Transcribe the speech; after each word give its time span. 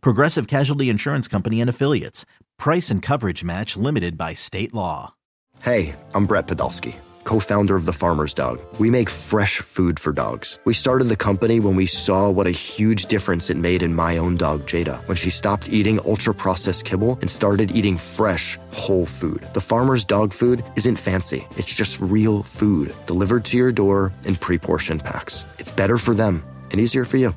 Progressive 0.00 0.46
Casualty 0.46 0.88
Insurance 0.88 1.28
Company 1.28 1.60
and 1.60 1.70
Affiliates. 1.70 2.26
Price 2.58 2.90
and 2.90 3.02
coverage 3.02 3.44
match 3.44 3.76
limited 3.76 4.16
by 4.16 4.34
state 4.34 4.72
law. 4.74 5.14
Hey, 5.62 5.94
I'm 6.14 6.26
Brett 6.26 6.46
Podolsky, 6.46 6.96
co 7.24 7.38
founder 7.40 7.76
of 7.76 7.86
The 7.86 7.92
Farmer's 7.92 8.34
Dog. 8.34 8.60
We 8.78 8.90
make 8.90 9.08
fresh 9.08 9.60
food 9.60 9.98
for 9.98 10.12
dogs. 10.12 10.58
We 10.64 10.74
started 10.74 11.04
the 11.04 11.16
company 11.16 11.60
when 11.60 11.76
we 11.76 11.86
saw 11.86 12.28
what 12.28 12.46
a 12.46 12.50
huge 12.50 13.06
difference 13.06 13.50
it 13.50 13.56
made 13.56 13.82
in 13.82 13.94
my 13.94 14.18
own 14.18 14.36
dog, 14.36 14.62
Jada, 14.62 14.96
when 15.08 15.16
she 15.16 15.30
stopped 15.30 15.70
eating 15.72 16.00
ultra 16.04 16.34
processed 16.34 16.84
kibble 16.84 17.18
and 17.20 17.30
started 17.30 17.70
eating 17.70 17.96
fresh, 17.96 18.58
whole 18.72 19.06
food. 19.06 19.46
The 19.54 19.60
Farmer's 19.60 20.04
Dog 20.04 20.32
food 20.32 20.64
isn't 20.76 20.96
fancy, 20.96 21.46
it's 21.56 21.74
just 21.74 22.00
real 22.00 22.42
food 22.42 22.94
delivered 23.06 23.44
to 23.46 23.56
your 23.56 23.72
door 23.72 24.12
in 24.24 24.36
pre 24.36 24.58
portioned 24.58 25.04
packs. 25.04 25.46
It's 25.58 25.70
better 25.70 25.98
for 25.98 26.14
them 26.14 26.42
and 26.72 26.80
easier 26.80 27.04
for 27.04 27.16
you. 27.16 27.34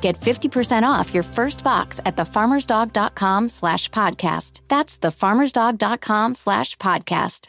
Get 0.00 0.18
50% 0.18 0.82
off 0.82 1.12
your 1.14 1.22
first 1.22 1.62
box 1.62 2.00
at 2.04 2.16
thefarmersdog.com 2.16 3.48
slash 3.48 3.88
podcast. 3.90 4.60
That's 4.68 4.98
thefarmersdog.com 4.98 6.34
slash 6.34 6.76
podcast. 6.76 7.48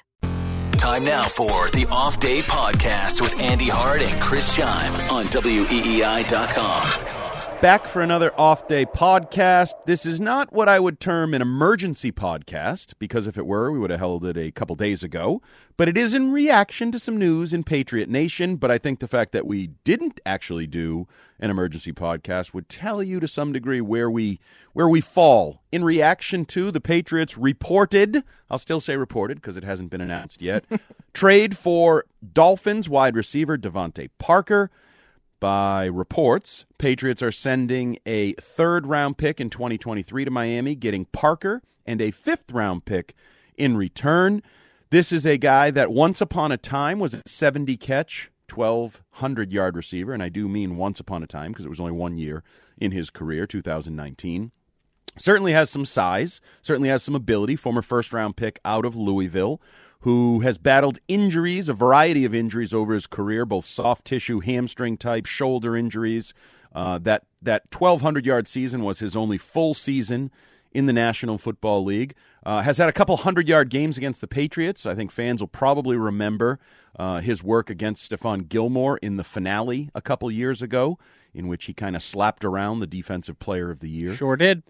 Time 0.80 1.04
now 1.04 1.28
for 1.28 1.68
the 1.72 1.86
Off 1.92 2.20
Day 2.22 2.40
Podcast 2.40 3.20
with 3.20 3.42
Andy 3.42 3.68
Hart 3.68 4.02
and 4.02 4.22
Chris 4.22 4.58
Scheim 4.58 5.12
on 5.12 5.26
WEEI.com. 5.26 7.19
Back 7.62 7.90
for 7.90 8.02
another 8.02 8.32
off 8.40 8.70
day 8.70 8.86
podcast. 8.86 9.74
This 9.86 10.06
is 10.06 10.22
not 10.22 10.54
what 10.54 10.70
I 10.70 10.80
would 10.80 11.02
term 11.02 11.34
an 11.34 11.42
emergency 11.42 12.10
podcast, 12.10 12.94
because 13.00 13.28
if 13.28 13.38
it 13.38 13.46
were, 13.46 13.70
we 13.70 13.78
would 13.80 13.90
have 13.90 14.00
held 14.00 14.24
it 14.24 14.38
a 14.38 14.50
couple 14.50 14.78
days 14.78 15.04
ago. 15.04 15.42
But 15.76 15.90
it 15.90 15.98
is 15.98 16.14
in 16.14 16.32
reaction 16.32 16.90
to 16.94 17.00
some 17.00 17.18
news 17.18 17.54
in 17.54 17.66
Patriot 17.66 18.08
Nation. 18.08 18.56
But 18.56 18.72
I 18.72 18.78
think 18.78 19.00
the 19.00 19.10
fact 19.10 19.34
that 19.34 19.46
we 19.46 19.72
didn't 19.84 20.22
actually 20.26 20.68
do 20.68 21.06
an 21.38 21.50
emergency 21.50 21.92
podcast 21.92 22.54
would 22.54 22.70
tell 22.70 23.04
you 23.04 23.20
to 23.20 23.28
some 23.28 23.52
degree 23.52 23.82
where 23.82 24.10
we 24.10 24.40
where 24.72 24.88
we 24.88 25.02
fall 25.02 25.62
in 25.70 25.84
reaction 25.84 26.46
to 26.46 26.72
the 26.72 26.80
Patriots 26.80 27.38
reported. 27.38 28.24
I'll 28.50 28.58
still 28.58 28.80
say 28.80 28.96
reported 28.96 29.42
because 29.42 29.58
it 29.58 29.66
hasn't 29.66 29.90
been 29.90 30.00
announced 30.00 30.42
yet. 30.42 30.64
trade 31.14 31.58
for 31.58 32.06
Dolphins 32.34 32.88
wide 32.88 33.18
receiver 33.18 33.58
DeVante 33.58 34.10
Parker. 34.18 34.72
By 35.40 35.86
reports, 35.86 36.66
Patriots 36.78 37.24
are 37.24 37.32
sending 37.32 37.98
a 38.06 38.34
third 38.34 38.88
round 38.88 39.18
pick 39.18 39.40
in 39.40 39.50
2023 39.50 40.26
to 40.26 40.32
Miami, 40.32 40.76
getting 40.76 41.06
Parker 41.06 41.62
and 41.86 42.02
a 42.02 42.12
fifth 42.12 42.52
round 42.52 42.84
pick 42.84 43.14
in 43.58 43.78
return. 43.78 44.44
This 44.90 45.14
is 45.14 45.26
a 45.26 45.38
guy 45.38 45.72
that 45.72 45.92
once 45.92 46.20
upon 46.20 46.52
a 46.52 46.58
time 46.58 47.00
was 47.00 47.14
a 47.14 47.22
70 47.26 47.78
catch, 47.78 48.32
1,200 48.54 49.54
yard 49.54 49.78
receiver, 49.78 50.14
and 50.14 50.22
I 50.22 50.28
do 50.28 50.50
mean 50.50 50.76
once 50.76 51.00
upon 51.00 51.24
a 51.24 51.28
time 51.28 51.52
because 51.52 51.66
it 51.66 51.70
was 51.70 51.80
only 51.80 51.94
one 51.94 52.18
year 52.18 52.44
in 52.78 52.92
his 52.92 53.10
career, 53.10 53.48
2019. 53.48 54.52
Certainly 55.18 55.54
has 55.54 55.70
some 55.70 55.86
size, 55.86 56.42
certainly 56.62 56.90
has 56.90 57.02
some 57.02 57.16
ability, 57.16 57.56
former 57.56 57.82
first 57.82 58.12
round 58.12 58.36
pick 58.36 58.60
out 58.66 58.86
of 58.86 58.96
Louisville 58.96 59.62
who 60.02 60.40
has 60.42 60.58
battled 60.58 61.00
injuries, 61.08 61.68
a 61.68 61.74
variety 61.74 62.24
of 62.26 62.34
injuries 62.34 62.74
over 62.74 62.94
his 62.94 63.08
career, 63.08 63.46
both 63.46 63.66
soft 63.66 64.06
tissue, 64.06 64.40
hamstring 64.40 64.98
type, 64.98 65.26
shoulder 65.26 65.76
injuries. 65.76 66.34
Uh, 66.74 67.00
that 67.00 67.26
that 67.42 67.64
1,200 67.76 68.26
yard 68.26 68.48
season 68.48 68.84
was 68.84 69.00
his 69.00 69.16
only 69.16 69.38
full 69.38 69.74
season 69.74 70.32
in 70.72 70.86
the 70.86 70.94
National 70.94 71.38
Football 71.38 71.84
League. 71.84 72.16
Uh, 72.46 72.62
has 72.62 72.78
had 72.78 72.88
a 72.88 72.94
couple 72.94 73.18
hundred 73.18 73.48
yard 73.50 73.70
games 73.70 73.98
against 73.98 74.22
the 74.22 74.28
Patriots. 74.28 74.86
I 74.86 74.96
think 74.96 75.12
fans 75.12 75.42
will 75.42 75.48
probably 75.48 75.98
remember 75.98 76.60
uh, 76.98 77.20
his 77.20 77.44
work 77.44 77.70
against 77.70 78.10
Stephon 78.10 78.48
Gilmore 78.48 78.98
in 78.98 79.18
the 79.18 79.24
finale 79.24 79.90
a 79.94 80.02
couple 80.02 80.32
years 80.32 80.62
ago, 80.62 80.98
in 81.34 81.48
which 81.48 81.66
he 81.66 81.74
kind 81.74 81.96
of 81.96 82.04
slapped 82.04 82.46
around 82.46 82.80
the 82.80 82.88
Defensive 82.88 83.40
Player 83.40 83.70
of 83.70 83.82
the 83.82 83.90
Year. 83.90 84.14
Sure 84.14 84.38
did. 84.38 84.64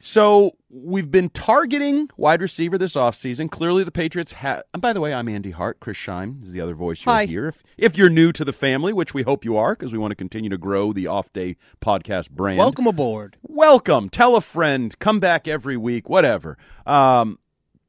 So 0.00 0.56
we've 0.68 1.10
been 1.10 1.28
targeting 1.30 2.10
wide 2.16 2.42
receiver 2.42 2.76
this 2.76 2.94
offseason. 2.94 3.48
Clearly, 3.48 3.84
the 3.84 3.92
Patriots 3.92 4.32
have. 4.32 4.64
And 4.72 4.82
by 4.82 4.92
the 4.92 5.00
way, 5.00 5.14
I'm 5.14 5.28
Andy 5.28 5.52
Hart. 5.52 5.78
Chris 5.78 5.96
Scheim 5.96 6.42
is 6.42 6.52
the 6.52 6.60
other 6.60 6.74
voice 6.74 7.04
you'll 7.04 7.14
Hi. 7.14 7.26
hear. 7.26 7.46
If, 7.46 7.62
if 7.78 7.96
you're 7.96 8.10
new 8.10 8.32
to 8.32 8.44
the 8.44 8.52
family, 8.52 8.92
which 8.92 9.14
we 9.14 9.22
hope 9.22 9.44
you 9.44 9.56
are, 9.56 9.74
because 9.74 9.92
we 9.92 9.98
want 9.98 10.10
to 10.10 10.16
continue 10.16 10.50
to 10.50 10.58
grow 10.58 10.92
the 10.92 11.06
off 11.06 11.32
day 11.32 11.56
podcast 11.80 12.30
brand. 12.30 12.58
Welcome 12.58 12.88
aboard. 12.88 13.36
Welcome. 13.42 14.08
Tell 14.08 14.34
a 14.36 14.40
friend. 14.40 14.98
Come 14.98 15.20
back 15.20 15.46
every 15.46 15.76
week, 15.76 16.08
whatever. 16.08 16.58
Um, 16.86 17.38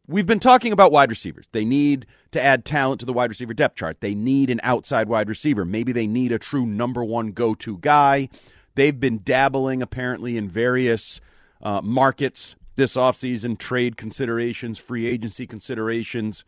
we've 0.07 0.27
been 0.27 0.39
talking 0.39 0.71
about 0.71 0.91
wide 0.91 1.09
receivers. 1.09 1.49
They 1.53 1.65
need 1.65 2.05
to 2.31 2.41
add 2.41 2.65
talent 2.65 2.99
to 2.99 3.07
the 3.07 3.13
wide 3.13 3.29
receiver 3.29 3.55
depth 3.55 3.77
chart. 3.77 4.01
They 4.01 4.13
need 4.13 4.51
an 4.51 4.59
outside 4.61 5.09
wide 5.09 5.27
receiver. 5.27 5.65
Maybe 5.65 5.91
they 5.91 6.05
need 6.05 6.31
a 6.31 6.37
true 6.37 6.67
number 6.67 7.03
one 7.03 7.31
go 7.31 7.55
to 7.55 7.79
guy. 7.79 8.29
They've 8.75 8.99
been 8.99 9.21
dabbling, 9.23 9.81
apparently, 9.81 10.37
in 10.37 10.47
various 10.47 11.19
uh, 11.61 11.81
markets 11.81 12.55
this 12.75 12.95
offseason, 12.95 13.57
trade 13.57 13.97
considerations, 13.97 14.77
free 14.79 15.07
agency 15.07 15.47
considerations, 15.47 16.43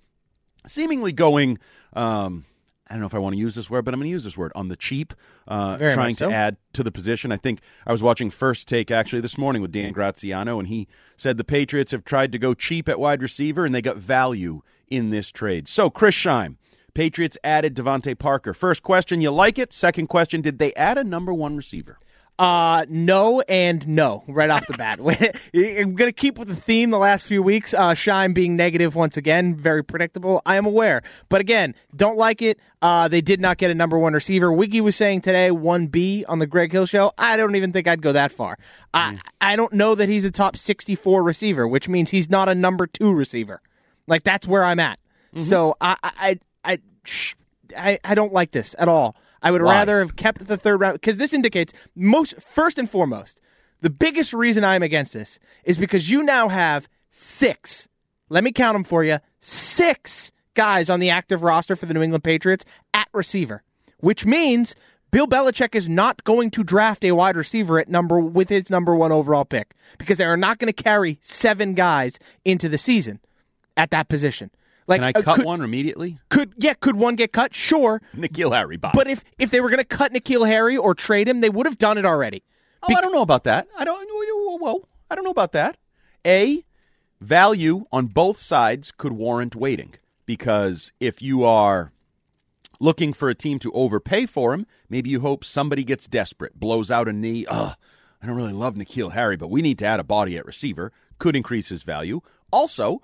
seemingly 0.67 1.11
going. 1.11 1.57
Um, 1.93 2.45
I 2.89 2.93
don't 2.93 3.01
know 3.01 3.07
if 3.07 3.15
I 3.15 3.19
want 3.19 3.35
to 3.35 3.39
use 3.39 3.55
this 3.55 3.69
word, 3.69 3.83
but 3.83 3.93
I'm 3.93 3.99
going 3.99 4.07
to 4.07 4.11
use 4.11 4.23
this 4.23 4.37
word 4.37 4.53
on 4.55 4.69
the 4.69 4.77
cheap, 4.77 5.13
uh, 5.47 5.77
trying 5.77 6.11
much 6.11 6.17
to 6.17 6.31
add 6.31 6.55
to 6.71 6.83
the 6.83 6.91
position. 6.91 7.33
I 7.33 7.37
think 7.37 7.59
I 7.85 7.91
was 7.91 8.01
watching 8.01 8.29
First 8.29 8.67
Take 8.67 8.91
actually 8.91 9.21
this 9.21 9.37
morning 9.37 9.61
with 9.61 9.73
Dan 9.73 9.91
Graziano, 9.91 10.57
and 10.57 10.69
he 10.69 10.87
said 11.17 11.37
the 11.37 11.43
Patriots 11.43 11.91
have 11.91 12.05
tried 12.05 12.31
to 12.31 12.39
go 12.39 12.53
cheap 12.53 12.87
at 12.87 12.99
wide 12.99 13.21
receiver, 13.21 13.65
and 13.65 13.75
they 13.75 13.81
got 13.81 13.97
value 13.97 14.61
in 14.87 15.09
this 15.09 15.31
trade. 15.31 15.67
So, 15.67 15.89
Chris 15.89 16.15
Scheim, 16.15 16.55
Patriots 16.93 17.37
added 17.43 17.75
DeVante 17.75 18.17
Parker. 18.17 18.53
First 18.53 18.83
question, 18.83 19.19
you 19.19 19.31
like 19.31 19.59
it? 19.59 19.73
Second 19.73 20.07
question, 20.07 20.41
did 20.41 20.57
they 20.57 20.73
add 20.75 20.97
a 20.97 21.03
number 21.03 21.33
one 21.33 21.57
receiver? 21.57 21.99
Uh, 22.39 22.85
no 22.87 23.41
and 23.41 23.87
no 23.87 24.23
right 24.27 24.51
off 24.51 24.67
the 24.67 24.77
bat. 24.77 24.99
I'm 24.99 25.95
going 25.95 26.09
to 26.09 26.13
keep 26.13 26.37
with 26.37 26.47
the 26.47 26.55
theme 26.55 26.91
the 26.91 26.99
last 26.99 27.25
few 27.25 27.41
weeks. 27.41 27.73
Uh, 27.73 27.95
Shine 27.95 28.33
being 28.33 28.55
negative 28.55 28.93
once 28.93 29.17
again, 29.17 29.55
very 29.55 29.83
predictable. 29.83 30.43
I 30.45 30.55
am 30.57 30.65
aware. 30.67 31.01
But 31.29 31.41
again, 31.41 31.73
don't 31.95 32.17
like 32.17 32.43
it. 32.43 32.59
Uh, 32.79 33.07
they 33.07 33.21
did 33.21 33.41
not 33.41 33.57
get 33.57 33.71
a 33.71 33.75
number 33.75 33.97
one 33.97 34.13
receiver. 34.13 34.51
Wiggy 34.51 34.81
was 34.81 34.95
saying 34.95 35.21
today 35.21 35.49
1B 35.49 36.25
on 36.27 36.37
the 36.37 36.45
Greg 36.45 36.71
Hill 36.71 36.85
show. 36.85 37.11
I 37.17 37.37
don't 37.37 37.55
even 37.55 37.73
think 37.73 37.87
I'd 37.87 38.03
go 38.03 38.11
that 38.11 38.31
far. 38.31 38.57
I, 38.93 39.19
I 39.41 39.55
don't 39.55 39.73
know 39.73 39.95
that 39.95 40.07
he's 40.07 40.23
a 40.23 40.31
top 40.31 40.57
64 40.57 41.23
receiver, 41.23 41.67
which 41.67 41.89
means 41.89 42.11
he's 42.11 42.29
not 42.29 42.47
a 42.49 42.53
number 42.55 42.85
two 42.85 43.11
receiver. 43.13 43.61
Like, 44.05 44.23
that's 44.23 44.47
where 44.47 44.63
I'm 44.63 44.79
at. 44.79 44.99
So 45.35 45.75
I, 45.81 45.97
I, 46.03 46.11
I, 46.19 46.39
I, 46.73 46.79
shh, 47.03 47.33
I, 47.75 47.99
I 48.03 48.15
don't 48.15 48.31
like 48.33 48.51
this 48.51 48.75
at 48.77 48.87
all. 48.87 49.15
I 49.41 49.51
would 49.51 49.61
Why? 49.61 49.73
rather 49.73 49.99
have 49.99 50.15
kept 50.15 50.47
the 50.47 50.57
third 50.57 50.79
round 50.79 50.93
because 50.93 51.17
this 51.17 51.33
indicates 51.33 51.73
most 51.95 52.41
first 52.41 52.77
and 52.79 52.89
foremost 52.89 53.39
the 53.81 53.89
biggest 53.89 54.33
reason 54.33 54.63
I'm 54.63 54.83
against 54.83 55.13
this 55.13 55.39
is 55.63 55.77
because 55.77 56.09
you 56.09 56.23
now 56.23 56.49
have 56.49 56.87
six. 57.09 57.87
Let 58.29 58.43
me 58.43 58.51
count 58.51 58.75
them 58.75 58.83
for 58.83 59.03
you. 59.03 59.19
Six 59.39 60.31
guys 60.53 60.89
on 60.89 60.99
the 60.99 61.09
active 61.09 61.43
roster 61.43 61.75
for 61.75 61.85
the 61.85 61.93
New 61.93 62.01
England 62.01 62.23
Patriots 62.23 62.65
at 62.93 63.07
receiver, 63.13 63.63
which 63.99 64.25
means 64.25 64.75
Bill 65.11 65.27
Belichick 65.27 65.75
is 65.75 65.87
not 65.87 66.23
going 66.23 66.49
to 66.51 66.63
draft 66.63 67.05
a 67.05 67.11
wide 67.11 67.37
receiver 67.37 67.79
at 67.79 67.87
number 67.87 68.19
with 68.19 68.49
his 68.49 68.69
number 68.69 68.95
one 68.95 69.11
overall 69.11 69.45
pick 69.45 69.73
because 69.97 70.17
they 70.17 70.25
are 70.25 70.35
not 70.35 70.57
going 70.57 70.73
to 70.73 70.83
carry 70.83 71.19
seven 71.21 71.73
guys 71.73 72.19
into 72.43 72.67
the 72.67 72.77
season 72.77 73.19
at 73.77 73.91
that 73.91 74.09
position. 74.09 74.49
Like, 74.87 75.01
Can 75.01 75.11
I 75.15 75.19
uh, 75.19 75.21
cut 75.21 75.35
could, 75.37 75.45
one 75.45 75.61
immediately? 75.61 76.17
Could 76.29 76.53
yeah? 76.57 76.73
Could 76.73 76.95
one 76.95 77.15
get 77.15 77.33
cut? 77.33 77.53
Sure, 77.53 78.01
N'Keal 78.15 78.55
Harry, 78.55 78.77
bye. 78.77 78.91
but 78.93 79.07
if 79.07 79.23
if 79.37 79.51
they 79.51 79.59
were 79.59 79.69
going 79.69 79.79
to 79.79 79.85
cut 79.85 80.13
N'Keal 80.13 80.47
Harry 80.47 80.77
or 80.77 80.95
trade 80.95 81.27
him, 81.27 81.41
they 81.41 81.49
would 81.49 81.65
have 81.65 81.77
done 81.77 81.97
it 81.97 82.05
already. 82.05 82.43
Oh, 82.83 82.95
I 82.95 83.01
don't 83.01 83.11
know 83.11 83.21
about 83.21 83.43
that. 83.43 83.67
I 83.77 83.83
don't. 83.83 84.07
Whoa, 84.09 84.57
whoa, 84.57 84.87
I 85.11 85.15
don't 85.15 85.25
know 85.25 85.31
about 85.31 85.51
that. 85.51 85.77
A 86.25 86.63
value 87.19 87.85
on 87.91 88.07
both 88.07 88.37
sides 88.37 88.91
could 88.91 89.11
warrant 89.11 89.55
waiting 89.55 89.95
because 90.25 90.91
if 90.99 91.21
you 91.21 91.43
are 91.43 91.91
looking 92.79 93.11
for 93.11 93.29
a 93.29 93.35
team 93.35 93.59
to 93.59 93.71
overpay 93.73 94.25
for 94.25 94.53
him, 94.53 94.65
maybe 94.89 95.09
you 95.09 95.19
hope 95.19 95.43
somebody 95.43 95.83
gets 95.83 96.07
desperate, 96.07 96.59
blows 96.59 96.91
out 96.91 97.07
a 97.07 97.13
knee. 97.13 97.45
Ugh, 97.47 97.75
I 98.21 98.25
don't 98.25 98.35
really 98.35 98.53
love 98.53 98.75
N'Keal 98.75 99.13
Harry, 99.13 99.35
but 99.35 99.49
we 99.49 99.61
need 99.61 99.79
to 99.79 99.85
add 99.85 99.99
a 99.99 100.03
body 100.03 100.37
at 100.37 100.45
receiver. 100.45 100.91
Could 101.19 101.35
increase 101.35 101.69
his 101.69 101.83
value. 101.83 102.21
Also, 102.51 103.01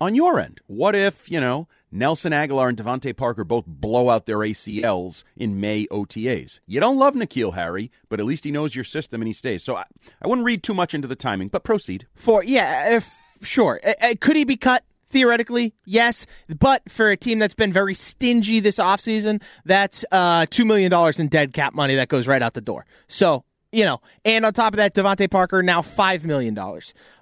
on 0.00 0.14
your 0.14 0.40
end, 0.40 0.60
what 0.66 0.94
if, 0.94 1.30
you 1.30 1.40
know, 1.40 1.68
Nelson 1.90 2.32
Agholor 2.32 2.68
and 2.68 2.76
DeVante 2.76 3.16
Parker 3.16 3.44
both 3.44 3.64
blow 3.66 4.10
out 4.10 4.26
their 4.26 4.38
ACLs 4.38 5.24
in 5.36 5.60
May 5.60 5.86
OTAs? 5.86 6.60
You 6.66 6.80
don't 6.80 6.98
love 6.98 7.14
N'Keal 7.14 7.54
Harry, 7.54 7.90
but 8.08 8.20
at 8.20 8.26
least 8.26 8.44
he 8.44 8.50
knows 8.50 8.74
your 8.74 8.84
system 8.84 9.20
and 9.20 9.26
he 9.26 9.32
stays. 9.32 9.62
So 9.62 9.76
I, 9.76 9.84
I 10.22 10.28
wouldn't 10.28 10.44
read 10.44 10.62
too 10.62 10.74
much 10.74 10.94
into 10.94 11.08
the 11.08 11.16
timing, 11.16 11.48
but 11.48 11.64
proceed. 11.64 12.06
For 12.14 12.44
yeah, 12.44 12.96
if 12.96 13.10
sure. 13.42 13.80
Uh, 13.84 13.94
uh, 14.02 14.14
could 14.20 14.36
he 14.36 14.44
be 14.44 14.56
cut? 14.56 14.84
Theoretically, 15.08 15.72
yes, 15.84 16.26
but 16.58 16.90
for 16.90 17.12
a 17.12 17.16
team 17.16 17.38
that's 17.38 17.54
been 17.54 17.72
very 17.72 17.94
stingy 17.94 18.58
this 18.58 18.76
offseason, 18.76 19.40
that's 19.64 20.04
uh, 20.10 20.46
$2 20.46 20.66
million 20.66 20.92
in 21.16 21.28
dead 21.28 21.52
cap 21.52 21.74
money 21.74 21.94
that 21.94 22.08
goes 22.08 22.26
right 22.26 22.42
out 22.42 22.54
the 22.54 22.60
door. 22.60 22.84
So, 23.06 23.44
you 23.76 23.84
know, 23.84 24.00
and 24.24 24.46
on 24.46 24.54
top 24.54 24.72
of 24.72 24.78
that, 24.78 24.94
DeVante 24.94 25.30
Parker 25.30 25.62
now 25.62 25.82
$5 25.82 26.24
million. 26.24 26.58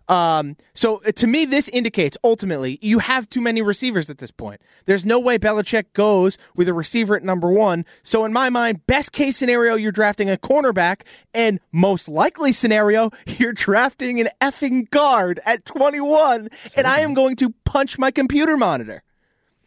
Um, 0.08 0.56
so 0.72 1.00
uh, 1.04 1.10
to 1.10 1.26
me, 1.26 1.46
this 1.46 1.68
indicates 1.70 2.16
ultimately 2.22 2.78
you 2.80 3.00
have 3.00 3.28
too 3.28 3.40
many 3.40 3.60
receivers 3.60 4.08
at 4.08 4.18
this 4.18 4.30
point. 4.30 4.60
There's 4.84 5.04
no 5.04 5.18
way 5.18 5.36
Belichick 5.36 5.86
goes 5.94 6.38
with 6.54 6.68
a 6.68 6.72
receiver 6.72 7.16
at 7.16 7.24
number 7.24 7.50
one. 7.50 7.84
So 8.04 8.24
in 8.24 8.32
my 8.32 8.50
mind, 8.50 8.86
best 8.86 9.10
case 9.10 9.36
scenario, 9.36 9.74
you're 9.74 9.90
drafting 9.90 10.30
a 10.30 10.36
cornerback, 10.36 11.00
and 11.34 11.58
most 11.72 12.08
likely 12.08 12.52
scenario, 12.52 13.10
you're 13.26 13.52
drafting 13.52 14.20
an 14.20 14.28
effing 14.40 14.88
guard 14.90 15.40
at 15.44 15.64
21, 15.64 16.50
and 16.76 16.86
I 16.86 17.00
am 17.00 17.14
going 17.14 17.34
to 17.36 17.52
punch 17.64 17.98
my 17.98 18.12
computer 18.12 18.56
monitor. 18.56 19.02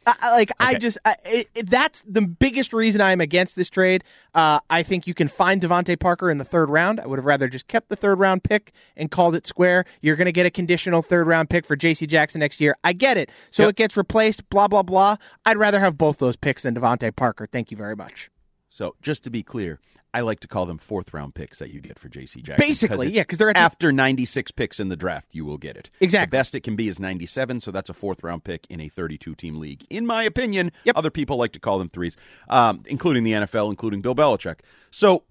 I, 0.08 0.32
like 0.32 0.52
okay. 0.52 0.76
I 0.76 0.76
just 0.76 0.98
I, 1.04 1.16
it, 1.26 1.70
that's 1.70 2.04
the 2.04 2.22
biggest 2.22 2.74
reason 2.74 3.02
I'm 3.02 3.22
against 3.22 3.56
this 3.56 3.70
trade. 3.70 4.04
Uh, 4.34 4.60
I 4.70 4.84
think 4.84 5.08
you 5.08 5.14
can 5.14 5.28
find 5.28 5.62
DeVante 5.62 6.00
Parker 6.00 6.30
in 6.30 6.38
the 6.38 6.46
third 6.46 6.70
round. 6.70 7.00
I 7.00 7.08
would 7.08 7.20
have 7.20 7.26
rather 7.26 7.48
just 7.48 7.68
kept 7.68 7.90
the 7.90 7.96
third 7.96 8.20
round 8.20 8.44
pick 8.44 8.72
and 8.96 9.12
called 9.12 9.36
it 9.36 9.46
square. 9.46 9.86
You're 10.02 10.16
going 10.16 10.26
to 10.26 10.32
get 10.32 10.46
a 10.46 10.52
conditional 10.52 11.02
third 11.02 11.28
round 11.28 11.50
pick 11.50 11.66
for 11.66 11.76
J.C. 11.76 12.08
Jackson 12.08 12.40
next 12.40 12.62
year. 12.62 12.76
I 12.84 12.94
get 12.94 13.18
it. 13.18 13.30
So 13.52 13.64
yep. 13.64 13.72
it 13.72 13.76
gets 13.76 13.98
replaced. 13.98 14.50
Blah 14.50 14.68
blah 14.68 14.84
blah. 14.84 15.18
I'd 15.46 15.58
rather 15.58 15.80
have 15.80 15.98
both 15.98 16.20
those 16.20 16.36
picks 16.36 16.64
than 16.64 16.76
DeVante 16.76 17.16
Parker. 17.16 17.48
Thank 17.52 17.72
you 17.72 17.78
very 17.78 17.96
much. 17.96 18.30
So 18.70 18.96
just 19.02 19.24
to 19.24 19.30
be 19.30 19.44
clear, 19.44 19.80
I 20.18 20.22
like 20.22 20.40
to 20.40 20.48
call 20.48 20.66
them 20.66 20.80
fourth 20.80 21.14
round 21.14 21.36
picks 21.36 21.60
that 21.60 21.70
you 21.70 21.80
get 21.80 22.00
for 22.00 22.10
J.C. 22.10 22.42
Jackson. 22.42 22.68
Basically, 22.68 23.12
yeah, 23.12 23.22
because 23.22 23.38
they're 23.38 23.56
after 23.56 23.92
96 23.92 24.50
picks 24.50 24.80
in 24.80 24.90
the 24.90 24.96
draft, 24.96 25.28
you 25.32 25.46
will 25.46 25.60
get 25.60 25.78
it. 25.78 25.92
Exactly. 26.00 26.26
The 26.26 26.32
best 26.32 26.56
it 26.56 26.62
can 26.62 26.76
be 26.76 26.88
is 26.88 27.00
97, 27.00 27.62
so 27.62 27.70
that's 27.70 27.88
a 27.88 27.94
fourth 27.94 28.24
round 28.24 28.44
pick 28.44 28.66
in 28.68 28.82
a 28.82 28.90
32 28.90 29.36
team 29.36 29.58
league. 29.58 29.86
In 29.92 30.08
my 30.08 30.24
opinion, 30.24 30.72
yep. 30.86 30.98
other 30.98 31.12
people 31.12 31.38
like 31.38 31.52
to 31.52 31.60
call 31.60 31.78
them 31.78 31.90
threes, 31.90 32.18
um, 32.50 32.82
including 32.88 33.26
the 33.26 33.34
NFL, 33.34 33.70
including 33.70 34.02
Bill 34.02 34.16
Belichick. 34.16 34.62
So 34.90 35.22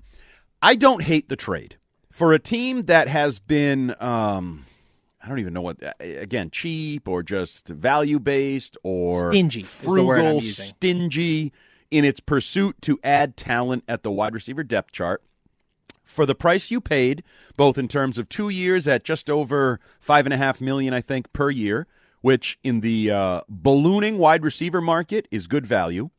I 0.62 0.76
don't 0.76 1.02
hate 1.02 1.28
the 1.28 1.36
trade 1.36 1.78
for 2.12 2.32
a 2.32 2.38
team 2.38 2.82
that 2.82 3.08
has 3.08 3.40
been. 3.40 3.92
Um, 3.98 4.66
I 5.20 5.28
don't 5.28 5.40
even 5.40 5.52
know 5.52 5.62
what 5.62 5.78
again 5.98 6.50
cheap 6.52 7.08
or 7.08 7.24
just 7.24 7.66
value 7.66 8.20
based 8.20 8.76
or 8.84 9.32
stingy 9.32 9.64
frugal 9.64 10.40
stingy 10.40 11.52
in 11.90 12.04
its 12.04 12.20
pursuit 12.20 12.76
to 12.82 12.98
add 13.02 13.36
talent 13.36 13.84
at 13.88 14.02
the 14.02 14.10
wide 14.10 14.34
receiver 14.34 14.62
depth 14.62 14.92
chart. 14.92 15.22
For 16.04 16.24
the 16.24 16.34
price 16.34 16.70
you 16.70 16.80
paid, 16.80 17.24
both 17.56 17.76
in 17.76 17.88
terms 17.88 18.16
of 18.16 18.28
two 18.28 18.48
years 18.48 18.86
at 18.86 19.04
just 19.04 19.28
over 19.28 19.80
five 19.98 20.24
and 20.24 20.32
a 20.32 20.36
half 20.36 20.60
million, 20.60 20.94
I 20.94 21.00
think, 21.00 21.32
per 21.32 21.50
year, 21.50 21.88
which 22.20 22.58
in 22.62 22.80
the 22.80 23.10
uh, 23.10 23.40
ballooning 23.48 24.16
wide 24.18 24.44
receiver 24.44 24.80
market 24.80 25.26
is 25.32 25.48
good 25.48 25.66
value, 25.66 26.10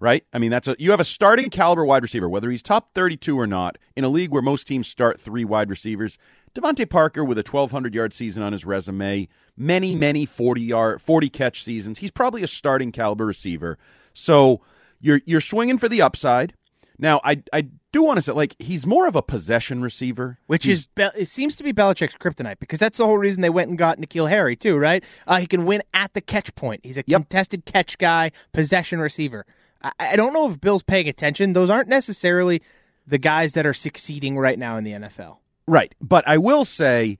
right? 0.00 0.24
I 0.32 0.38
mean, 0.38 0.50
that's 0.50 0.66
a 0.66 0.76
you 0.78 0.90
have 0.90 1.00
a 1.00 1.04
starting 1.04 1.50
caliber 1.50 1.84
wide 1.84 2.02
receiver, 2.02 2.28
whether 2.28 2.50
he's 2.50 2.62
top 2.62 2.94
32 2.94 3.38
or 3.38 3.46
not, 3.46 3.76
in 3.94 4.04
a 4.04 4.08
league 4.08 4.30
where 4.30 4.42
most 4.42 4.66
teams 4.66 4.88
start 4.88 5.20
three 5.20 5.44
wide 5.44 5.68
receivers. 5.68 6.16
DeVante 6.54 6.88
Parker 6.88 7.24
with 7.24 7.36
a 7.36 7.44
1,200 7.48 7.94
yard 7.94 8.14
season 8.14 8.42
on 8.42 8.52
his 8.52 8.64
resume, 8.64 9.28
many, 9.56 9.94
many 9.94 10.24
40 10.24 10.62
yard, 10.62 11.02
40 11.02 11.28
catch 11.28 11.62
seasons. 11.62 11.98
He's 11.98 12.10
probably 12.10 12.42
a 12.42 12.46
starting 12.46 12.92
caliber 12.92 13.26
receiver. 13.26 13.76
So 14.12 14.60
you're 15.04 15.20
you're 15.26 15.40
swinging 15.40 15.78
for 15.78 15.88
the 15.88 16.02
upside. 16.02 16.54
Now, 16.98 17.20
I 17.22 17.42
I 17.52 17.68
do 17.92 18.02
want 18.02 18.16
to 18.18 18.22
say 18.22 18.32
like 18.32 18.56
he's 18.58 18.86
more 18.86 19.06
of 19.06 19.14
a 19.14 19.22
possession 19.22 19.82
receiver, 19.82 20.38
which 20.46 20.64
he's, 20.64 20.88
is 20.96 21.10
it 21.16 21.28
seems 21.28 21.56
to 21.56 21.62
be 21.62 21.72
Belichick's 21.72 22.16
kryptonite 22.16 22.58
because 22.58 22.78
that's 22.78 22.98
the 22.98 23.06
whole 23.06 23.18
reason 23.18 23.42
they 23.42 23.50
went 23.50 23.68
and 23.68 23.78
got 23.78 23.98
N'Keal 23.98 24.30
Harry 24.30 24.56
too, 24.56 24.76
right? 24.76 25.04
Uh, 25.26 25.38
he 25.38 25.46
can 25.46 25.66
win 25.66 25.82
at 25.92 26.14
the 26.14 26.20
catch 26.20 26.54
point. 26.54 26.80
He's 26.84 26.96
a 26.96 27.04
yep. 27.06 27.22
contested 27.22 27.64
catch 27.64 27.98
guy, 27.98 28.30
possession 28.52 29.00
receiver. 29.00 29.44
I, 29.82 29.92
I 30.00 30.16
don't 30.16 30.32
know 30.32 30.50
if 30.50 30.60
Bill's 30.60 30.82
paying 30.82 31.08
attention. 31.08 31.52
Those 31.52 31.70
aren't 31.70 31.88
necessarily 31.88 32.62
the 33.06 33.18
guys 33.18 33.52
that 33.52 33.66
are 33.66 33.74
succeeding 33.74 34.38
right 34.38 34.58
now 34.58 34.76
in 34.76 34.84
the 34.84 34.92
NFL. 34.92 35.38
Right, 35.66 35.94
but 36.00 36.26
I 36.26 36.38
will 36.38 36.64
say 36.64 37.18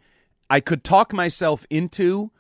I 0.48 0.60
could 0.60 0.84
talk 0.84 1.12
myself 1.12 1.66
into 1.68 2.30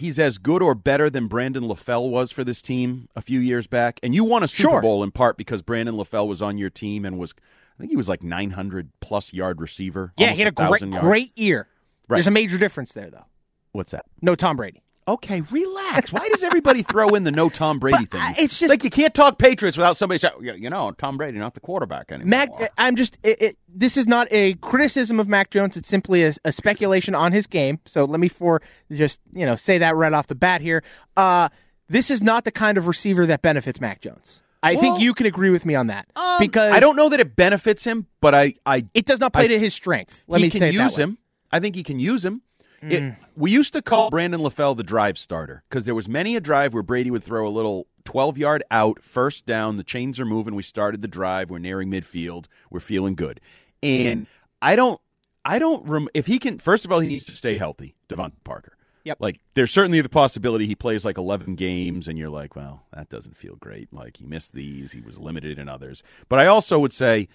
he's 0.00 0.18
as 0.18 0.38
good 0.38 0.62
or 0.62 0.74
better 0.74 1.08
than 1.08 1.26
Brandon 1.26 1.64
LaFell 1.64 2.10
was 2.10 2.32
for 2.32 2.42
this 2.42 2.60
team 2.60 3.08
a 3.14 3.22
few 3.22 3.38
years 3.38 3.66
back. 3.66 4.00
And 4.02 4.14
you 4.14 4.24
won 4.24 4.42
a 4.42 4.48
Super 4.48 4.70
sure. 4.70 4.80
Bowl 4.80 5.02
in 5.02 5.10
part 5.10 5.36
because 5.36 5.62
Brandon 5.62 5.94
LaFell 5.94 6.26
was 6.26 6.42
on 6.42 6.58
your 6.58 6.70
team 6.70 7.04
and 7.04 7.18
was, 7.18 7.34
I 7.78 7.80
think 7.80 7.90
he 7.90 7.96
was 7.96 8.08
like 8.08 8.22
900 8.22 8.90
plus 9.00 9.32
yard 9.32 9.60
receiver. 9.60 10.12
Yeah, 10.16 10.32
he 10.32 10.42
had 10.42 10.48
a 10.48 10.52
great, 10.52 10.90
great 10.90 11.38
year. 11.38 11.68
Right. 12.08 12.16
There's 12.16 12.26
a 12.26 12.32
major 12.32 12.58
difference 12.58 12.92
there, 12.92 13.10
though. 13.10 13.26
What's 13.72 13.92
that? 13.92 14.06
No 14.20 14.34
Tom 14.34 14.56
Brady. 14.56 14.82
Okay, 15.10 15.40
relax. 15.40 16.12
Why 16.12 16.28
does 16.28 16.44
everybody 16.44 16.84
throw 16.84 17.08
in 17.08 17.24
the 17.24 17.32
no 17.32 17.48
Tom 17.48 17.80
Brady 17.80 18.06
but, 18.06 18.10
thing? 18.12 18.20
Uh, 18.20 18.34
it's 18.38 18.60
just 18.60 18.70
like 18.70 18.84
you 18.84 18.90
can't 18.90 19.12
talk 19.12 19.38
Patriots 19.38 19.76
without 19.76 19.96
somebody 19.96 20.18
saying, 20.18 20.34
you 20.40 20.70
know, 20.70 20.92
Tom 20.92 21.16
Brady 21.16 21.36
not 21.36 21.54
the 21.54 21.60
quarterback 21.60 22.12
anymore. 22.12 22.28
Mac, 22.28 22.72
I'm 22.78 22.94
just. 22.94 23.18
It, 23.24 23.42
it, 23.42 23.56
this 23.68 23.96
is 23.96 24.06
not 24.06 24.28
a 24.30 24.54
criticism 24.54 25.18
of 25.18 25.26
Mac 25.26 25.50
Jones. 25.50 25.76
It's 25.76 25.88
simply 25.88 26.22
a, 26.22 26.32
a, 26.44 26.52
speculation 26.52 27.16
on 27.16 27.32
his 27.32 27.48
game. 27.48 27.80
So 27.86 28.04
let 28.04 28.20
me 28.20 28.28
for 28.28 28.62
just 28.92 29.20
you 29.32 29.44
know 29.44 29.56
say 29.56 29.78
that 29.78 29.96
right 29.96 30.12
off 30.12 30.28
the 30.28 30.36
bat 30.36 30.60
here. 30.60 30.84
Uh, 31.16 31.48
this 31.88 32.08
is 32.08 32.22
not 32.22 32.44
the 32.44 32.52
kind 32.52 32.78
of 32.78 32.86
receiver 32.86 33.26
that 33.26 33.42
benefits 33.42 33.80
Mac 33.80 34.00
Jones. 34.00 34.42
I 34.62 34.74
well, 34.74 34.80
think 34.80 35.00
you 35.00 35.12
can 35.12 35.26
agree 35.26 35.50
with 35.50 35.66
me 35.66 35.74
on 35.74 35.88
that 35.88 36.06
um, 36.14 36.36
because 36.38 36.72
I 36.72 36.78
don't 36.78 36.94
know 36.94 37.08
that 37.08 37.18
it 37.18 37.34
benefits 37.34 37.82
him, 37.82 38.06
but 38.20 38.32
I, 38.32 38.54
I 38.64 38.84
it 38.94 39.06
does 39.06 39.18
not 39.18 39.32
play 39.32 39.46
I, 39.46 39.48
to 39.48 39.58
his 39.58 39.74
strength. 39.74 40.22
Let 40.28 40.40
me 40.40 40.50
can 40.50 40.60
say 40.60 40.70
use 40.70 40.96
him. 40.96 41.18
I 41.50 41.58
think 41.58 41.74
he 41.74 41.82
can 41.82 41.98
use 41.98 42.24
him. 42.24 42.42
It, 42.82 43.02
mm. 43.02 43.16
we 43.36 43.50
used 43.50 43.74
to 43.74 43.82
call 43.82 44.08
Brandon 44.08 44.40
LaFell 44.40 44.76
the 44.76 44.82
drive 44.82 45.18
starter 45.18 45.62
because 45.68 45.84
there 45.84 45.94
was 45.94 46.08
many 46.08 46.34
a 46.34 46.40
drive 46.40 46.72
where 46.72 46.82
Brady 46.82 47.10
would 47.10 47.22
throw 47.22 47.46
a 47.46 47.50
little 47.50 47.86
12 48.04 48.38
yard 48.38 48.64
out, 48.70 49.02
first 49.02 49.44
down, 49.44 49.76
the 49.76 49.84
chains 49.84 50.18
are 50.18 50.24
moving, 50.24 50.54
we 50.54 50.62
started 50.62 51.02
the 51.02 51.08
drive, 51.08 51.50
we're 51.50 51.58
nearing 51.58 51.90
midfield, 51.90 52.46
we're 52.70 52.80
feeling 52.80 53.14
good. 53.14 53.40
And 53.82 54.26
I 54.62 54.76
don't, 54.76 55.00
I 55.44 55.58
don't, 55.58 55.86
rem- 55.86 56.08
if 56.14 56.26
he 56.26 56.38
can, 56.38 56.58
first 56.58 56.84
of 56.84 56.92
all, 56.92 57.00
he 57.00 57.08
needs 57.08 57.26
to 57.26 57.36
stay 57.36 57.58
healthy, 57.58 57.94
DeVante 58.08 58.32
Parker. 58.44 58.76
Yep. 59.04 59.18
Like, 59.20 59.40
there's 59.54 59.70
certainly 59.70 60.00
the 60.00 60.10
possibility 60.10 60.66
he 60.66 60.74
plays 60.74 61.04
like 61.04 61.16
11 61.16 61.54
games, 61.54 62.06
and 62.06 62.18
you're 62.18 62.28
like, 62.28 62.54
well, 62.54 62.84
that 62.92 63.08
doesn't 63.08 63.36
feel 63.36 63.56
great. 63.56 63.92
Like, 63.92 64.18
he 64.18 64.26
missed 64.26 64.52
these, 64.52 64.92
he 64.92 65.00
was 65.00 65.18
limited 65.18 65.58
in 65.58 65.68
others. 65.68 66.02
But 66.28 66.38
I 66.38 66.46
also 66.46 66.78
would 66.78 66.92
say, 66.92 67.28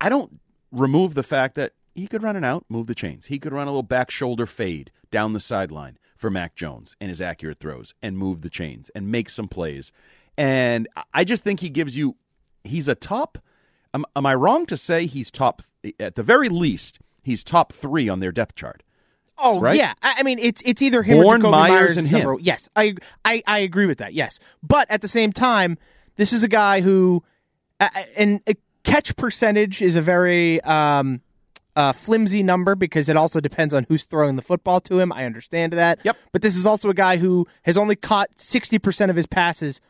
I 0.00 0.10
don't 0.10 0.40
remove 0.70 1.14
the 1.14 1.22
fact 1.22 1.54
that 1.54 1.72
he 1.94 2.06
could 2.06 2.22
run 2.22 2.36
it 2.36 2.44
out, 2.44 2.64
move 2.68 2.86
the 2.86 2.94
chains. 2.94 3.26
He 3.26 3.38
could 3.38 3.52
run 3.52 3.66
a 3.66 3.70
little 3.70 3.82
back 3.82 4.10
shoulder 4.10 4.46
fade 4.46 4.90
down 5.10 5.32
the 5.32 5.40
sideline 5.40 5.98
for 6.16 6.30
Mac 6.30 6.54
Jones 6.54 6.96
and 7.00 7.08
his 7.08 7.20
accurate 7.20 7.60
throws 7.60 7.94
and 8.02 8.18
move 8.18 8.40
the 8.42 8.50
chains 8.50 8.90
and 8.94 9.10
make 9.10 9.30
some 9.30 9.48
plays. 9.48 9.92
And 10.36 10.88
I 11.12 11.24
just 11.24 11.44
think 11.44 11.60
he 11.60 11.70
gives 11.70 11.96
you, 11.96 12.16
he's 12.64 12.88
a 12.88 12.94
top. 12.94 13.38
Am, 13.92 14.04
am 14.16 14.26
I 14.26 14.34
wrong 14.34 14.66
to 14.66 14.76
say 14.76 15.06
he's 15.06 15.30
top, 15.30 15.62
at 16.00 16.16
the 16.16 16.22
very 16.22 16.48
least, 16.48 16.98
he's 17.22 17.44
top 17.44 17.72
three 17.72 18.08
on 18.08 18.20
their 18.20 18.32
depth 18.32 18.56
chart? 18.56 18.82
Oh 19.36 19.60
right? 19.60 19.76
yeah, 19.76 19.94
I 20.00 20.22
mean 20.22 20.38
it's 20.38 20.62
it's 20.64 20.80
either 20.80 21.02
him 21.02 21.18
or 21.18 21.36
Jakobi 21.36 21.50
Meyers, 21.50 21.70
Meyers 21.70 21.96
and 21.96 22.12
number, 22.12 22.34
him. 22.34 22.38
Yes, 22.40 22.68
I, 22.76 22.94
I 23.24 23.42
I 23.48 23.58
agree 23.58 23.86
with 23.86 23.98
that. 23.98 24.14
Yes, 24.14 24.38
but 24.62 24.88
at 24.88 25.00
the 25.00 25.08
same 25.08 25.32
time, 25.32 25.76
this 26.14 26.32
is 26.32 26.44
a 26.44 26.48
guy 26.48 26.82
who, 26.82 27.24
uh, 27.80 27.88
and 28.16 28.40
catch 28.84 29.16
percentage 29.16 29.82
is 29.82 29.96
a 29.96 30.00
very 30.00 30.60
um, 30.60 31.20
uh, 31.76 31.92
flimsy 31.92 32.42
number 32.42 32.74
because 32.74 33.08
it 33.08 33.16
also 33.16 33.40
depends 33.40 33.74
on 33.74 33.86
who's 33.88 34.04
throwing 34.04 34.36
the 34.36 34.42
football 34.42 34.80
to 34.80 34.98
him. 35.00 35.12
I 35.12 35.24
understand 35.24 35.72
that. 35.72 36.00
Yep. 36.04 36.16
But 36.32 36.42
this 36.42 36.56
is 36.56 36.66
also 36.66 36.88
a 36.88 36.94
guy 36.94 37.16
who 37.16 37.46
has 37.62 37.76
only 37.76 37.96
caught 37.96 38.36
60% 38.36 39.10
of 39.10 39.16
his 39.16 39.26
passes 39.26 39.80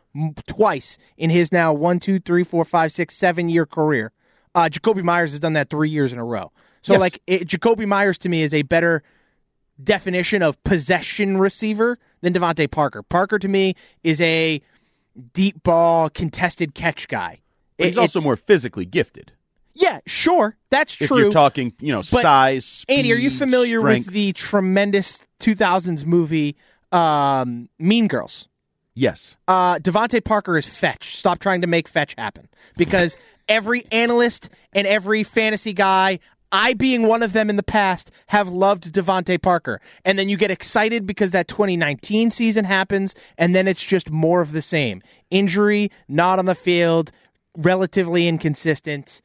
twice 0.47 0.97
in 1.17 1.31
his 1.31 1.53
now 1.53 1.73
one, 1.73 2.01
two, 2.01 2.21
three, 2.21 2.45
four, 2.45 2.65
five, 2.65 2.93
six, 2.93 3.15
seven 3.15 3.49
year 3.49 3.67
career. 3.67 4.13
Uh, 4.55 4.69
Jakobi 4.71 5.03
Meyers 5.03 5.33
has 5.33 5.41
done 5.41 5.55
that 5.55 5.69
three 5.69 5.91
years 5.91 6.13
in 6.13 6.19
a 6.19 6.25
row. 6.25 6.53
So, 6.83 6.95
yes. 6.95 7.01
like, 7.01 7.23
it, 7.27 7.49
Jakobi 7.49 7.87
Meyers 7.87 8.19
to 8.19 8.29
me 8.29 8.43
is 8.43 8.55
a 8.55 8.63
better 8.63 9.03
definition 9.83 10.43
of 10.43 10.63
possession 10.65 11.39
receiver 11.39 11.99
than 12.21 12.33
DeVante 12.33 12.71
Parker. 12.71 13.03
Parker 13.03 13.39
to 13.39 13.49
me 13.49 13.75
is 14.05 14.21
a 14.21 14.61
deep 15.33 15.63
ball 15.63 16.09
contested 16.09 16.75
catch 16.75 17.09
guy. 17.09 17.41
But 17.77 17.87
he's 17.89 17.99
also 17.99 18.21
more 18.21 18.37
physically 18.37 18.85
gifted. 18.85 19.33
Yeah, 19.75 20.01
sure, 20.07 20.57
that's 20.71 20.95
true. 20.95 21.05
if 21.05 21.11
you're 21.11 21.33
talking, 21.33 21.73
you 21.81 21.93
know, 21.93 21.99
but, 21.99 22.23
size. 22.23 22.65
Speed, 22.65 22.97
Andy, 22.97 23.13
are 23.13 23.17
you 23.17 23.31
familiar 23.31 23.81
strength? 23.81 24.07
with 24.07 24.15
the 24.15 24.33
tremendous 24.33 25.27
2000s 25.41 26.07
movie 26.07 26.57
um, 26.93 27.69
Mean 27.79 28.07
Girls? 28.07 28.49
Yes. 28.95 29.37
Uh, 29.49 29.79
DeVante 29.79 30.25
Parker 30.25 30.57
is 30.57 30.67
fetch. 30.67 31.17
Stop 31.17 31.41
trying 31.41 31.61
to 31.63 31.67
make 31.67 31.89
fetch 31.89 32.15
happen 32.17 32.49
because 32.77 33.17
every 33.49 33.85
analyst 33.91 34.49
and 34.73 34.87
every 34.87 35.25
fantasy 35.25 35.73
guy 35.73 36.21
I 36.55 36.73
being 36.75 37.09
one 37.09 37.25
of 37.25 37.33
them 37.33 37.51
in 37.51 37.57
the 37.57 37.65
past 37.65 38.13
have 38.29 38.49
loved 38.49 38.93
DeVante 38.93 39.43
Parker. 39.43 39.81
And 40.05 40.17
then 40.17 40.29
you 40.29 40.37
get 40.37 40.53
excited 40.53 41.05
because 41.05 41.33
that 41.33 41.49
2019 41.49 42.31
season 42.31 42.65
happens, 42.65 43.13
and 43.37 43.57
then 43.57 43.67
it's 43.67 43.85
just 43.85 44.09
more 44.09 44.41
of 44.41 44.53
the 44.53 44.63
same. 44.63 45.03
Injury, 45.33 45.91
not 46.07 46.39
on 46.39 46.45
the 46.45 46.55
field, 46.55 47.11
relatively 47.57 48.29
inconsistent 48.29 49.21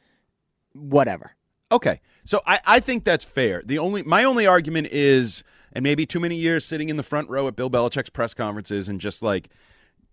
whatever. 0.74 1.36
Okay. 1.72 2.02
So 2.26 2.42
I, 2.46 2.60
I 2.66 2.80
think 2.80 3.04
that's 3.04 3.24
fair. 3.26 3.62
The 3.66 3.80
only 3.80 4.04
my 4.04 4.24
only 4.24 4.46
argument 4.48 4.88
is 4.92 5.44
and 5.74 5.84
maybe 5.84 6.06
too 6.06 6.20
many 6.20 6.36
years 6.36 6.66
sitting 6.66 6.90
in 6.90 6.98
the 6.98 7.04
front 7.04 7.30
row 7.30 7.48
at 7.48 7.56
Bill 7.56 7.70
Belichick's 7.70 8.10
press 8.10 8.34
conferences 8.34 8.88
and 8.90 9.00
just 9.00 9.22
like 9.22 9.50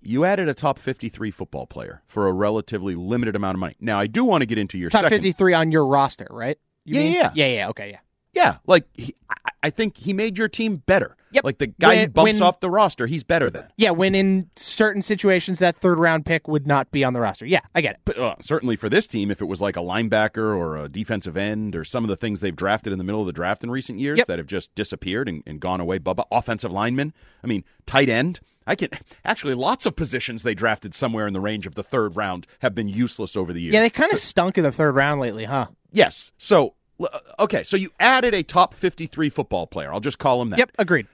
you 0.02 0.24
added 0.24 0.48
a 0.48 0.54
top 0.54 0.78
53 0.78 1.30
football 1.30 1.66
player 1.66 2.02
for 2.06 2.28
a 2.28 2.32
relatively 2.32 2.94
limited 2.94 3.34
amount 3.34 3.54
of 3.56 3.60
money. 3.60 3.74
Now, 3.80 3.98
I 3.98 4.06
do 4.06 4.24
want 4.24 4.42
to 4.42 4.46
get 4.46 4.58
into 4.58 4.78
your 4.78 4.90
Top 4.90 5.02
second. 5.02 5.18
53 5.18 5.54
on 5.54 5.72
your 5.72 5.86
roster, 5.86 6.26
right? 6.30 6.58
You 6.84 6.94
Yeah, 6.96 7.00
mean? 7.02 7.12
yeah. 7.12 7.30
yeah, 7.34 7.46
yeah. 7.46 7.68
Okay, 7.70 7.90
yeah. 7.90 7.98
Yeah, 8.36 8.56
like 8.66 8.84
he, 8.94 9.14
I, 9.62 9.70
think 9.70 9.96
he 9.96 10.12
made 10.12 10.36
your 10.36 10.48
team 10.48 10.76
better. 10.76 11.16
Yep. 11.32 11.44
Like 11.44 11.58
the 11.58 11.66
guy 11.68 11.96
who 12.04 12.08
bumps 12.08 12.34
when- 12.34 12.42
off 12.42 12.60
the 12.60 12.70
roster, 12.70 13.06
he's 13.06 13.24
better 13.24 13.48
than. 13.50 13.64
Yeah, 13.76 13.90
when 13.90 14.14
in 14.14 14.50
certain 14.56 15.00
situations 15.02 15.58
that 15.58 15.74
third 15.74 15.98
round 15.98 16.26
pick 16.26 16.46
would 16.46 16.66
not 16.66 16.90
be 16.90 17.02
on 17.02 17.14
the 17.14 17.20
roster. 17.20 17.46
Yeah, 17.46 17.60
I 17.74 17.80
get 17.80 17.94
it. 17.94 18.00
But, 18.04 18.18
uh, 18.18 18.34
certainly 18.42 18.76
for 18.76 18.88
this 18.90 19.06
team, 19.06 19.30
if 19.30 19.40
it 19.40 19.46
was 19.46 19.60
like 19.60 19.76
a 19.76 19.80
linebacker 19.80 20.56
or 20.56 20.76
a 20.76 20.88
defensive 20.88 21.36
end 21.36 21.74
or 21.74 21.82
some 21.84 22.04
of 22.04 22.08
the 22.08 22.16
things 22.16 22.40
they've 22.40 22.54
drafted 22.54 22.92
in 22.92 22.98
the 22.98 23.04
middle 23.04 23.20
of 23.22 23.26
the 23.26 23.32
draft 23.32 23.64
in 23.64 23.70
recent 23.70 23.98
years 23.98 24.18
Yep. 24.18 24.26
that 24.28 24.38
have 24.38 24.46
just 24.46 24.74
disappeared 24.74 25.28
and, 25.28 25.42
and 25.46 25.58
gone 25.60 25.80
away, 25.80 25.98
Bubba, 25.98 26.24
offensive 26.30 26.70
lineman. 26.70 27.12
I 27.42 27.46
mean, 27.46 27.64
tight 27.86 28.08
end. 28.08 28.40
I 28.66 28.74
can 28.74 28.90
actually 29.24 29.54
lots 29.54 29.86
of 29.86 29.96
positions 29.96 30.42
they 30.42 30.54
drafted 30.54 30.94
somewhere 30.94 31.26
in 31.26 31.32
the 31.32 31.40
range 31.40 31.66
of 31.66 31.74
the 31.74 31.82
third 31.82 32.16
round 32.16 32.46
have 32.60 32.74
been 32.74 32.88
useless 32.88 33.36
over 33.36 33.52
the 33.52 33.60
years. 33.62 33.72
Yeah, 33.74 33.80
they 33.80 33.90
kind 33.90 34.12
of 34.12 34.18
stunk 34.18 34.58
in 34.58 34.64
the 34.64 34.72
third 34.72 34.94
round 34.94 35.20
lately, 35.20 35.44
huh? 35.44 35.66
yes. 35.92 36.30
So 36.38 36.74
Uh, 37.00 37.06
okay, 37.40 37.62
so 37.62 37.76
you 37.76 37.90
added 38.00 38.34
a 38.34 38.42
top 38.42 38.74
fifty-three 38.74 39.28
football 39.28 39.66
player. 39.66 39.92
I'll 39.92 40.00
just 40.00 40.18
call 40.18 40.40
him 40.42 40.50
that. 40.50 40.58
Yep, 40.58 40.72
agreed. 40.78 41.06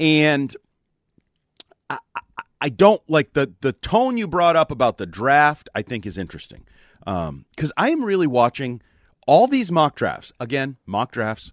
and 0.00 0.54
I, 1.90 1.98
I, 2.14 2.20
I 2.60 2.68
don't 2.68 3.02
like 3.08 3.34
the 3.34 3.52
the 3.60 3.72
tone 3.72 4.16
you 4.16 4.26
brought 4.26 4.56
up 4.56 4.70
about 4.70 4.98
the 4.98 5.06
draft. 5.06 5.68
I 5.74 5.82
think 5.82 6.06
is 6.06 6.18
interesting 6.18 6.64
um, 7.06 7.44
because 7.54 7.72
I 7.76 7.90
am 7.90 8.04
really 8.04 8.26
watching 8.26 8.80
all 9.26 9.46
these 9.46 9.70
mock 9.70 9.96
drafts. 9.96 10.32
Again, 10.40 10.76
mock 10.86 11.12
drafts 11.12 11.52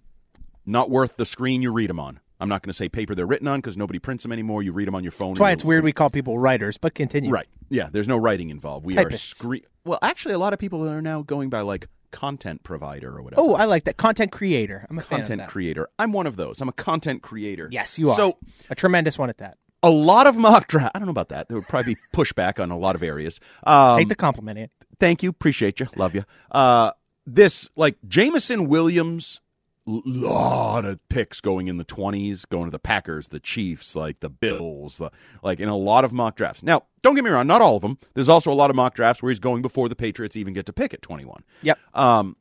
not 0.66 0.90
worth 0.90 1.18
the 1.18 1.26
screen 1.26 1.62
you 1.62 1.72
read 1.72 1.90
them 1.90 2.00
on. 2.00 2.20
I'm 2.40 2.50
not 2.50 2.64
going 2.64 2.72
to 2.72 2.78
say 2.78 2.90
paper 2.90 3.16
they're 3.16 3.26
written 3.26 3.48
on 3.48 3.60
because 3.60 3.78
nobody 3.78 3.98
prints 4.00 4.24
them 4.24 4.32
anymore. 4.34 4.62
You 4.62 4.74
read 4.74 4.88
them 4.88 4.96
on 4.96 5.04
your 5.04 5.12
phone. 5.12 5.36
That's 5.36 5.40
why 5.40 5.52
it's 5.52 5.64
weird 5.64 5.84
we 5.86 5.94
call 5.94 6.10
people 6.10 6.38
writers, 6.38 6.78
but 6.78 6.94
continue. 6.94 7.32
Right. 7.32 7.48
Yeah. 7.70 7.88
There's 7.92 8.10
no 8.10 8.18
writing 8.18 8.50
involved. 8.50 8.86
We 8.86 8.94
Typists. 8.94 9.32
are 9.32 9.36
screen. 9.36 9.62
Well, 9.86 10.00
actually, 10.02 10.34
a 10.34 10.38
lot 10.38 10.52
of 10.52 10.60
people 10.60 10.88
are 10.90 11.02
now 11.02 11.22
going 11.22 11.50
by 11.50 11.62
like 11.62 11.88
content 12.16 12.64
provider 12.64 13.16
or 13.18 13.22
whatever. 13.22 13.42
Oh, 13.42 13.54
I 13.56 13.66
like 13.66 13.84
that. 13.84 13.98
Content 13.98 14.32
creator. 14.32 14.88
I'm 14.90 14.98
a 14.98 15.02
fan 15.02 15.20
content 15.20 15.50
creator. 15.50 15.90
I'm 16.00 16.14
one 16.14 16.26
of 16.28 16.38
those. 16.38 16.62
I'm 16.62 16.70
a 16.70 16.74
content 16.74 17.22
creator. 17.22 17.68
Yes, 17.72 18.00
you 18.00 18.10
are. 18.10 18.16
So 18.16 18.38
a 18.70 18.76
tremendous 18.76 19.20
one 19.20 19.30
at 19.30 19.38
that. 19.40 19.58
a 19.84 19.90
lot 19.90 20.26
of 20.26 20.38
mock 20.38 20.68
draft. 20.68 20.94
I 20.96 21.00
don't 21.00 21.08
know 21.08 21.12
about 21.12 21.30
that. 21.30 21.50
There 21.50 21.58
would 21.58 21.68
probably 21.68 21.94
be 21.96 22.00
pushback 22.18 22.60
on 22.60 22.72
a 22.72 22.78
lot 22.78 22.96
of 22.96 23.04
areas. 23.04 23.40
Um, 23.64 23.98
Take 24.00 24.08
the 24.08 24.16
compliment, 24.16 24.58
Andy. 24.58 24.72
thank 25.00 25.22
you, 25.24 25.30
appreciate 25.30 25.80
you, 25.82 25.88
love 25.98 26.16
you. 26.16 26.24
Uh, 26.52 26.92
this 27.28 27.70
like 27.76 27.98
Jameson 28.08 28.68
Williams, 28.70 29.42
lot 29.86 30.86
of 30.86 31.08
picks 31.10 31.42
going 31.42 31.68
in 31.68 31.78
the 31.78 31.84
twenties, 31.84 32.46
going 32.46 32.66
to 32.66 32.72
the 32.72 32.80
Packers, 32.80 33.28
the 33.30 33.40
Chiefs, 33.40 33.96
like 33.96 34.20
the 34.20 34.30
Bills, 34.30 34.98
the, 34.98 35.12
like 35.44 35.60
in 35.60 35.70
a 35.70 35.78
lot 35.78 36.06
of 36.06 36.12
mock 36.12 36.36
drafts. 36.36 36.64
Now, 36.64 36.84
don't 37.02 37.16
get 37.16 37.24
me 37.24 37.30
wrong, 37.30 37.48
not 37.48 37.62
all 37.62 37.76
of 37.76 37.82
them. 37.82 37.98
There's 38.14 38.30
also 38.30 38.52
a 38.52 38.56
lot 38.56 38.70
of 38.70 38.76
mock 38.76 38.96
drafts 38.96 39.22
where 39.22 39.32
he's 39.32 39.40
going 39.40 39.62
before 39.62 39.90
the 39.90 39.96
Patriots 39.96 40.36
even 40.36 40.54
get 40.54 40.66
to 40.66 40.74
pick 40.74 40.94
at 40.94 41.02
21. 41.02 41.44
Yep. 41.62 41.78
Um, 41.94 42.36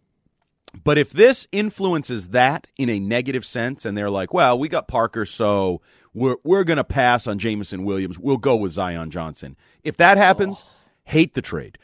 but 0.82 0.98
if 0.98 1.10
this 1.12 1.46
influences 1.52 2.28
that 2.28 2.66
in 2.76 2.88
a 2.88 2.98
negative 2.98 3.44
sense, 3.46 3.84
and 3.84 3.96
they're 3.96 4.10
like, 4.10 4.34
"Well, 4.34 4.58
we 4.58 4.68
got 4.68 4.88
Parker, 4.88 5.24
so 5.24 5.80
we're 6.12 6.36
we're 6.42 6.64
going 6.64 6.78
to 6.78 6.84
pass 6.84 7.26
on 7.26 7.38
Jameson 7.38 7.84
Williams. 7.84 8.18
We'll 8.18 8.38
go 8.38 8.56
with 8.56 8.72
Zion 8.72 9.10
Johnson." 9.10 9.56
If 9.84 9.96
that 9.98 10.16
happens, 10.16 10.64
hate 11.04 11.34
the 11.34 11.42
trade, 11.42 11.78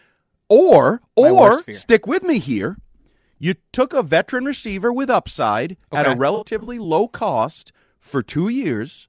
or 0.49 1.03
or 1.15 1.63
stick 1.73 2.07
with 2.07 2.23
me 2.23 2.39
here. 2.39 2.79
You 3.43 3.55
took 3.73 3.93
a 3.95 4.03
veteran 4.03 4.45
receiver 4.45 4.93
with 4.93 5.09
upside 5.11 5.77
at 5.91 6.07
a 6.07 6.15
relatively 6.15 6.79
low 6.79 7.09
cost 7.09 7.73
for 7.99 8.23
two 8.23 8.49
years, 8.49 9.09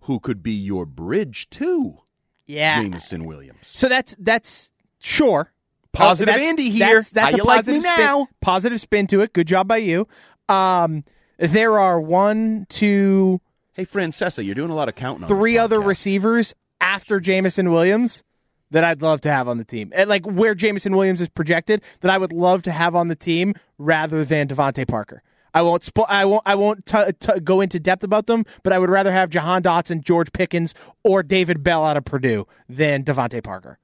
who 0.00 0.18
could 0.18 0.42
be 0.42 0.52
your 0.52 0.84
bridge 0.84 1.48
to 1.50 1.98
Yeah. 2.46 2.82
Jameson 2.82 3.24
Williams. 3.26 3.58
So 3.62 3.88
that's 3.88 4.16
that's 4.18 4.70
sure. 4.98 5.52
Positive 5.92 6.26
that's- 6.32 6.48
Andy 6.48 6.70
here. 6.70 6.96
That's, 6.96 7.10
that's 7.10 7.34
a 7.34 7.36
you 7.38 7.44
like 7.44 7.66
me 7.66 7.74
positive 7.74 7.82
spin, 7.92 8.04
now? 8.06 8.28
Positive 8.40 8.80
spin 8.80 9.06
to 9.08 9.20
it. 9.22 9.32
Good 9.32 9.46
job 9.46 9.68
by 9.68 9.76
you. 9.78 10.06
Um, 10.48 11.04
there 11.38 11.78
are 11.78 12.00
one, 12.00 12.66
two, 12.68 13.40
Hey, 13.74 13.84
Francesa, 13.86 14.44
you're 14.44 14.54
doing 14.56 14.70
a 14.70 14.74
lot 14.74 14.88
of 14.88 14.94
counting. 14.96 15.26
three 15.28 15.56
other 15.56 15.80
receivers 15.80 16.54
after 16.80 17.18
Jameson 17.20 17.70
Williams 17.70 18.22
that 18.70 18.84
I'd 18.84 19.02
love 19.02 19.20
to 19.22 19.30
have 19.30 19.48
on 19.48 19.58
the 19.58 19.64
team. 19.64 19.92
And 19.94 20.08
like 20.08 20.26
where 20.26 20.54
Jameson 20.54 20.96
Williams 20.96 21.20
is 21.20 21.28
projected, 21.28 21.82
that 22.00 22.10
I 22.10 22.18
would 22.18 22.32
love 22.32 22.62
to 22.62 22.72
have 22.72 22.94
on 22.94 23.08
the 23.08 23.16
team 23.16 23.54
rather 23.78 24.24
than 24.24 24.48
DeVante 24.48 24.86
Parker. 24.86 25.22
I 25.52 25.62
won't. 25.62 25.82
Spo- 25.82 26.06
I 26.08 26.24
won't. 26.24 26.42
I 26.46 26.54
won't 26.54 26.86
t- 26.86 27.12
t- 27.18 27.40
go 27.40 27.60
into 27.60 27.80
depth 27.80 28.04
about 28.04 28.26
them, 28.26 28.44
but 28.62 28.72
I 28.72 28.78
would 28.78 28.90
rather 28.90 29.12
have 29.12 29.30
Jahan 29.30 29.62
Dotson, 29.62 30.00
George 30.00 30.32
Pickens, 30.32 30.74
or 31.02 31.22
David 31.22 31.62
Bell 31.62 31.84
out 31.84 31.96
of 31.96 32.04
Purdue 32.04 32.46
than 32.68 33.02
DeVante 33.02 33.42
Parker. 33.42 33.78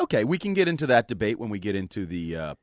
Okay, 0.00 0.24
we 0.24 0.38
can 0.38 0.54
get 0.54 0.68
into 0.68 0.86
that 0.86 1.08
debate 1.08 1.38
when 1.38 1.50
we 1.50 1.58
get 1.58 1.74
into 1.74 2.06
the 2.06 2.36
uh, 2.36 2.54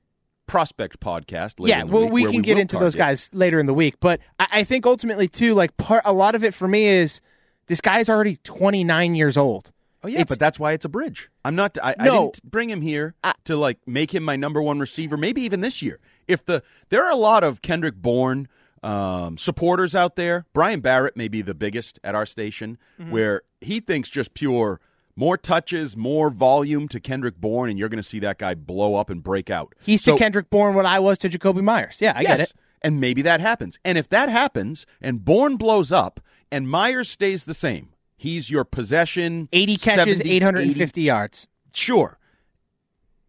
prospect 0.48 1.00
podcast. 1.00 1.60
Later 1.60 1.76
yeah, 1.76 1.82
in 1.82 1.88
the 1.88 1.94
well, 1.94 2.10
week, 2.10 2.28
we 2.28 2.32
can 2.32 2.42
get 2.42 2.56
will 2.56 2.62
into 2.62 2.80
those 2.80 2.96
guys 2.96 3.30
later 3.34 3.60
in 3.60 3.66
the 3.66 3.74
week, 3.74 3.96
but 4.00 4.20
I, 4.40 4.48
I 4.52 4.64
think 4.64 4.86
ultimately 4.86 5.28
too, 5.28 5.54
like 5.54 5.76
part 5.78 6.02
a 6.06 6.14
lot 6.14 6.34
of 6.34 6.44
it 6.44 6.54
for 6.54 6.68
me 6.68 6.86
is 6.86 7.22
this 7.68 7.82
guy's 7.82 8.10
already 8.10 8.38
29 8.44 9.16
years 9.16 9.38
old. 9.38 9.72
Oh 10.04 10.08
yeah, 10.08 10.20
It's- 10.22 10.30
but 10.30 10.40
that's 10.40 10.60
why 10.60 10.74
it's 10.74 10.86
a 10.86 10.90
bridge. 10.90 11.30
I'm 11.44 11.56
not. 11.56 11.78
I, 11.84 11.96
I 12.00 12.04
didn't 12.06 12.42
bring 12.50 12.70
him 12.70 12.82
here 12.82 13.16
to 13.46 13.56
like 13.56 13.80
make 13.88 14.14
him 14.14 14.24
my 14.24 14.36
number 14.36 14.62
one 14.62 14.80
receiver. 14.80 15.18
Maybe 15.18 15.42
even 15.42 15.62
this 15.62 15.82
year. 15.82 16.00
If 16.28 16.46
the 16.46 16.62
there 16.90 17.04
are 17.06 17.12
a 17.12 17.16
lot 17.16 17.44
of 17.44 17.62
Kendrick 17.62 17.96
Bourne 17.96 18.48
um, 18.84 19.38
supporters 19.38 19.96
out 19.96 20.16
there. 20.16 20.46
Brian 20.54 20.82
Barrett 20.82 21.18
may 21.18 21.28
be 21.28 21.42
the 21.42 21.56
biggest 21.56 22.00
at 22.04 22.14
our 22.16 22.26
station, 22.28 22.78
Mm-hmm. 23.00 23.12
where 23.12 23.42
he 23.60 23.80
thinks 23.80 24.10
just 24.10 24.34
pure 24.36 24.80
more 25.16 25.36
touches, 25.36 25.98
more 25.98 26.30
volume 26.30 26.88
to 26.90 27.00
Kendrick 27.00 27.38
Bourne, 27.38 27.72
and 27.72 27.80
you're 27.80 27.90
going 27.90 27.98
to 28.02 28.08
see 28.08 28.20
that 28.20 28.38
guy 28.38 28.54
blow 28.54 28.94
up 28.94 29.10
and 29.10 29.24
break 29.24 29.50
out. 29.50 29.74
He's 29.80 30.04
So- 30.04 30.14
to 30.14 30.20
Kendrick 30.20 30.52
Bourne 30.52 30.76
what 30.76 30.86
I 30.86 31.00
was 31.00 31.18
to 31.20 31.30
Jakobi 31.30 31.64
Meyers. 31.64 31.98
Yeah, 32.00 32.14
I 32.16 32.22
yes, 32.22 32.38
get 32.38 32.40
it. 32.50 32.54
And 32.84 33.02
maybe 33.02 33.24
that 33.24 33.42
happens. 33.42 33.80
And 33.84 33.98
if 33.98 34.08
that 34.10 34.30
happens 34.30 34.86
and 35.02 35.26
Bourne 35.26 35.56
blows 35.58 35.92
up 35.92 36.20
and 36.52 36.70
Myers 36.70 37.10
stays 37.10 37.46
the 37.46 37.56
same, 37.56 37.90
he's 38.18 38.50
your 38.50 38.66
possession 38.66 39.48
80 39.54 39.78
catches, 39.78 40.18
70, 40.18 40.32
850 40.36 41.02
yards. 41.02 41.48
Sure. 41.74 42.18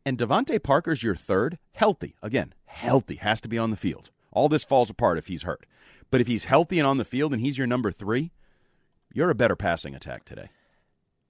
And 0.05 0.19
DeVante 0.19 0.63
Parker's 0.63 1.03
your 1.03 1.15
third, 1.15 1.59
healthy. 1.73 2.17
Again, 2.23 2.55
healthy, 2.65 3.17
has 3.17 3.41
to 3.43 3.49
be 3.49 3.59
on 3.59 3.71
the 3.71 3.77
field. 3.77 4.11
All 4.33 4.49
this 4.49 4.65
falls 4.65 4.91
apart 4.91 5.19
if 5.19 5.27
he's 5.27 5.43
hurt. 5.43 5.67
But 6.11 6.21
if 6.21 6.27
he's 6.27 6.47
healthy 6.47 6.79
and 6.79 6.87
on 6.87 6.97
the 6.97 7.05
field 7.05 7.33
and 7.33 7.43
he's 7.43 7.59
your 7.59 7.67
number 7.67 7.93
three, 7.93 8.33
you're 9.13 9.31
a 9.31 9.35
better 9.35 9.57
passing 9.57 9.95
attack 9.95 10.25
today. 10.25 10.49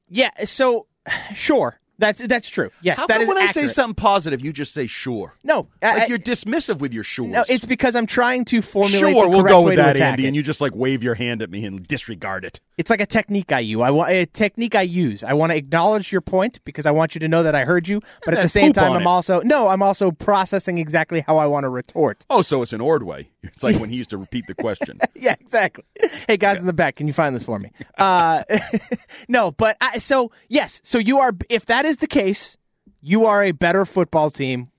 Yeah, 0.08 0.30
so 0.44 0.86
sure. 1.34 1.80
That's 1.99 2.21
that's 2.26 2.49
true. 2.49 2.71
Yes, 2.81 2.97
How 2.99 3.07
that 3.09 3.14
come 3.14 3.23
is 3.23 3.28
when 3.28 3.38
I 3.38 3.47
say 3.47 3.67
something 3.67 3.95
positive, 3.95 4.40
you 4.40 4.52
just 4.52 4.73
say 4.73 4.87
sure? 4.87 5.35
No, 5.43 5.67
Like 5.83 6.02
I- 6.02 6.07
you're 6.07 6.19
dismissive 6.19 6.78
with 6.78 6.95
your 6.95 7.02
sure. 7.05 7.26
No, 7.26 7.45
it's 7.49 7.64
because 7.64 7.97
I'm 7.97 8.07
trying 8.07 8.45
to 8.47 8.62
formulate 8.62 9.00
sure. 9.00 9.11
the 9.25 9.28
We'll 9.28 9.40
correct 9.43 9.49
go 9.52 9.62
with 9.62 9.76
that, 9.76 9.97
Andy, 9.99 10.25
it. 10.25 10.28
and 10.28 10.37
you 10.37 10.43
just 10.43 10.61
like 10.61 10.75
wave 10.75 11.02
your 11.02 11.17
hand 11.17 11.43
at 11.43 11.50
me 11.50 11.64
and 11.64 11.87
disregard 11.87 12.45
it. 12.45 12.61
It's 12.76 12.90
like 12.90 13.00
a 13.00 13.07
technique 13.07 13.50
I 13.50 13.59
use. 13.61 13.81
I 13.81 13.90
want 13.90 14.11
a 14.11 14.26
technique 14.26 14.76
I 14.76 14.83
use. 14.83 15.25
I 15.25 15.33
want 15.33 15.50
to 15.50 15.57
acknowledge 15.57 16.12
your 16.12 16.21
point 16.21 16.61
because 16.64 16.87
I 16.87 16.93
want 16.93 17.17
you 17.17 17.19
to 17.21 17.26
know 17.28 17.43
that 17.43 17.57
I 17.57 17.64
heard 17.64 17.88
you. 17.88 18.00
But 18.25 18.35
at 18.35 18.43
the 18.43 18.49
same 18.49 18.73
time, 18.73 18.93
I'm 18.93 19.02
it. 19.02 19.07
also 19.07 19.40
no. 19.40 19.67
I'm 19.69 19.83
also 19.83 20.12
processing 20.12 20.78
exactly 20.78 21.23
how 21.26 21.38
I 21.38 21.47
want 21.47 21.64
to 21.64 21.69
retort. 21.69 22.25
Oh, 22.31 22.43
so 22.43 22.62
it's 22.62 22.73
an 22.73 22.81
Ordway. 22.81 23.31
It's 23.42 23.62
like 23.62 23.78
when 23.78 23.88
he 23.90 23.97
used 23.97 24.11
to 24.11 24.18
repeat 24.18 24.47
the 24.47 24.54
question. 24.54 24.99
yeah, 25.14 25.37
exactly. 25.40 25.85
Hey 26.26 26.37
guys 26.37 26.59
in 26.59 26.66
the 26.66 26.73
back, 26.73 26.97
can 26.97 27.07
you 27.07 27.12
find 27.12 27.35
this 27.37 27.45
for 27.45 27.59
me? 27.59 27.71
Uh, 27.97 28.42
no, 29.28 29.52
but 29.52 29.76
I, 29.80 29.99
so 29.99 30.33
yes, 30.49 30.80
so 30.83 30.99
you 30.99 31.18
are. 31.18 31.33
If 31.49 31.66
that 31.66 31.85
is 31.85 31.99
the 31.99 32.09
case, 32.09 32.57
you 33.00 33.26
are 33.26 33.45
a 33.45 33.52
better 33.52 33.85
football 33.85 34.30
team 34.30 34.71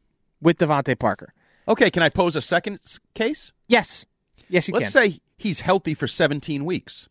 with 0.41 0.57
DeVante 0.57 0.99
Parker. 0.99 1.33
Okay, 1.67 1.89
can 1.89 2.03
I 2.03 2.09
pose 2.09 2.35
a 2.35 2.41
second 2.41 2.79
case? 3.13 3.53
Yes, 3.67 4.05
yes, 4.49 4.67
you 4.67 4.73
can. 4.73 4.81
Let's 4.81 4.93
say 4.93 5.19
he's 5.37 5.61
healthy 5.61 5.93
for 5.93 6.07
17 6.07 6.65
weeks. 6.65 7.07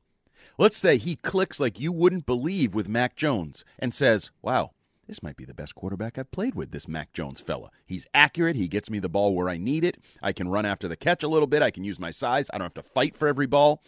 Let's 0.59 0.77
say 0.77 0.97
he 0.97 1.17
clicks 1.17 1.61
like 1.61 1.79
you 1.79 1.93
wouldn't 1.93 2.27
believe 2.27 2.75
with 2.75 2.89
Mac 2.89 3.15
Jones 3.15 3.65
and 3.79 3.95
says, 3.95 4.31
Wow, 4.43 4.73
this 5.09 5.23
might 5.23 5.37
be 5.37 5.47
the 5.47 5.55
best 5.55 5.75
quarterback 5.75 6.19
I've 6.19 6.31
played 6.31 6.55
with, 6.55 6.71
this 6.71 6.87
Mac 6.87 7.15
Jones 7.15 7.41
fella. 7.41 7.71
He's 7.87 8.07
accurate. 8.13 8.57
He 8.57 8.69
gets 8.69 8.91
me 8.91 8.99
the 8.99 9.09
ball 9.09 9.35
where 9.35 9.49
I 9.49 9.57
need 9.57 9.83
it. 9.83 9.97
I 10.23 10.33
can 10.33 10.49
run 10.49 10.67
after 10.67 10.87
the 10.87 10.97
catch 10.97 11.23
a 11.23 11.29
little 11.29 11.47
bit. 11.47 11.63
I 11.63 11.71
can 11.71 11.83
use 11.83 11.99
my 11.99 12.11
size. 12.11 12.51
I 12.53 12.59
don't 12.59 12.67
have 12.67 12.75
to 12.75 12.83
fight 12.83 13.17
for 13.17 13.27
every 13.27 13.47
ball. 13.47 13.83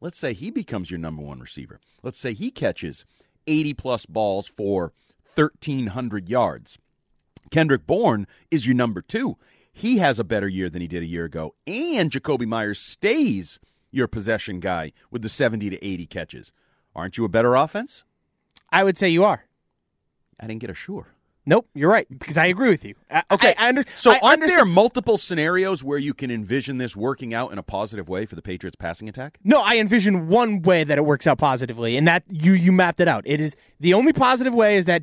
Let's 0.00 0.18
say 0.18 0.34
he 0.34 0.50
becomes 0.50 0.90
your 0.90 0.98
number 0.98 1.22
one 1.22 1.38
receiver. 1.38 1.80
Let's 2.02 2.18
say 2.18 2.34
he 2.34 2.50
catches 2.50 3.06
80 3.46 3.74
plus 3.74 4.04
balls 4.04 4.48
for 4.48 4.92
1,300 5.36 6.28
yards. 6.28 6.76
Kendrick 7.50 7.86
Bourne 7.86 8.26
is 8.50 8.66
your 8.66 8.74
number 8.74 9.00
two. 9.00 9.36
He 9.72 9.98
has 9.98 10.18
a 10.18 10.24
better 10.24 10.48
year 10.48 10.68
than 10.68 10.82
he 10.82 10.88
did 10.88 11.04
a 11.04 11.06
year 11.06 11.24
ago. 11.24 11.54
And 11.68 12.10
Jakobi 12.10 12.46
Meyers 12.46 12.80
stays 12.80 13.60
your 13.92 14.08
possession 14.08 14.58
guy 14.58 14.92
with 15.10 15.22
the 15.22 15.28
70 15.28 15.70
to 15.70 15.84
80 15.84 16.06
catches. 16.06 16.52
Aren't 16.96 17.16
you 17.16 17.24
a 17.24 17.28
better 17.28 17.54
offense? 17.54 18.02
I 18.70 18.82
would 18.82 18.98
say 18.98 19.08
you 19.08 19.22
are. 19.22 19.44
I 20.40 20.46
didn't 20.46 20.60
get 20.60 20.70
a 20.70 20.74
sure. 20.74 21.08
Nope, 21.46 21.68
you're 21.74 21.90
right 21.90 22.06
because 22.18 22.38
I 22.38 22.46
agree 22.46 22.70
with 22.70 22.84
you. 22.84 22.94
I, 23.10 23.22
Okay, 23.30 23.54
I, 23.58 23.66
I 23.66 23.68
under, 23.68 23.84
so 23.96 24.12
I 24.12 24.18
aren't 24.22 24.46
there 24.46 24.64
multiple 24.64 25.18
scenarios 25.18 25.84
where 25.84 25.98
you 25.98 26.14
can 26.14 26.30
envision 26.30 26.78
this 26.78 26.96
working 26.96 27.34
out 27.34 27.52
in 27.52 27.58
a 27.58 27.62
positive 27.62 28.08
way 28.08 28.24
for 28.24 28.34
the 28.34 28.40
Patriots' 28.40 28.76
passing 28.78 29.08
attack? 29.10 29.38
No, 29.44 29.60
I 29.60 29.76
envision 29.76 30.28
one 30.28 30.62
way 30.62 30.84
that 30.84 30.96
it 30.96 31.04
works 31.04 31.26
out 31.26 31.38
positively, 31.38 31.96
and 31.98 32.08
that 32.08 32.24
you 32.30 32.52
you 32.52 32.72
mapped 32.72 33.00
it 33.00 33.08
out. 33.08 33.24
It 33.26 33.40
is 33.40 33.56
the 33.78 33.92
only 33.92 34.14
positive 34.14 34.54
way 34.54 34.76
is 34.76 34.86
that 34.86 35.02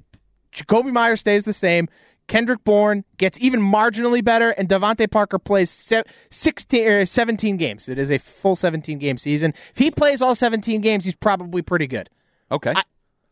Jakobi 0.52 0.92
Meyers 0.92 1.20
stays 1.20 1.46
the 1.46 1.54
same. 1.54 1.88
Kendrick 2.28 2.64
Bourne 2.64 3.04
gets 3.18 3.40
even 3.42 3.60
marginally 3.60 4.24
better, 4.24 4.52
and 4.52 4.68
DeVante 4.70 5.12
Parker 5.12 5.38
plays 5.38 5.70
se- 5.70 6.04
16 6.30 6.88
or 6.88 7.06
17 7.06 7.58
games. 7.58 7.90
It 7.90 8.00
is 8.00 8.10
a 8.10 8.18
full 8.18 8.56
17 8.56 9.00
game 9.00 9.18
season. 9.18 9.52
If 9.52 9.78
he 9.78 9.92
plays 9.92 10.22
all 10.22 10.34
17 10.34 10.82
games, 10.82 11.06
he's 11.06 11.16
probably 11.16 11.62
pretty 11.62 11.88
good. 11.88 12.10
Okay. 12.50 12.74
I, 12.76 12.84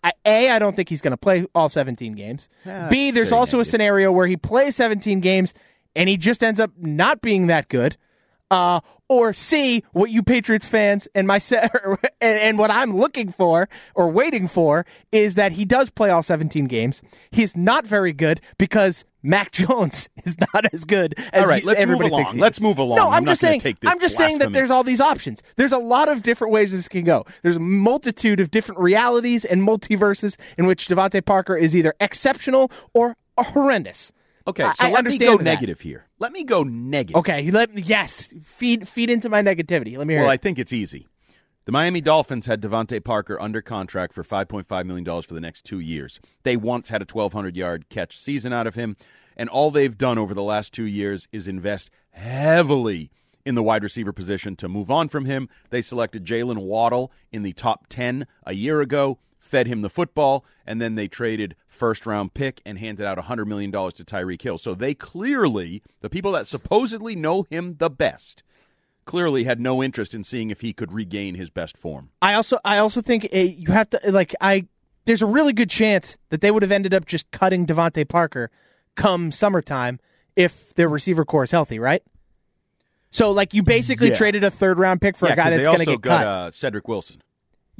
I, 0.03 0.13
a, 0.25 0.49
I 0.51 0.59
don't 0.59 0.75
think 0.75 0.89
he's 0.89 1.01
going 1.01 1.11
to 1.11 1.17
play 1.17 1.45
all 1.53 1.67
17 1.69 2.13
games. 2.13 2.47
B, 2.89 3.11
there's 3.11 3.31
also 3.37 3.59
a 3.59 3.65
scenario 3.65 4.11
where 4.11 4.27
he 4.27 4.37
plays 4.37 4.75
17 4.75 5.19
games 5.19 5.53
and 5.95 6.07
he 6.07 6.15
just 6.17 6.41
ends 6.43 6.59
up 6.59 6.71
not 6.77 7.21
being 7.21 7.47
that 7.47 7.67
good. 7.67 7.97
Uh, 8.51 8.79
or 9.07 9.33
C, 9.33 9.83
what 9.91 10.09
you 10.11 10.21
Patriots 10.23 10.65
fans 10.65 11.07
and 11.15 11.27
my 11.27 11.39
se- 11.39 11.69
and, 12.21 12.39
and 12.39 12.57
what 12.59 12.69
I'm 12.71 12.95
looking 12.95 13.31
for 13.31 13.67
or 13.95 14.09
waiting 14.09 14.47
for 14.47 14.85
is 15.11 15.35
that 15.35 15.51
he 15.53 15.65
does 15.65 15.89
play 15.89 16.09
all 16.09 16.21
17 16.23 16.65
games. 16.65 17.01
He's 17.31 17.55
not 17.57 17.85
very 17.87 18.13
good 18.13 18.39
because 18.57 19.05
Mac 19.23 19.51
Jones 19.53 20.09
is 20.25 20.35
not 20.53 20.65
as 20.73 20.85
good 20.85 21.13
as 21.33 21.43
All 21.43 21.49
right, 21.49 21.61
you- 21.61 21.67
let's 21.67 21.77
move 21.77 21.81
everybody 21.83 22.09
along. 22.09 22.19
thinks 22.21 22.33
he 22.33 22.39
Let's 22.39 22.61
move 22.61 22.77
along. 22.79 22.97
No, 22.97 23.07
I'm 23.09 23.13
I'm, 23.17 23.25
just 23.25 23.41
saying. 23.41 23.61
I'm 23.85 23.99
just 23.99 24.15
saying 24.15 24.39
that 24.39 24.53
there's 24.53 24.71
all 24.71 24.83
these 24.83 25.01
options. 25.01 25.41
There's 25.55 25.71
a 25.71 25.77
lot 25.79 26.07
of 26.09 26.23
different 26.23 26.53
ways 26.53 26.71
this 26.71 26.87
can 26.87 27.03
go. 27.03 27.25
There's 27.43 27.57
a 27.57 27.59
multitude 27.59 28.39
of 28.39 28.51
different 28.51 28.79
realities 28.79 29.43
and 29.45 29.61
multiverses 29.61 30.37
in 30.57 30.65
which 30.65 30.87
DeVante 30.87 31.23
Parker 31.25 31.55
is 31.55 31.75
either 31.75 31.93
exceptional 31.99 32.71
or 32.93 33.15
horrendous. 33.37 34.11
Okay, 34.49 34.63
so 34.63 34.69
I 34.79 34.91
let 34.91 34.91
me 34.91 34.97
understand 34.97 35.31
go 35.31 35.37
that. 35.37 35.43
negative 35.43 35.81
here. 35.81 36.05
Let 36.19 36.31
me 36.31 36.43
go 36.43 36.63
negative. 36.63 37.15
Okay, 37.17 37.51
let 37.51 37.77
yes 37.77 38.33
feed 38.41 38.87
feed 38.87 39.09
into 39.09 39.29
my 39.29 39.41
negativity. 39.41 39.97
Let 39.97 40.07
me 40.07 40.13
hear. 40.15 40.21
Well, 40.23 40.31
it. 40.31 40.33
I 40.33 40.37
think 40.37 40.59
it's 40.59 40.73
easy. 40.73 41.07
The 41.65 41.71
Miami 41.71 42.01
Dolphins 42.01 42.47
had 42.47 42.61
DeVante 42.61 43.03
Parker 43.03 43.39
under 43.39 43.61
contract 43.61 44.13
for 44.13 44.23
$5.5 44.23 44.85
million 44.87 45.21
for 45.21 45.35
the 45.35 45.39
next 45.39 45.65
two 45.65 45.79
years. 45.79 46.19
They 46.41 46.57
once 46.57 46.89
had 46.89 47.03
a 47.03 47.05
1,200 47.05 47.55
yard 47.55 47.89
catch 47.89 48.17
season 48.17 48.51
out 48.51 48.65
of 48.65 48.73
him, 48.73 48.97
and 49.37 49.49
all 49.49 49.69
they've 49.69 49.95
done 49.95 50.17
over 50.17 50.33
the 50.33 50.41
last 50.41 50.73
two 50.73 50.85
years 50.85 51.27
is 51.31 51.47
invest 51.47 51.91
heavily 52.09 53.11
in 53.45 53.53
the 53.55 53.61
wide 53.61 53.83
receiver 53.83 54.11
position 54.11 54.55
to 54.55 54.67
move 54.67 54.89
on 54.89 55.09
from 55.09 55.25
him. 55.25 55.47
They 55.69 55.83
selected 55.83 56.25
Jaylen 56.25 56.57
Waddle 56.57 57.11
in 57.31 57.43
the 57.43 57.53
top 57.53 57.85
10 57.87 58.25
a 58.45 58.53
year 58.55 58.81
ago, 58.81 59.19
fed 59.49 59.67
him 59.67 59.81
the 59.81 59.89
football, 59.89 60.45
and 60.65 60.79
then 60.79 60.95
they 60.95 61.07
traded 61.07 61.55
first 61.67 62.05
round 62.05 62.33
pick 62.33 62.61
and 62.65 62.77
handed 62.77 63.05
out 63.05 63.17
$100 63.17 63.47
million 63.47 63.71
to 63.71 63.77
Tyreek 64.03 64.41
Hill. 64.41 64.57
So 64.57 64.73
they 64.75 64.93
clearly, 64.93 65.81
the 66.01 66.09
people 66.09 66.31
that 66.33 66.45
supposedly 66.45 67.15
know 67.15 67.47
him 67.49 67.75
the 67.79 67.89
best, 67.89 68.43
clearly 69.05 69.45
had 69.45 69.59
no 69.59 69.81
interest 69.81 70.13
in 70.13 70.23
seeing 70.23 70.51
if 70.51 70.61
he 70.61 70.71
could 70.71 70.93
regain 70.93 71.33
his 71.35 71.49
best 71.49 71.75
form. 71.77 72.09
I 72.21 72.35
also 72.35 72.59
I 72.63 72.77
also 72.77 73.01
think 73.01 73.27
uh, 73.33 73.37
you 73.37 73.71
have 73.71 73.89
to 73.89 73.99
like 74.11 74.35
I. 74.39 74.67
There's 75.05 75.23
a 75.23 75.25
really 75.25 75.53
good 75.53 75.69
chance 75.71 76.17
that 76.29 76.41
they 76.41 76.51
would 76.51 76.61
have 76.61 76.71
ended 76.71 76.93
up 76.93 77.05
just 77.07 77.31
cutting 77.31 77.65
DeVante 77.65 78.07
Parker 78.07 78.51
come 78.95 79.31
summertime 79.31 79.99
if 80.35 80.75
their 80.75 80.87
receiver 80.87 81.25
corps 81.25 81.45
is 81.45 81.51
healthy, 81.51 81.79
right? 81.79 82.03
So 83.09 83.31
like 83.31 83.55
you 83.55 83.63
basically 83.63 84.09
Yeah. 84.09 84.15
traded 84.15 84.43
a 84.43 84.51
third 84.51 84.77
round 84.77 85.01
pick 85.01 85.17
for 85.17 85.25
yeah, 85.27 85.33
a 85.33 85.35
guy 85.35 85.49
that's 85.49 85.65
going 85.67 85.79
to 85.79 85.85
get 85.85 86.01
got 86.01 86.17
cut. 86.19 86.27
uh, 86.27 86.51
Cedric 86.51 86.87
Wilson. 86.87 87.21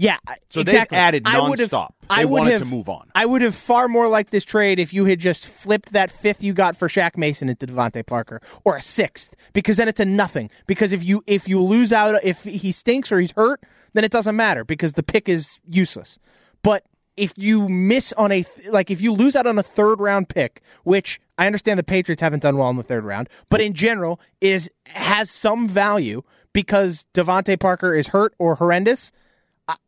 Yeah, 0.01 0.15
I- 0.25 0.37
So 0.49 0.61
exactly. 0.61 0.97
added 0.97 1.23
I 1.25 1.41
would 1.49 1.59
have- 1.59 1.69
nonstop. 1.71 1.89
I 2.09 2.19
They 2.21 2.25
would 2.25 2.39
wanted 2.39 2.51
have, 2.53 2.61
to 2.61 2.65
move 2.67 2.87
on. 2.87 3.09
I 3.13 3.25
would 3.25 3.41
have 3.41 3.53
far 3.53 3.89
more 3.89 4.07
liked 4.07 4.31
this 4.31 4.45
trade 4.45 4.79
if 4.79 4.93
you 4.93 5.03
had 5.05 5.19
just 5.19 5.45
flipped 5.45 5.91
that 5.91 6.09
fifth 6.09 6.41
you 6.41 6.53
got 6.53 6.77
for 6.77 6.87
Shaq 6.87 7.17
Mason 7.17 7.49
into 7.49 7.67
DeVante 7.67 8.05
Parker, 8.05 8.41
or 8.63 8.77
a 8.77 8.81
sixth, 8.81 9.35
because 9.51 9.75
then 9.75 9.89
it's 9.89 9.99
a 9.99 10.05
nothing. 10.05 10.49
Because 10.67 10.93
if 10.93 11.03
you 11.03 11.21
if 11.27 11.49
you 11.49 11.61
lose 11.61 11.91
out, 11.91 12.15
if 12.23 12.45
he 12.45 12.71
stinks 12.71 13.11
or 13.11 13.19
he's 13.19 13.33
hurt, 13.33 13.61
then 13.93 14.05
it 14.05 14.11
doesn't 14.11 14.37
matter 14.37 14.63
because 14.63 14.93
the 14.93 15.03
pick 15.03 15.27
is 15.27 15.59
useless. 15.69 16.17
But 16.63 16.85
if 17.17 17.33
you 17.35 17.67
miss 17.67 18.13
on 18.13 18.31
a 18.31 18.45
like 18.71 18.89
if 18.89 19.01
you 19.01 19.11
lose 19.11 19.35
out 19.35 19.45
on 19.47 19.59
a 19.59 19.63
third 19.63 19.99
round 19.99 20.29
pick, 20.29 20.61
which 20.85 21.19
I 21.37 21.45
understand 21.45 21.77
the 21.77 21.83
Patriots 21.83 22.21
haven't 22.21 22.41
done 22.43 22.55
well 22.57 22.69
in 22.69 22.77
the 22.77 22.83
third 22.83 23.03
round, 23.03 23.27
but 23.49 23.59
in 23.59 23.73
general 23.73 24.19
is 24.39 24.69
has 24.87 25.29
some 25.29 25.67
value 25.67 26.21
because 26.53 27.03
DeVante 27.13 27.59
Parker 27.59 27.93
is 27.93 28.07
hurt 28.07 28.33
or 28.39 28.55
horrendous. 28.55 29.11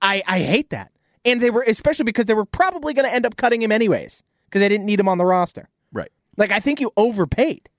I, 0.02 0.24
I 0.28 0.40
hate 0.40 0.70
that. 0.72 0.92
And 1.24 1.40
they 1.42 1.50
were, 1.52 1.64
especially 1.68 2.06
because 2.06 2.26
they 2.26 2.34
were 2.34 2.46
probably 2.46 2.94
going 2.94 3.08
to 3.08 3.14
end 3.14 3.26
up 3.26 3.38
cutting 3.38 3.62
him 3.62 3.72
anyways 3.72 4.24
because 4.46 4.62
they 4.62 4.70
didn't 4.70 4.86
need 4.86 5.00
him 5.00 5.08
on 5.08 5.18
the 5.18 5.26
roster. 5.26 5.70
Right. 5.92 6.12
Like, 6.38 6.52
I 6.52 6.60
think 6.60 6.80
you 6.80 6.92
overpaid. 6.98 7.70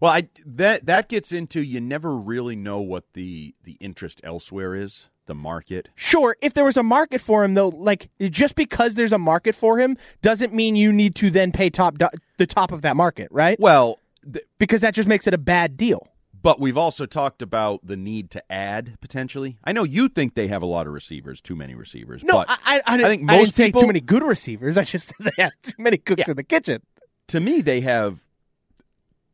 Well, 0.00 0.12
I 0.12 0.28
that 0.44 0.84
that 0.86 1.08
gets 1.08 1.32
into 1.32 1.62
you 1.62 1.80
never 1.80 2.14
really 2.16 2.56
know 2.56 2.80
what 2.80 3.04
the 3.14 3.54
the 3.62 3.72
interest 3.80 4.20
elsewhere 4.24 4.74
is, 4.74 5.08
the 5.26 5.34
market. 5.34 5.88
Sure, 5.94 6.36
if 6.42 6.52
there 6.52 6.64
was 6.64 6.76
a 6.76 6.82
market 6.82 7.20
for 7.22 7.42
him, 7.42 7.54
though, 7.54 7.68
like, 7.68 8.10
just 8.20 8.54
because 8.54 8.94
there's 8.96 9.12
a 9.12 9.18
market 9.18 9.54
for 9.54 9.78
him 9.78 9.96
doesn't 10.20 10.52
mean 10.52 10.76
you 10.76 10.92
need 10.92 11.14
to 11.14 11.30
then 11.30 11.52
pay 11.52 11.70
top 11.70 11.96
do- 11.96 12.08
the 12.36 12.46
top 12.46 12.70
of 12.72 12.82
that 12.82 12.96
market, 12.96 13.28
right? 13.30 13.58
Well, 13.58 13.98
th- 14.30 14.44
Because 14.58 14.82
that 14.82 14.92
just 14.94 15.08
makes 15.08 15.26
it 15.26 15.32
a 15.32 15.38
bad 15.38 15.76
deal. 15.78 16.08
But 16.44 16.60
we've 16.60 16.76
also 16.78 17.06
talked 17.06 17.42
about 17.42 17.80
the 17.86 17.96
need 17.96 18.30
to 18.32 18.52
add 18.52 18.98
potentially. 19.00 19.56
I 19.64 19.72
know 19.72 19.82
you 19.82 20.08
think 20.08 20.34
they 20.34 20.46
have 20.48 20.62
a 20.62 20.66
lot 20.66 20.86
of 20.86 20.92
receivers, 20.92 21.40
too 21.40 21.56
many 21.56 21.74
receivers. 21.74 22.22
No, 22.22 22.34
but 22.34 22.50
I, 22.50 22.56
I, 22.64 22.82
I, 22.86 22.94
I 22.96 23.08
think 23.08 23.22
I 23.28 23.36
most 23.38 23.46
didn't 23.46 23.54
say 23.54 23.66
people- 23.68 23.80
too 23.80 23.86
many 23.88 24.00
good 24.00 24.22
receivers. 24.22 24.76
I 24.82 24.84
just 24.84 25.08
said 25.08 25.32
they 25.36 25.42
have 25.42 25.52
too 25.62 25.72
many 25.78 25.96
cooks 25.96 26.20
Yeah. 26.26 26.32
in 26.32 26.36
the 26.36 26.44
kitchen. 26.44 26.82
to 27.28 27.40
me, 27.40 27.60
they 27.62 27.80
have 27.80 28.20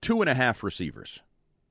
two 0.01 0.23
and 0.23 0.31
a 0.31 0.35
half 0.35 0.63
receivers, 0.63 1.23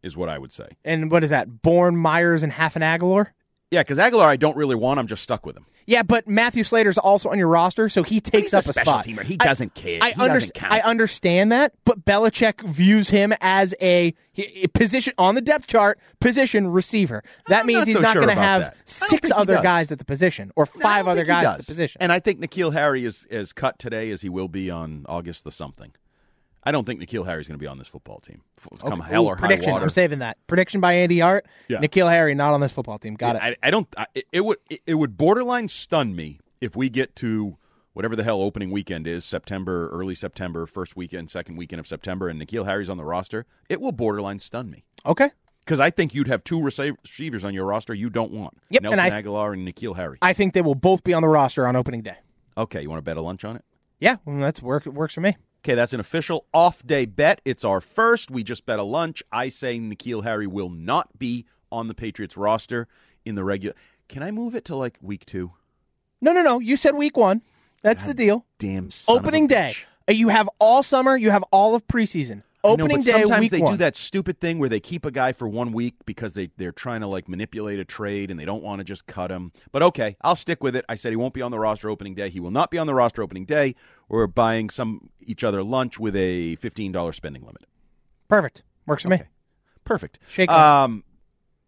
is 0.04 0.16
what 0.18 0.30
I 0.30 0.38
would 0.38 0.52
say. 0.52 0.66
And 0.86 1.10
what 1.10 1.24
is 1.24 1.30
that? 1.32 1.62
Bourne, 1.62 1.96
Meyers, 1.98 2.44
and 2.44 2.52
half 2.52 2.76
an 2.76 2.82
Agholor? 2.82 3.28
Yeah, 3.72 3.82
because 3.82 3.98
Agholor, 4.00 4.26
I 4.26 4.36
don't 4.36 4.58
really 4.58 4.76
want. 4.76 5.00
I'm 5.00 5.08
just 5.08 5.22
stuck 5.24 5.46
with 5.46 5.56
him. 5.56 5.66
Yeah, 5.86 6.04
but 6.04 6.28
Matthew 6.28 6.64
Slater's 6.64 7.00
also 7.00 7.30
on 7.30 7.40
your 7.40 7.48
roster, 7.48 7.90
so 7.90 8.04
he 8.04 8.22
takes 8.22 8.54
up 8.54 8.60
a, 8.60 8.74
special 8.74 8.84
spot. 8.92 9.06
teamer. 9.06 9.24
He 9.24 9.38
doesn't 9.38 9.74
care. 9.74 9.98
I, 10.02 10.10
He 10.12 10.14
underst- 10.16 10.28
doesn't 10.28 10.54
count. 10.54 10.74
I 10.74 10.80
understand 10.82 11.52
that, 11.52 11.74
but 11.84 12.06
Belichick 12.06 12.62
views 12.62 13.10
him 13.10 13.34
as 13.42 13.74
a, 13.82 14.14
a 14.38 14.68
position 14.68 15.14
on 15.18 15.34
the 15.34 15.42
depth 15.42 15.66
chart, 15.68 16.00
position 16.20 16.68
receiver. 16.68 17.24
That 17.48 17.62
I'm 17.62 17.66
means 17.66 17.80
not 17.80 17.88
he's 17.88 17.96
so 17.96 18.02
not 18.02 18.14
sure 18.14 18.24
going 18.24 18.36
to 18.36 18.42
have 18.42 18.62
that. 18.62 18.78
Six 18.86 19.32
other 19.32 19.62
guys 19.64 19.92
at 19.92 19.98
the 19.98 20.06
position 20.06 20.52
or 20.56 20.68
No, 20.76 20.82
five 20.82 21.08
other 21.08 21.26
guys 21.26 21.46
at 21.46 21.58
the 21.60 21.66
position. 21.66 22.00
And 22.02 22.12
I 22.12 22.20
think 22.20 22.40
N'Keal 22.40 22.74
Harry 22.74 23.04
is 23.04 23.26
as 23.32 23.52
cut 23.52 23.80
today 23.80 24.12
as 24.12 24.22
he 24.22 24.30
will 24.30 24.48
be 24.48 24.70
on 24.70 25.06
August 25.10 25.44
the 25.44 25.52
something. 25.52 25.92
I 26.64 26.72
don't 26.72 26.86
think 26.86 27.00
N'Keal 27.02 27.26
Harry's 27.26 27.48
going 27.48 27.58
to 27.58 27.62
be 27.64 27.68
on 27.68 27.78
this 27.78 27.88
football 27.88 28.20
team. 28.20 28.42
Come 28.80 29.00
hell 29.00 29.24
Ooh, 29.24 29.28
or 29.30 29.36
high 29.38 29.56
water. 29.66 29.84
I'm 29.84 29.90
saving 29.90 30.20
that. 30.20 30.38
Prediction 30.48 30.82
by 30.82 30.94
Andy 30.94 31.20
Hart. 31.20 31.46
Yeah. 31.70 31.80
N'Keal 31.80 32.10
Harry 32.10 32.36
not 32.36 32.54
on 32.54 32.60
this 32.60 32.74
football 32.74 33.00
team. 33.00 33.16
Got 33.16 33.38
it. 33.38 33.42
I, 33.42 33.56
I 33.64 33.72
don't. 33.72 33.88
I, 33.98 34.08
it, 34.32 34.42
would. 34.44 34.58
It, 34.86 34.96
would 34.96 35.18
borderline 35.18 35.68
stun 35.70 36.16
me 36.16 36.40
if 36.60 36.76
we 36.76 36.90
get 36.90 37.16
to 37.18 37.58
whatever 37.94 38.16
the 38.16 38.24
hell 38.24 38.42
opening 38.42 38.72
weekend 38.72 39.08
is, 39.08 39.24
September, 39.26 39.90
early 39.90 40.16
September, 40.16 40.66
first 40.66 40.96
weekend, 40.96 41.30
second 41.30 41.56
weekend 41.56 41.80
of 41.80 41.88
September, 41.88 42.28
and 42.28 42.42
N'Keal 42.42 42.66
Harry's 42.66 42.90
on 42.90 42.98
the 42.98 43.06
roster. 43.06 43.46
It 43.70 43.80
will 43.80 43.92
borderline 43.94 44.40
stun 44.40 44.70
me 44.70 44.84
Okay. 45.06 45.32
because 45.66 45.80
I 45.80 45.90
think 45.90 46.14
you'd 46.14 46.28
have 46.28 46.44
two 46.44 46.62
receivers 46.62 47.44
on 47.44 47.54
your 47.54 47.66
roster 47.66 47.94
you 47.94 48.10
don't 48.10 48.32
want. 48.32 48.58
Yep, 48.70 48.84
and 48.84 48.96
Nelson 48.96 49.14
I- 49.14 49.22
Agholor 49.22 49.54
and 49.54 49.68
N'Keal 49.68 49.96
Harry. 49.96 50.18
I 50.22 50.34
think 50.34 50.54
they 50.54 50.62
will 50.62 50.76
both 50.76 51.04
be 51.04 51.14
on 51.14 51.22
the 51.22 51.30
roster 51.30 51.66
on 51.68 51.76
opening 51.76 52.02
day. 52.02 52.18
okay, 52.58 52.82
you 52.82 52.90
want 52.90 53.00
to 53.00 53.04
bet 53.04 53.18
a 53.18 53.22
lunch 53.22 53.44
on 53.46 53.56
it? 53.56 53.64
Yeah, 54.00 54.18
well, 54.26 54.38
that's 54.38 54.62
work 54.62 54.86
works 54.86 55.14
for 55.14 55.22
me. 55.22 55.36
Okay, 55.64 55.76
that's 55.76 55.94
an 55.94 56.00
official 56.00 56.46
off 56.54 56.86
day 56.86 57.06
bet. 57.06 57.42
It's 57.44 57.66
our 57.66 57.82
first. 57.82 58.32
We 58.32 58.44
just 58.44 58.66
bet 58.66 58.80
a 58.80 58.84
lunch. 58.84 59.22
I 59.32 59.50
say 59.50 59.78
N'Keal 59.78 60.24
Harry 60.24 60.48
will 60.48 60.70
not 60.70 61.20
be 61.20 61.46
on 61.72 61.88
the 61.88 61.94
Patriots 61.94 62.38
roster 62.38 62.88
in 63.26 63.36
the 63.36 63.44
regular. 63.44 63.76
Can 64.08 64.24
I 64.24 64.32
move 64.32 64.56
it 64.56 64.64
to 64.66 64.76
like 64.76 64.98
week 65.02 65.26
two? 65.26 65.52
No, 66.22 66.32
no, 66.32 66.42
no. 66.42 66.60
You 66.60 66.78
said 66.78 66.96
week 66.96 67.18
one. 67.18 67.42
That's 67.82 68.06
the 68.06 68.14
deal. 68.14 68.46
Damn. 68.58 68.90
son 68.90 69.18
of 69.18 69.24
a 69.24 69.28
Opening 69.28 69.48
day. 69.48 69.74
bitch. 70.08 70.18
You 70.18 70.30
have 70.30 70.50
all 70.60 70.82
summer. 70.84 71.16
You 71.16 71.30
have 71.32 71.44
all 71.52 71.76
of 71.76 71.88
preseason. 71.88 72.44
Know, 72.62 72.72
Opening 72.72 72.98
but 72.98 73.06
day, 73.06 73.12
Sometimes 73.22 73.50
they 73.52 73.60
one. 73.62 73.72
do 73.74 73.78
that 73.78 73.96
stupid 73.96 74.42
thing 74.42 74.60
where 74.60 74.68
they 74.68 74.82
keep 74.82 75.06
a 75.06 75.12
guy 75.12 75.32
for 75.32 75.48
one 75.48 75.72
week 75.72 75.96
because 76.06 76.34
they 76.34 76.50
they're 76.58 76.74
trying 76.74 77.00
to 77.00 77.08
like 77.08 77.30
manipulate 77.30 77.80
a 77.80 77.86
trade 77.86 78.30
and 78.30 78.38
they 78.38 78.44
don't 78.44 78.62
want 78.62 78.80
to 78.80 78.84
just 78.84 79.08
cut 79.08 79.32
him. 79.32 79.54
But 79.72 79.82
okay, 79.82 80.18
I'll 80.22 80.36
stick 80.36 80.62
with 80.62 80.76
it. 80.76 80.84
I 80.90 80.96
said 80.96 81.14
he 81.14 81.16
won't 81.16 81.34
be 81.34 81.42
on 81.42 81.52
the 81.52 81.60
roster 81.60 81.90
opening 81.90 82.16
day. 82.16 82.30
He 82.30 82.42
will 82.42 82.52
not 82.52 82.70
be 82.70 82.78
on 82.78 82.86
the 82.86 82.94
roster 82.94 83.24
opening 83.24 83.46
day. 83.46 83.76
We're 84.10 84.28
buying 84.28 84.70
some 84.70 85.10
each 85.22 85.42
other 85.42 85.64
lunch 85.64 86.00
with 86.00 86.18
a 86.18 86.58
fifteen 86.58 86.92
dollars 86.92 87.16
spending 87.16 87.44
limit. 87.44 87.64
Perfect. 88.28 88.64
Works 88.86 89.04
for 89.04 89.10
me. 89.10 89.16
Okay. 89.16 89.28
Perfect. 89.86 90.20
Shake. 90.28 90.50
Um, 90.52 91.06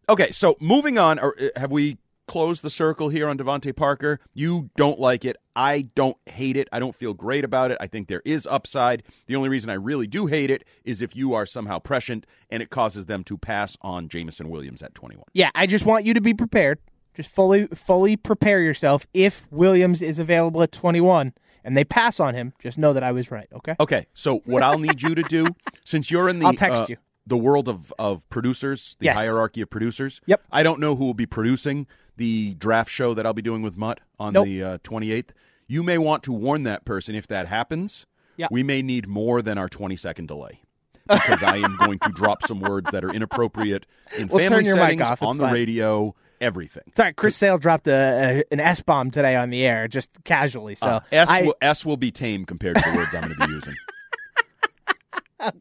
okay, 0.10 0.32
so 0.32 0.58
moving 0.60 1.00
on. 1.00 1.20
Or 1.20 1.36
uh, 1.40 1.58
have 1.58 1.72
we 1.72 2.00
closed 2.32 2.64
the 2.64 2.70
circle 2.70 3.10
here 3.10 3.28
on 3.28 3.38
DeVante 3.38 3.76
Parker? 3.76 4.22
You 4.34 4.70
don't 4.78 4.98
like 4.98 5.26
it. 5.26 5.36
I 5.54 5.82
don't 5.96 6.16
hate 6.28 6.56
it. 6.56 6.70
I 6.72 6.80
don't 6.80 6.96
feel 6.96 7.14
great 7.14 7.44
about 7.44 7.72
it. 7.72 7.78
I 7.82 7.88
think 7.88 8.08
there 8.08 8.22
is 8.24 8.48
upside. 8.48 9.04
The 9.26 9.36
only 9.36 9.50
reason 9.50 9.70
I 9.70 9.74
really 9.74 10.08
do 10.08 10.28
hate 10.28 10.50
it 10.50 10.64
is 10.86 11.02
if 11.02 11.14
you 11.14 11.34
are 11.34 11.46
somehow 11.46 11.80
prescient 11.80 12.26
and 12.50 12.64
it 12.64 12.70
causes 12.70 13.08
them 13.08 13.26
to 13.26 13.38
pass 13.38 13.76
on 13.82 14.08
Jameson 14.08 14.50
Williams 14.50 14.82
at 14.82 14.96
21. 14.96 15.26
Yeah, 15.34 15.50
I 15.54 15.68
just 15.68 15.86
want 15.86 16.06
you 16.06 16.14
to 16.14 16.22
be 16.22 16.34
prepared. 16.34 16.80
Just 17.14 17.30
fully, 17.30 17.68
fully 17.68 18.16
prepare 18.16 18.62
yourself 18.62 19.06
if 19.14 19.46
Williams 19.52 20.02
is 20.02 20.18
available 20.18 20.64
at 20.64 20.72
21 20.72 21.34
and 21.66 21.76
they 21.76 21.84
pass 21.84 22.18
on 22.22 22.34
him, 22.34 22.54
just 22.60 22.78
know 22.78 22.94
that 22.94 23.04
I 23.04 23.12
was 23.12 23.30
right. 23.30 23.48
Okay. 23.52 23.76
Okay, 23.78 24.08
so 24.14 24.38
what 24.46 24.64
I'll 24.64 24.80
need 24.80 25.02
you 25.02 25.16
to 25.16 25.24
do, 25.24 25.48
since 25.84 26.10
you're 26.10 26.30
in 26.30 26.40
the 26.40 26.46
I'll 26.46 26.54
text 26.54 26.84
uh, 26.84 26.86
you. 26.88 26.98
The 27.28 27.38
world 27.38 27.70
of, 27.70 27.94
of 28.00 28.28
producers, 28.30 28.96
the 29.00 29.06
Yes. 29.06 29.16
hierarchy 29.18 29.62
of 29.62 29.70
producers. 29.70 30.22
Yep. 30.26 30.42
I 30.52 30.64
don't 30.64 30.80
know 30.80 30.96
who 30.96 31.06
will 31.06 31.14
be 31.14 31.26
producing 31.26 31.88
the 32.18 32.54
draft 32.56 32.90
show 32.90 33.14
that 33.14 33.26
I'll 33.26 33.34
be 33.34 33.42
doing 33.42 33.62
with 33.62 33.78
Mutt 33.78 34.00
on 34.20 34.34
Nope. 34.34 34.46
the 34.46 34.64
uh, 34.64 34.78
28th. 34.80 35.30
You 35.68 35.84
may 35.84 35.98
want 35.98 36.24
to 36.24 36.34
warn 36.34 36.64
that 36.64 36.84
person 36.86 37.16
if 37.16 37.28
that 37.28 37.48
happens. 37.48 38.06
Yeah. 38.38 38.48
We 38.52 38.64
may 38.64 38.82
need 38.82 39.08
more 39.08 39.42
than 39.42 39.58
our 39.58 39.70
20 39.70 39.96
second 39.96 40.28
delay. 40.28 40.62
because 41.08 41.42
I 41.44 41.58
am 41.58 41.76
going 41.78 42.00
to 42.00 42.10
drop 42.10 42.44
some 42.46 42.60
words 42.60 42.92
that 42.92 43.04
are 43.04 43.10
inappropriate 43.12 43.86
in 44.18 44.28
We'll 44.28 44.40
family 44.40 44.58
turn 44.58 44.66
your 44.66 44.76
mic 44.78 45.00
settings, 45.00 45.22
on 45.22 45.38
the 45.38 45.46
fine. 45.46 45.54
radio, 45.54 46.16
everything. 46.40 46.84
Sorry, 46.96 47.12
Chris 47.14 47.36
Sale 47.36 47.58
dropped 47.58 47.88
a, 47.88 48.44
a 48.50 48.54
an 48.54 48.60
S 48.60 48.82
bomb 48.82 49.10
today 49.12 49.36
on 49.36 49.50
the 49.50 49.66
air, 49.66 49.88
just 49.88 50.10
casually. 50.24 50.76
So 50.76 50.86
Uh, 50.88 51.00
S, 51.12 51.28
I, 51.30 51.42
will, 51.42 51.56
S 51.62 51.86
will 51.86 51.98
be 51.98 52.12
tame 52.12 52.46
compared 52.46 52.76
to 52.78 52.84
the 52.90 52.96
words 52.98 53.14
I'm 53.16 53.24
going 53.24 53.36
to 53.36 53.48
be 53.48 53.54
using. 53.54 53.74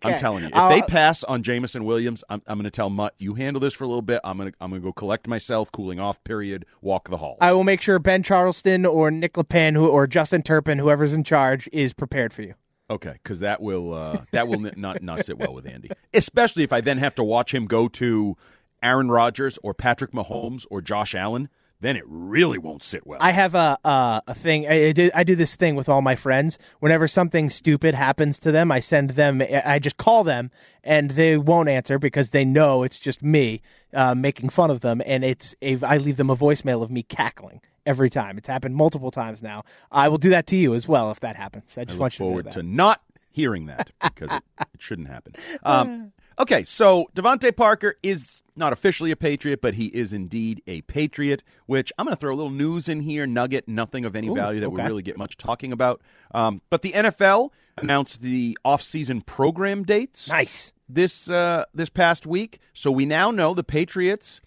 I'm 0.03 0.19
telling 0.19 0.43
you, 0.43 0.49
if 0.49 0.55
I'll- 0.57 0.71
they 0.71 0.83
pass 0.83 1.25
on 1.25 1.43
Jameson 1.43 1.85
Williams, 1.85 2.23
I'm, 2.29 2.43
I'm 2.47 2.57
going 2.59 2.65
to 2.65 2.71
tell 2.71 2.91
Mutt, 2.91 3.15
you 3.19 3.35
handle 3.35 3.61
this 3.61 3.75
for 3.75 3.85
a 3.85 3.87
little 3.89 4.03
bit. 4.03 4.21
I'm 4.25 4.37
going 4.37 4.51
to 4.51 4.57
I'm 4.61 4.71
going 4.71 4.83
to 4.83 4.87
go 4.87 4.93
collect 4.93 5.27
myself, 5.27 5.73
cooling 5.73 5.99
off 6.01 6.23
period, 6.25 6.67
walk 6.83 7.09
the 7.09 7.17
halls. 7.17 7.39
I 7.41 7.53
will 7.53 7.65
make 7.65 7.81
sure 7.81 7.99
Ben 7.99 8.23
Charleston 8.23 8.85
or 8.87 9.11
Nick 9.11 9.35
LePan 9.35 9.75
who, 9.75 9.87
or 9.89 10.07
Justin 10.07 10.43
Turpin, 10.43 10.79
whoever's 10.79 11.13
in 11.13 11.25
charge, 11.25 11.69
is 11.73 11.93
prepared 11.93 12.33
for 12.33 12.43
you. 12.43 12.55
Okay, 12.91 13.13
because 13.23 13.39
that 13.39 13.63
will 13.63 13.95
uh, 13.95 14.25
that 14.33 14.49
will 14.49 14.59
not 14.77 15.03
not 15.03 15.25
sit 15.25 15.39
well 15.39 15.55
with 15.55 15.67
Andy, 15.67 15.91
especially 16.13 16.65
if 16.65 16.73
I 16.73 16.81
then 16.81 16.99
have 16.99 17.15
to 17.17 17.25
watch 17.25 17.55
him 17.55 17.67
go 17.67 17.87
to 17.89 18.37
Aaron 18.83 19.11
Rodgers 19.11 19.59
or 19.63 19.75
Patrick 19.75 20.11
Mahomes 20.13 20.67
or 20.71 20.83
Josh 20.83 21.15
Allen. 21.15 21.49
Then 21.81 21.97
it 21.97 22.05
really 22.07 22.59
won't 22.59 22.83
sit 22.83 23.07
well. 23.07 23.19
I 23.23 23.31
have 23.31 23.55
a 23.55 23.79
a, 23.85 24.23
a 24.29 24.35
thing. 24.35 24.67
I, 24.67 24.89
I 24.89 24.93
do 24.93 25.11
I 25.15 25.25
do 25.25 25.35
this 25.35 25.57
thing 25.57 25.77
with 25.77 25.89
all 25.89 26.03
my 26.03 26.15
friends. 26.15 26.59
Whenever 26.81 27.09
something 27.09 27.49
stupid 27.49 27.95
happens 27.95 28.39
to 28.41 28.53
them, 28.53 28.71
I 28.71 28.81
send 28.81 29.11
them. 29.11 29.43
I 29.65 29.79
just 29.79 29.97
call 29.97 30.23
them, 30.23 30.51
and 30.85 31.11
they 31.11 31.39
won't 31.39 31.69
answer 31.69 31.99
because 31.99 32.31
they 32.31 32.45
know 32.45 32.83
it's 32.83 32.99
just 32.99 33.23
me 33.23 33.63
uh, 33.95 34.15
making 34.15 34.51
fun 34.51 34.71
of 34.71 34.81
them, 34.81 35.01
and 35.07 35.25
it's 35.25 35.55
a, 35.63 35.79
I 35.83 35.97
leave 35.97 36.19
them 36.19 36.29
a 36.31 36.37
voicemail 36.37 36.83
of 36.83 36.91
me 36.91 37.03
cackling 37.03 37.63
every 37.87 38.11
time. 38.11 38.37
It's 38.37 38.49
happened 38.49 38.77
multiple 38.77 39.11
times 39.11 39.43
now. 39.43 39.65
I 39.91 40.09
will 40.09 40.19
do 40.19 40.31
that 40.31 40.47
to 40.49 40.57
you 40.57 40.75
as 40.75 40.87
well 40.87 41.11
if 41.11 41.21
that 41.21 41.37
happens. 41.37 41.79
I 41.79 41.83
I 41.83 41.85
just 41.85 41.95
look 41.97 42.01
want 42.03 42.19
you 42.19 42.25
forward 42.25 42.53
to 42.53 42.63
know 42.63 42.63
to 42.63 42.77
not 42.77 43.03
hearing 43.31 43.67
that 43.67 43.91
because 44.03 44.31
it, 44.31 44.43
it 44.61 44.69
shouldn't 44.81 45.09
happen. 45.09 45.35
Um, 45.63 46.13
okay, 46.39 46.63
so 46.65 47.07
DeVante 47.15 47.57
Parker 47.57 47.97
is 48.03 48.43
not 48.61 48.73
officially 48.73 49.11
a 49.11 49.17
Patriot, 49.17 49.61
but 49.61 49.75
he 49.75 49.87
is 49.87 50.13
indeed 50.13 50.63
a 50.69 50.83
Patriot. 50.83 51.43
Which 51.67 51.93
I'm 51.99 52.05
going 52.07 52.15
to 52.15 52.21
throw 52.21 52.33
a 52.33 52.37
little 52.37 52.53
news 52.53 52.89
in 52.89 53.01
here, 53.01 53.27
nugget, 53.27 53.67
nothing 53.67 54.05
of 54.05 54.15
any 54.15 54.29
Ooh, 54.29 54.35
value 54.37 54.61
that 54.61 54.71
we 54.71 54.81
really 54.81 55.03
get 55.03 55.19
much 55.19 55.37
talking 55.37 55.73
about. 55.73 56.01
Um, 56.33 56.63
but 56.71 56.83
the 56.83 56.93
NFL 56.93 57.51
announced 57.77 58.23
the 58.23 58.57
off-season 58.65 59.23
program 59.23 59.83
dates 59.83 60.29
Nice. 60.29 60.73
this 60.89 61.29
uh, 61.29 61.65
this 61.75 61.89
past 61.89 62.27
week. 62.27 62.61
So 62.75 62.93
we 62.93 63.07
now 63.07 63.31
know 63.33 63.55
the 63.55 63.65
Patriots, 63.65 64.41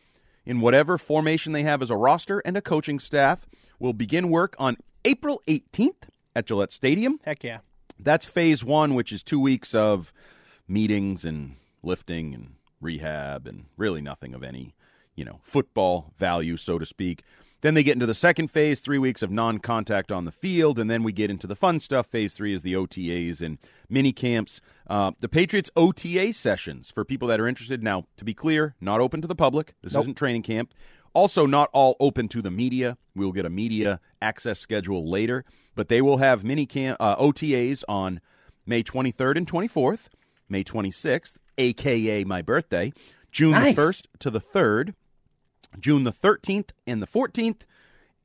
in 0.46 0.62
whatever 0.62 0.98
formation 0.98 1.52
they 1.52 1.64
have 1.64 1.82
as 1.82 1.90
a 1.90 1.98
roster 1.98 2.40
and 2.46 2.56
a 2.56 2.62
coaching 2.62 3.00
staff, 3.00 3.46
will 3.80 3.94
begin 3.94 4.30
work 4.30 4.56
on 4.60 4.78
April 5.04 5.42
18th 5.48 6.08
at 6.36 6.46
Gillette 6.46 6.72
Stadium. 6.72 7.20
Heck 7.26 7.44
yeah. 7.44 7.60
That's 8.00 8.26
phase 8.26 8.64
one, 8.64 8.96
which 8.96 9.12
is 9.12 9.24
two 9.24 9.40
weeks 9.40 9.74
of 9.74 10.14
meetings 10.68 11.26
and 11.26 11.56
lifting 11.84 12.34
and 12.34 12.56
rehab 12.84 13.48
and 13.48 13.66
really 13.78 14.02
nothing 14.02 14.34
of 14.34 14.44
any, 14.44 14.76
you 15.16 15.26
know, 15.26 15.40
football 15.44 16.14
value, 16.18 16.58
so 16.58 16.78
to 16.78 16.86
speak. 16.86 17.24
Then 17.62 17.76
they 17.76 17.84
get 17.84 17.94
into 17.94 18.06
the 18.06 18.14
second 18.14 18.50
phase, 18.50 18.82
three 18.82 18.98
weeks 18.98 19.22
of 19.22 19.32
non 19.32 19.60
contact 19.60 20.12
on 20.12 20.26
the 20.26 20.34
field, 20.34 20.78
and 20.78 20.92
then 20.92 21.02
we 21.02 21.14
get 21.14 21.30
into 21.30 21.48
the 21.48 21.56
fun 21.56 21.80
stuff. 21.80 22.08
Phase 22.08 22.34
three 22.34 22.54
is 22.54 22.62
the 22.62 22.74
OTAs 22.74 23.42
and 23.42 23.58
mini 23.90 24.12
camps. 24.12 24.60
Uh, 24.86 25.12
the 25.22 25.30
Patriots 25.30 25.72
OTA 25.78 26.34
sessions 26.34 26.92
for 26.92 27.06
people 27.06 27.30
that 27.30 27.40
are 27.40 27.48
interested. 27.48 27.82
Now, 27.82 28.06
to 28.18 28.26
be 28.26 28.34
clear, 28.34 28.76
not 28.82 29.00
open 29.00 29.22
to 29.22 29.30
the 29.30 29.36
public. 29.36 29.76
This 29.82 29.96
isn't 29.96 30.18
training 30.18 30.44
camp. 30.44 30.74
Also, 31.14 31.46
not 31.46 31.70
all 31.72 31.96
open 32.02 32.28
to 32.30 32.42
the 32.42 32.52
media. 32.52 32.98
We'll 33.16 33.32
get 33.32 33.46
a 33.46 33.50
media 33.50 34.02
access 34.22 34.60
schedule 34.60 35.10
later, 35.10 35.46
but 35.74 35.88
they 35.88 36.02
will 36.02 36.18
have 36.18 36.44
mini 36.44 36.66
camp 36.66 36.98
uh, 37.00 37.16
OTAs 37.16 37.86
on 37.88 38.20
May 38.66 38.84
23rd 38.84 39.38
and 39.38 39.48
24th, 39.50 40.08
May 40.50 40.66
26th, 40.66 41.36
aka 41.58 42.24
my 42.24 42.42
birthday, 42.42 42.94
June 43.32 43.52
Nice. 43.52 43.76
the 43.76 43.82
1st 43.82 44.08
to 44.20 44.30
the 44.30 44.42
3rd, 44.42 44.94
June 45.80 46.04
the 46.04 46.12
13th 46.12 46.70
and 46.88 47.02
the 47.02 47.08
14th, 47.08 47.62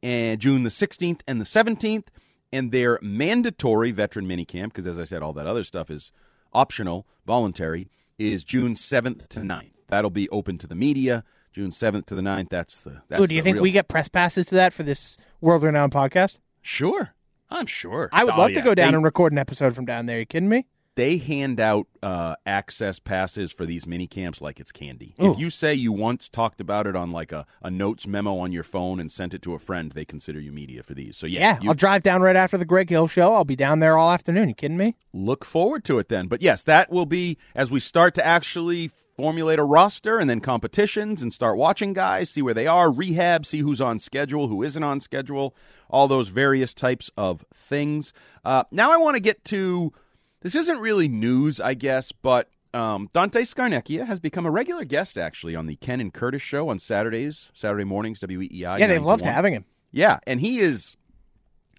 and 0.03 0.41
June 0.41 0.63
the 0.65 0.71
16th 0.71 1.21
and 1.27 1.41
the 1.41 1.45
17th, 1.45 2.05
and 2.53 2.73
their 2.73 2.99
mandatory 3.03 3.91
veteran 3.91 4.27
minicamp, 4.27 4.65
because 4.67 4.87
as 4.87 4.99
I 4.99 5.05
said, 5.05 5.23
all 5.23 5.33
that 5.35 5.47
other 5.47 5.65
stuff 5.65 5.91
is 5.91 6.13
optional, 6.53 7.07
voluntary, 7.27 7.89
is 8.19 8.45
June 8.45 8.75
7th 8.75 9.29
to 9.29 9.41
9th. 9.41 9.71
That'll 9.89 10.11
be 10.11 10.29
open 10.31 10.59
to 10.59 10.67
the 10.67 10.75
media. 10.75 11.25
June 11.53 11.71
7th 11.71 12.07
to 12.07 12.15
the 12.15 12.23
9th. 12.23 12.51
That's 12.51 12.79
the. 12.81 13.01
That's 13.09 13.23
Ooh, 13.23 13.27
do 13.27 13.35
you 13.35 13.43
think 13.43 13.55
real- 13.55 13.63
we 13.63 13.71
get 13.73 13.89
press 13.89 14.09
passes 14.09 14.47
to 14.47 14.55
that 14.57 14.73
for 14.73 14.83
this 14.83 15.17
world 15.41 15.63
renowned 15.63 15.93
podcast? 15.93 16.39
Sure. 16.63 17.15
I'm 17.51 17.67
sure. 17.67 18.11
I 18.13 18.25
would 18.25 18.35
Oh, 18.35 18.39
love 18.39 18.53
to 18.53 18.61
go 18.61 18.75
down 18.75 18.93
They- 18.93 18.97
and 18.97 19.05
record 19.05 19.33
an 19.33 19.39
episode 19.39 19.75
from 19.75 19.87
down 19.87 20.05
there. 20.07 20.17
Are 20.17 20.21
you 20.21 20.27
kidding 20.27 20.49
me? 20.51 20.67
They 20.99 21.17
hand 21.19 21.61
out 21.61 21.87
uh, 22.03 22.35
access 22.45 22.99
passes 22.99 23.53
for 23.53 23.65
these 23.65 23.87
mini 23.87 24.09
camps 24.09 24.41
like 24.41 24.59
it's 24.59 24.73
candy. 24.73 25.15
Ooh. 25.23 25.31
If 25.31 25.39
you 25.39 25.49
say 25.49 25.73
you 25.73 25.93
once 25.93 26.29
talked 26.29 26.61
about 26.61 26.89
it 26.89 26.97
on 26.97 27.13
like 27.13 27.31
a, 27.31 27.47
a 27.63 27.71
notes 27.71 28.09
memo 28.09 28.37
on 28.39 28.51
your 28.51 28.65
phone 28.65 28.99
and 28.99 29.11
sent 29.11 29.33
it 29.33 29.41
to 29.43 29.55
a 29.55 29.61
friend, 29.61 29.93
they 29.93 30.05
consider 30.05 30.41
you 30.41 30.51
media 30.51 30.83
for 30.83 30.95
these. 30.95 31.17
So 31.17 31.29
yeah, 31.29 31.41
Yeah, 31.41 31.59
you 31.63 31.69
I'll 31.69 31.77
drive 31.77 32.03
down 32.03 32.21
right 32.21 32.35
after 32.35 32.59
the 32.59 32.65
Greg 32.65 32.91
Hill 32.91 33.07
show. 33.07 33.33
I'll 33.33 33.45
be 33.45 33.55
down 33.55 33.79
there 33.79 33.97
all 33.97 34.11
afternoon. 34.11 34.49
You 34.49 34.57
kidding 34.57 34.77
me? 34.77 34.97
look 35.13 35.45
forward 35.45 35.85
to 35.85 35.99
it 36.01 36.09
then. 36.09 36.27
But 36.27 36.43
yes, 36.43 36.65
that 36.65 36.91
will 36.91 37.07
be 37.07 37.39
as 37.55 37.71
we 37.71 37.79
start 37.79 38.15
to 38.15 38.27
actually 38.27 38.91
formulate 39.17 39.59
a 39.61 39.65
roster 39.65 40.19
and 40.19 40.29
then 40.29 40.41
competitions 40.41 41.23
and 41.23 41.33
start 41.33 41.57
watching 41.57 41.93
guys, 41.93 42.31
see 42.31 42.43
where 42.43 42.55
they 42.55 42.67
are, 42.67 42.91
rehab, 42.91 43.47
see 43.47 43.59
who's 43.61 43.81
on 43.81 43.99
schedule, 43.99 44.49
who 44.49 44.63
isn't 44.65 44.83
on 44.83 45.01
schedule, 45.01 45.55
all 45.91 46.09
those 46.09 46.29
various 46.29 46.75
types 46.75 47.11
of 47.17 47.45
things. 47.55 48.13
Uh, 48.45 48.65
now 48.71 48.93
I 48.93 48.97
want 48.97 49.17
to 49.17 49.21
get 49.21 49.45
to 49.47 49.93
this 50.41 50.55
isn't 50.55 50.79
really 50.79 51.09
news, 51.09 51.61
I 51.61 51.75
guess, 51.75 52.13
but 52.13 52.49
um, 52.75 53.09
Dante 53.13 53.43
Scarnecchia 53.43 54.07
has 54.07 54.21
become 54.21 54.47
a 54.47 54.51
regular 54.51 54.85
guest 54.85 55.17
actually 55.17 55.57
on 55.57 55.67
the 55.67 55.77
Ken 55.77 56.01
and 56.01 56.13
Curtis 56.13 56.43
show 56.43 56.69
on 56.69 56.79
Saturdays, 56.79 57.51
Saturday 57.55 57.85
mornings, 57.85 58.19
WEEI. 58.21 58.79
yeah, 58.79 58.87
they've 58.87 59.05
loved 59.05 59.25
having 59.25 59.55
him. 59.55 59.65
Yeah, 59.91 60.19
and 60.27 60.41
he 60.41 60.61
is 60.61 60.97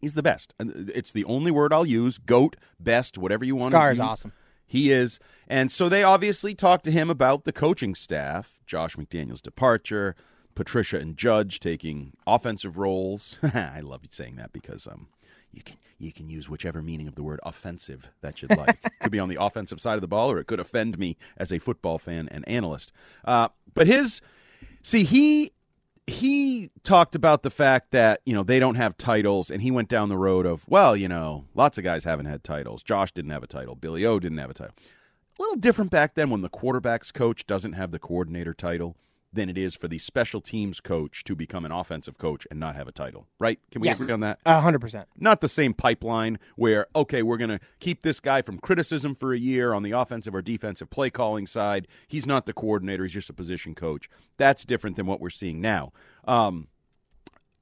he's 0.02 0.16
the 0.16 0.24
best. 0.24 0.54
It's 0.60 1.12
the 1.12 1.26
only 1.26 1.52
word 1.52 1.72
I'll 1.74 1.86
use. 1.86 2.18
Goat, 2.18 2.56
best, 2.80 3.18
whatever 3.18 3.46
you 3.46 3.56
want. 3.56 3.72
Scar 3.72 3.88
to 3.88 3.94
is 3.94 4.00
awesome. 4.00 4.34
He 4.66 4.92
is. 4.92 5.20
And 5.48 5.72
so 5.72 5.90
they 5.90 6.04
obviously 6.04 6.54
talked 6.54 6.84
to 6.86 6.92
him 6.92 7.10
about 7.10 7.44
the 7.44 7.52
coaching 7.52 7.96
staff, 7.96 8.60
Josh 8.68 8.96
McDaniel's 8.96 9.42
departure, 9.42 10.16
Patricia 10.54 11.00
and 11.00 11.18
Judge 11.18 11.60
taking 11.60 12.14
offensive 12.28 12.78
roles. 12.78 13.40
I 13.54 13.80
love 13.82 14.02
saying 14.10 14.36
that 14.36 14.54
because 14.54 14.88
um 14.88 15.08
you 15.52 15.62
can 15.62 15.78
you 15.98 16.12
can 16.12 16.30
use 16.30 16.50
whichever 16.50 16.82
meaning 16.82 17.08
of 17.08 17.16
the 17.16 17.24
word 17.24 17.40
offensive 17.44 18.10
that 18.22 18.42
you'd 18.42 18.56
like. 18.56 18.80
could 19.02 19.12
be 19.12 19.20
on 19.20 19.30
the 19.30 19.42
offensive 19.42 19.82
side 19.82 19.96
of 19.96 20.02
the 20.02 20.08
ball, 20.08 20.32
or 20.32 20.40
it 20.40 20.46
could 20.46 20.60
offend 20.60 20.98
me 20.98 21.18
as 21.38 21.52
a 21.52 21.60
football 21.60 21.98
fan 21.98 22.30
and 22.32 22.48
analyst. 22.48 22.92
Uh, 23.26 23.50
but 23.74 23.86
his 23.86 24.22
see 24.82 25.04
he 25.04 25.52
he 26.08 26.72
talked 26.84 27.16
about 27.16 27.44
the 27.44 27.50
fact 27.50 27.92
that 27.92 28.22
you 28.26 28.34
know 28.34 28.44
they 28.44 28.60
don't 28.60 28.76
have 28.76 28.98
titles 28.98 29.52
and 29.52 29.62
he 29.62 29.72
went 29.72 29.90
down 29.90 30.10
the 30.10 30.18
road 30.18 30.46
of 30.46 30.68
well 30.68 30.96
you 30.96 31.08
know 31.08 31.46
lots 31.54 31.78
of 31.78 31.84
guys 31.84 32.04
haven't 32.04 32.26
had 32.26 32.44
titles 32.44 32.82
josh 32.82 33.12
didn't 33.12 33.32
have 33.32 33.44
a 33.44 33.48
title 33.48 33.76
billy 33.76 34.04
o 34.06 34.20
didn't 34.20 34.38
have 34.38 34.50
a 34.50 34.54
title 34.54 34.74
a 35.38 35.42
little 35.42 35.56
different 35.56 35.92
back 35.92 36.16
then 36.16 36.30
when 36.30 36.42
the 36.42 36.50
quarterbacks 36.50 37.14
coach 37.14 37.46
doesn't 37.46 37.74
have 37.74 37.92
the 37.92 38.00
coordinator 38.00 38.54
title 38.54 38.96
than 39.32 39.48
it 39.50 39.58
is 39.58 39.76
for 39.76 39.88
the 39.88 40.00
special 40.00 40.42
teams 40.42 40.80
coach 40.82 41.24
to 41.24 41.36
become 41.36 41.64
an 41.64 41.72
offensive 41.72 42.18
coach 42.18 42.48
and 42.50 42.60
not 42.60 42.76
have 42.76 42.88
a 42.88 42.92
title 42.92 43.28
right? 43.40 43.60
Can 43.72 43.82
we 43.82 43.88
Yes. 43.88 44.02
agree 44.02 44.12
on 44.14 44.22
that? 44.22 44.40
A 44.46 44.60
hundred 44.62 44.80
percent. 44.82 45.08
not 45.18 45.40
the 45.42 45.48
same 45.48 45.74
pipeline 45.74 46.40
where 46.56 46.88
okay 46.96 47.22
we're 47.22 47.38
going 47.38 47.52
to 47.52 47.60
keep 47.80 48.02
this 48.02 48.20
guy 48.20 48.42
from 48.42 48.58
criticism 48.60 49.14
for 49.16 49.32
a 49.34 49.38
year 49.38 49.74
on 49.74 49.84
the 49.84 49.92
offensive 49.92 50.34
or 50.34 50.42
defensive 50.42 50.90
play 50.90 51.10
calling 51.12 51.46
side. 51.46 51.88
He's 52.08 52.26
not 52.26 52.46
the 52.48 52.54
coordinator. 52.54 53.04
He's 53.04 53.14
just 53.14 53.30
a 53.30 53.34
position 53.34 53.76
coach. 53.76 54.10
That's 54.38 54.66
different 54.66 54.96
than 54.96 55.06
what 55.06 55.20
we're 55.22 55.30
seeing 55.30 55.62
now. 55.62 55.92
Um, 56.28 56.68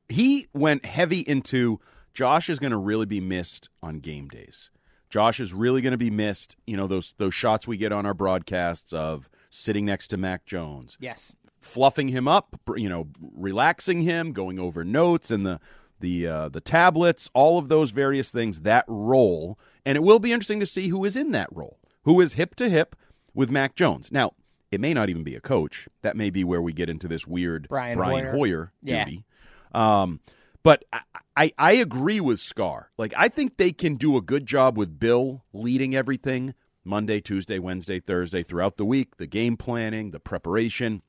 he 0.10 0.48
went 0.54 0.86
heavy 0.86 1.20
into 1.20 1.80
josh 2.14 2.50
is 2.50 2.60
going 2.60 2.72
to 2.72 2.78
really 2.78 3.06
be 3.06 3.20
missed 3.20 3.70
on 3.84 4.00
game 4.00 4.28
days. 4.30 4.70
Josh 5.10 5.40
is 5.40 5.54
really 5.54 5.82
going 5.82 5.92
to 5.92 5.98
be 5.98 6.10
missed 6.10 6.56
you 6.66 6.78
know 6.78 6.88
those 6.88 7.14
those 7.18 7.34
shots 7.34 7.68
we 7.68 7.78
get 7.78 7.92
on 7.92 8.06
our 8.06 8.14
broadcasts 8.14 8.94
of 8.94 9.30
sitting 9.50 9.86
next 9.86 10.08
to 10.08 10.18
mac 10.18 10.46
jones. 10.46 10.98
Yes. 11.00 11.34
Fluffing 11.68 12.08
him 12.08 12.28
up, 12.28 12.60
you 12.76 12.90
know, 12.90 13.08
relaxing 13.36 14.02
him, 14.02 14.32
going 14.32 14.60
over 14.60 14.84
notes 14.84 15.30
and 15.32 15.46
the 15.46 15.60
the 16.00 16.28
uh, 16.28 16.50
the 16.50 16.62
tablets, 16.62 17.30
all 17.34 17.58
of 17.58 17.70
those 17.70 17.92
various 17.92 18.32
things. 18.32 18.62
That 18.62 18.86
role, 18.88 19.58
and 19.86 19.96
it 19.96 20.02
will 20.02 20.20
be 20.20 20.32
interesting 20.32 20.60
to 20.60 20.66
see 20.66 20.88
who 20.90 21.06
is 21.06 21.16
in 21.16 21.32
that 21.32 21.50
role, 21.52 21.80
who 22.04 22.22
is 22.22 22.34
hip 22.34 22.56
to 22.56 22.70
hip 22.70 22.96
with 23.34 23.50
Mac 23.52 23.76
Jones. 23.76 24.12
Now, 24.12 24.32
it 24.72 24.80
may 24.80 24.94
not 24.94 25.10
even 25.10 25.24
be 25.24 25.36
a 25.36 25.42
coach. 25.42 25.88
That 26.02 26.16
may 26.16 26.30
be 26.30 26.44
where 26.44 26.62
we 26.62 26.74
get 26.74 26.90
into 26.90 27.08
this 27.08 27.26
weird 27.28 27.68
Brian 27.70 27.98
Brian 27.98 28.26
Hoyer. 28.26 28.32
Hoyer 28.32 28.72
Yeah. 28.82 29.06
duty. 29.06 29.26
Um, 29.74 30.20
But 30.64 30.84
I, 30.92 31.02
I, 31.36 31.52
I 31.58 31.72
agree 31.74 32.20
with 32.20 32.40
Scar. 32.40 32.92
Like, 32.98 33.14
I 33.16 33.30
think 33.30 33.58
they 33.58 33.72
can 33.72 33.96
do 33.96 34.18
a 34.18 34.22
good 34.22 34.46
job 34.46 34.78
with 34.78 35.00
Bill 35.00 35.44
leading 35.54 35.96
everything 35.96 36.54
Monday, 36.84 37.22
Tuesday, 37.22 37.58
Wednesday, 37.60 38.00
Thursday, 38.00 38.44
throughout 38.44 38.78
the 38.78 38.86
week, 38.86 39.18
the 39.18 39.28
game 39.28 39.56
planning, 39.58 40.10
the 40.10 40.20
preparation, 40.20 41.02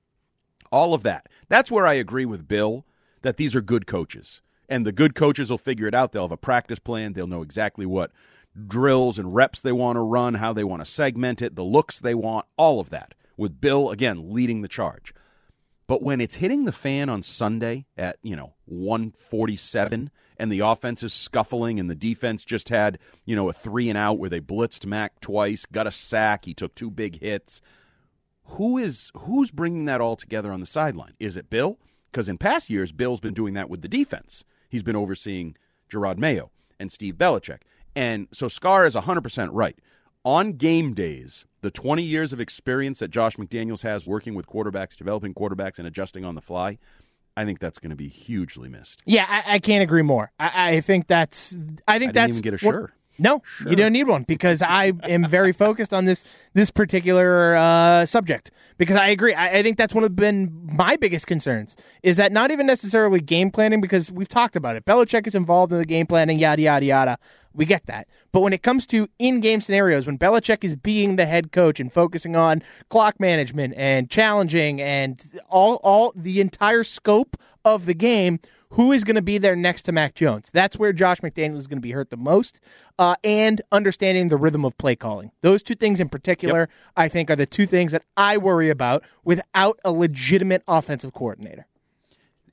all 0.71 0.95
of 0.95 1.03
that. 1.03 1.29
That's 1.49 1.71
where 1.71 1.87
I 1.87 1.95
agree 1.95 2.27
with 2.27 2.49
Bill 2.49 2.85
that 3.23 3.37
these 3.37 3.55
are 3.55 3.61
good 3.61 3.87
coaches. 3.87 4.43
And 4.69 4.87
the 4.87 4.93
good 4.93 5.15
coaches 5.15 5.51
will 5.51 5.59
figure 5.59 5.87
it 5.87 5.95
out. 5.95 6.13
They'll 6.13 6.23
have 6.23 6.33
a 6.33 6.37
practice 6.37 6.79
plan, 6.79 7.13
they'll 7.13 7.27
know 7.27 7.43
exactly 7.43 7.87
what 7.87 8.13
drills 8.67 9.19
and 9.19 9.35
reps 9.35 9.61
they 9.61 9.73
want 9.73 9.97
to 9.97 10.01
run, 10.01 10.35
how 10.35 10.53
they 10.53 10.65
want 10.65 10.83
to 10.83 10.91
segment 10.91 11.43
it, 11.43 11.55
the 11.55 11.65
looks 11.65 11.99
they 11.99 12.15
want, 12.15 12.47
all 12.57 12.81
of 12.81 12.91
that. 12.91 13.15
With 13.37 13.61
Bill, 13.61 13.91
again, 13.91 14.33
leading 14.33 14.63
the 14.63 14.69
charge. 14.69 15.15
But 15.87 16.03
when 16.03 16.21
it's 16.21 16.35
hitting 16.35 16.65
the 16.65 16.73
fan 16.73 17.09
on 17.09 17.23
Sunday 17.23 17.87
at, 17.97 18.19
you 18.23 18.37
know, 18.37 18.55
147 18.67 20.11
and 20.37 20.53
the 20.53 20.61
offense 20.61 21.03
is 21.03 21.15
scuffling 21.15 21.81
and 21.81 21.89
the 21.89 21.95
defense 21.95 22.45
just 22.45 22.69
had, 22.69 22.99
you 23.25 23.35
know, 23.35 23.49
a 23.49 23.55
three 23.55 23.89
and 23.89 23.97
out 23.97 24.19
where 24.19 24.29
they 24.29 24.41
blitzed 24.41 24.85
Mac 24.85 25.21
twice, 25.21 25.65
got 25.67 25.87
a 25.87 25.91
sack, 25.91 26.45
he 26.45 26.53
took 26.53 26.75
two 26.75 26.91
big 26.91 27.21
hits. 27.21 27.63
Who 28.53 28.79
is 28.79 29.13
who's 29.17 29.51
bringing 29.51 29.85
that 29.87 30.01
all 30.01 30.17
together 30.17 30.53
on 30.53 30.61
the 30.61 30.67
sideline? 30.67 31.15
Is 31.19 31.37
it 31.37 31.51
Bill? 31.51 31.79
Because 32.11 32.29
in 32.29 32.39
past 32.39 32.71
years, 32.71 32.93
Bill's 32.93 33.21
been 33.21 33.35
doing 33.35 33.55
that 33.55 33.69
with 33.69 33.83
the 33.83 33.89
defense. 33.89 34.45
He's 34.69 34.83
been 34.83 34.97
overseeing 34.97 35.57
Jerod 35.91 36.19
Mayo 36.19 36.51
and 36.81 36.91
Steve 36.91 37.15
Belichick. 37.15 37.61
And 37.95 38.29
so 38.33 38.49
Scar 38.49 38.87
is 38.87 38.95
100% 38.95 39.51
right. 39.53 39.79
On 40.25 40.53
game 40.53 40.95
days, 40.95 41.45
the 41.63 41.71
20 41.71 42.03
years 42.03 42.33
of 42.33 42.41
experience 42.41 42.99
that 42.99 43.11
Josh 43.11 43.37
McDaniels 43.37 43.83
has 43.83 44.07
working 44.07 44.35
with 44.35 44.47
quarterbacks, 44.47 44.97
developing 44.97 45.35
quarterbacks, 45.35 45.79
and 45.79 45.87
adjusting 45.87 46.25
on 46.25 46.35
the 46.35 46.41
fly, 46.41 46.79
I 47.37 47.45
think 47.45 47.61
that's 47.61 47.79
going 47.79 47.91
to 47.91 47.97
be 47.97 48.09
hugely 48.09 48.69
missed. 48.69 49.03
Yeah, 49.07 49.27
I, 49.29 49.55
I 49.55 49.59
can't 49.59 49.83
agree 49.83 50.03
more. 50.03 50.33
I, 50.39 50.77
I, 50.77 50.81
think 50.81 51.07
that's. 51.07 51.57
I 51.87 51.99
think 51.99 52.11
I 52.11 52.13
that's. 52.13 52.31
even 52.31 52.43
get 52.43 52.63
a 52.63 52.67
what, 52.67 52.73
sure. 52.73 52.93
No, 53.19 53.43
sure. 53.59 53.71
you 53.71 53.77
don't 53.77 53.93
need 53.93 54.07
one 54.07 54.23
because 54.23 54.63
I 54.63 54.93
am 55.03 55.25
very 55.25 55.53
focused 55.53 55.93
on 55.93 56.05
this 56.05 56.25
this 56.55 56.71
particular 56.71 57.57
uh, 57.57 58.07
subject. 58.07 58.51
Because 58.79 58.97
I 58.97 59.09
agree, 59.09 59.35
I, 59.35 59.59
I, 59.59 59.63
think 59.65 59.77
that's 59.77 59.93
one 59.93 60.05
of 60.05 60.15
been 60.15 60.69
my 60.73 60.97
biggest 60.97 61.27
concerns 61.27 61.77
is 62.05 62.17
that 62.17 62.31
not 62.31 62.53
even 62.53 62.65
necessarily 62.65 63.21
game 63.21 63.51
planning 63.51 63.81
because 63.81 64.13
we've 64.13 64.29
talked 64.29 64.55
about 64.55 64.77
it. 64.77 64.85
Belichick 64.85 65.27
is 65.27 65.35
involved 65.35 65.73
in 65.73 65.79
the 65.79 65.85
game 65.85 66.07
planning, 66.07 66.39
yada 66.39 66.63
yada 66.63 66.87
yada. 66.87 67.19
We 67.59 67.67
get 67.67 67.87
that, 67.87 68.09
but 68.33 68.41
when 68.41 68.53
it 68.53 68.63
comes 68.63 68.87
to 68.87 69.09
in 69.19 69.41
game 69.41 69.61
scenarios, 69.61 70.07
when 70.07 70.17
Belichick 70.17 70.65
is 70.65 70.77
being 70.77 71.17
the 71.17 71.27
head 71.27 71.53
coach 71.53 71.81
and 71.81 71.93
focusing 71.93 72.37
on 72.37 72.63
clock 72.89 73.21
management 73.21 73.75
and 73.77 74.09
challenging 74.09 74.81
and 74.81 75.23
all 75.51 75.75
all 75.83 76.13
the 76.17 76.41
entire 76.41 76.85
scope 76.85 77.37
of 77.65 77.85
the 77.85 77.95
game 77.95 78.41
who 78.71 78.93
is 78.93 79.05
going 79.05 79.17
to 79.17 79.23
be 79.23 79.39
there 79.39 79.57
next 79.57 79.83
to 79.83 79.93
Mac 79.93 80.15
Jones. 80.15 80.51
That's 80.53 80.77
where 80.77 80.93
Josh 80.93 81.21
McDaniels 81.21 81.59
is 81.59 81.67
going 81.67 81.79
to 81.79 81.83
be 81.83 81.93
hurt 81.93 82.11
the 82.11 82.17
most, 82.17 82.61
uh, 82.99 83.17
and 83.25 83.61
understanding 83.73 84.29
the 84.29 84.37
rhythm 84.37 84.65
of 84.65 84.77
play 84.79 84.97
calling. 84.97 85.31
Those 85.41 85.63
two 85.63 85.75
things 85.75 86.01
in 86.01 86.09
particular, 86.09 86.61
yep. 86.61 86.71
I 86.97 87.09
think, 87.09 87.31
are 87.31 87.37
the 87.37 87.47
two 87.47 87.67
things 87.67 87.93
that 87.93 88.03
I 88.17 88.37
worry 88.37 88.71
about 88.71 89.05
without 89.25 89.79
a 89.85 89.93
legitimate 89.93 90.63
offensive 90.69 91.13
coordinator. 91.13 91.67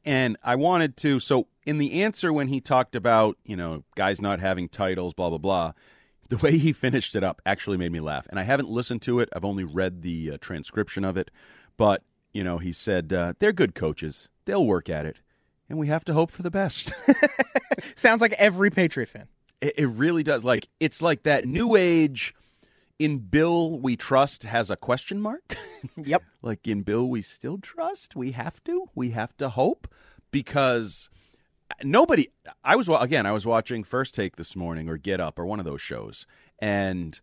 And 0.06 0.38
I 0.44 0.56
wanted 0.56 0.98
to, 0.98 1.20
so 1.20 1.48
in 1.66 1.80
the 1.80 2.04
answer 2.04 2.32
when 2.32 2.48
he 2.48 2.62
talked 2.62 2.96
about, 2.96 3.38
you 3.44 3.56
know, 3.56 3.84
guys 3.96 4.22
not 4.22 4.40
having 4.40 4.70
titles, 4.70 5.14
blah, 5.14 5.30
blah, 5.30 5.40
blah, 5.40 5.74
the 6.30 6.38
way 6.38 6.58
he 6.58 6.74
finished 6.74 7.16
it 7.16 7.24
up 7.24 7.42
actually 7.46 7.78
made 7.78 7.92
me 7.92 8.00
laugh. 8.00 8.28
And 8.30 8.40
I 8.40 8.44
haven't 8.44 8.70
listened 8.70 9.02
to 9.04 9.20
it, 9.20 9.30
I've 9.36 9.46
only 9.46 9.64
read 9.64 10.02
the 10.02 10.32
uh, 10.32 10.38
transcription 10.40 11.04
of 11.04 11.18
it. 11.18 11.32
But, 11.78 12.04
you 12.34 12.44
know, 12.44 12.60
he 12.60 12.72
said, 12.72 13.12
uh, 13.12 13.34
they're 13.40 13.52
good 13.52 13.76
coaches, 13.76 14.30
they'll 14.46 14.66
work 14.66 14.90
at 14.90 15.06
it 15.06 15.18
and 15.70 15.80
we 15.80 15.88
have 15.88 16.06
to 16.06 16.14
hope 16.14 16.32
for 16.32 16.44
the 16.44 16.52
best. 16.52 16.94
Sounds 17.96 18.22
like 18.22 18.34
every 18.34 18.70
Patriot 18.70 19.08
fan. 19.08 19.28
It, 19.62 19.74
it, 19.78 19.88
really 19.88 20.24
does. 20.24 20.44
Like 20.44 20.68
it's 20.80 21.02
like 21.02 21.24
that 21.24 21.46
new 21.46 21.76
age. 21.76 22.34
In 22.98 23.18
Bill, 23.20 23.80
we 23.80 23.96
trust 23.96 24.44
has 24.44 24.70
a 24.70 24.76
question 24.78 25.22
mark. 25.22 25.58
yep. 25.98 26.24
like 26.42 26.68
in 26.68 26.82
Bill, 26.82 27.08
we 27.08 27.22
still 27.22 27.58
trust. 27.58 28.16
We 28.16 28.32
have 28.32 28.64
to. 28.64 28.90
We 28.96 29.12
have 29.12 29.36
to 29.38 29.50
hope 29.50 29.88
because 30.32 31.10
nobody. 31.84 32.30
I 32.64 32.76
was 32.76 32.90
again. 32.90 33.26
I 33.26 33.32
was 33.32 33.46
watching 33.46 33.84
First 33.84 34.16
Take 34.16 34.38
this 34.38 34.56
morning 34.56 34.90
or 34.90 34.98
Get 34.98 35.20
Up 35.20 35.38
or 35.38 35.46
one 35.46 35.60
of 35.60 35.66
those 35.66 35.82
shows, 35.82 36.26
and 36.60 37.20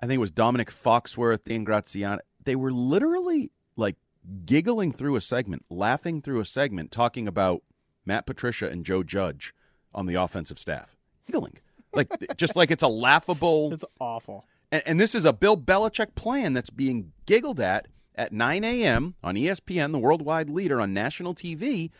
I 0.00 0.06
think 0.06 0.16
it 0.16 0.20
was 0.20 0.32
Domonique 0.32 0.70
Foxworth, 0.72 1.44
Dan 1.44 1.64
Graziano. 1.64 2.20
They 2.44 2.56
were 2.56 2.72
literally 2.72 3.50
like 3.76 3.96
giggling 4.44 4.92
through 4.92 5.16
a 5.16 5.20
segment, 5.20 5.64
laughing 5.70 6.22
through 6.22 6.40
a 6.40 6.44
segment, 6.44 6.90
talking 6.90 7.26
about 7.26 7.62
Matt 8.04 8.26
Patricia 8.26 8.68
and 8.68 8.84
Joe 8.84 9.02
Judge 9.02 9.54
on 9.94 10.06
the 10.06 10.14
offensive 10.14 10.58
staff. 10.58 10.96
Giggling. 11.26 11.58
Like 11.94 12.36
just 12.36 12.56
like 12.56 12.70
it's 12.70 12.82
a 12.82 12.88
laughable 12.88 13.70
It's 13.72 13.84
awful. 14.00 14.44
And, 14.72 14.82
and 14.86 15.00
this 15.00 15.14
is 15.14 15.24
a 15.24 15.32
Bill 15.32 15.56
Belichick 15.56 16.16
plan 16.16 16.54
that's 16.54 16.70
being 16.70 17.12
giggled 17.26 17.60
at 17.60 17.86
at 18.14 18.32
9 18.32 18.64
a.m. 18.64 19.14
on 19.22 19.36
ESPN, 19.36 19.92
the 19.92 19.98
worldwide 19.98 20.50
leader 20.50 20.80
on 20.80 20.92
national 20.92 21.34
TV. 21.34 21.90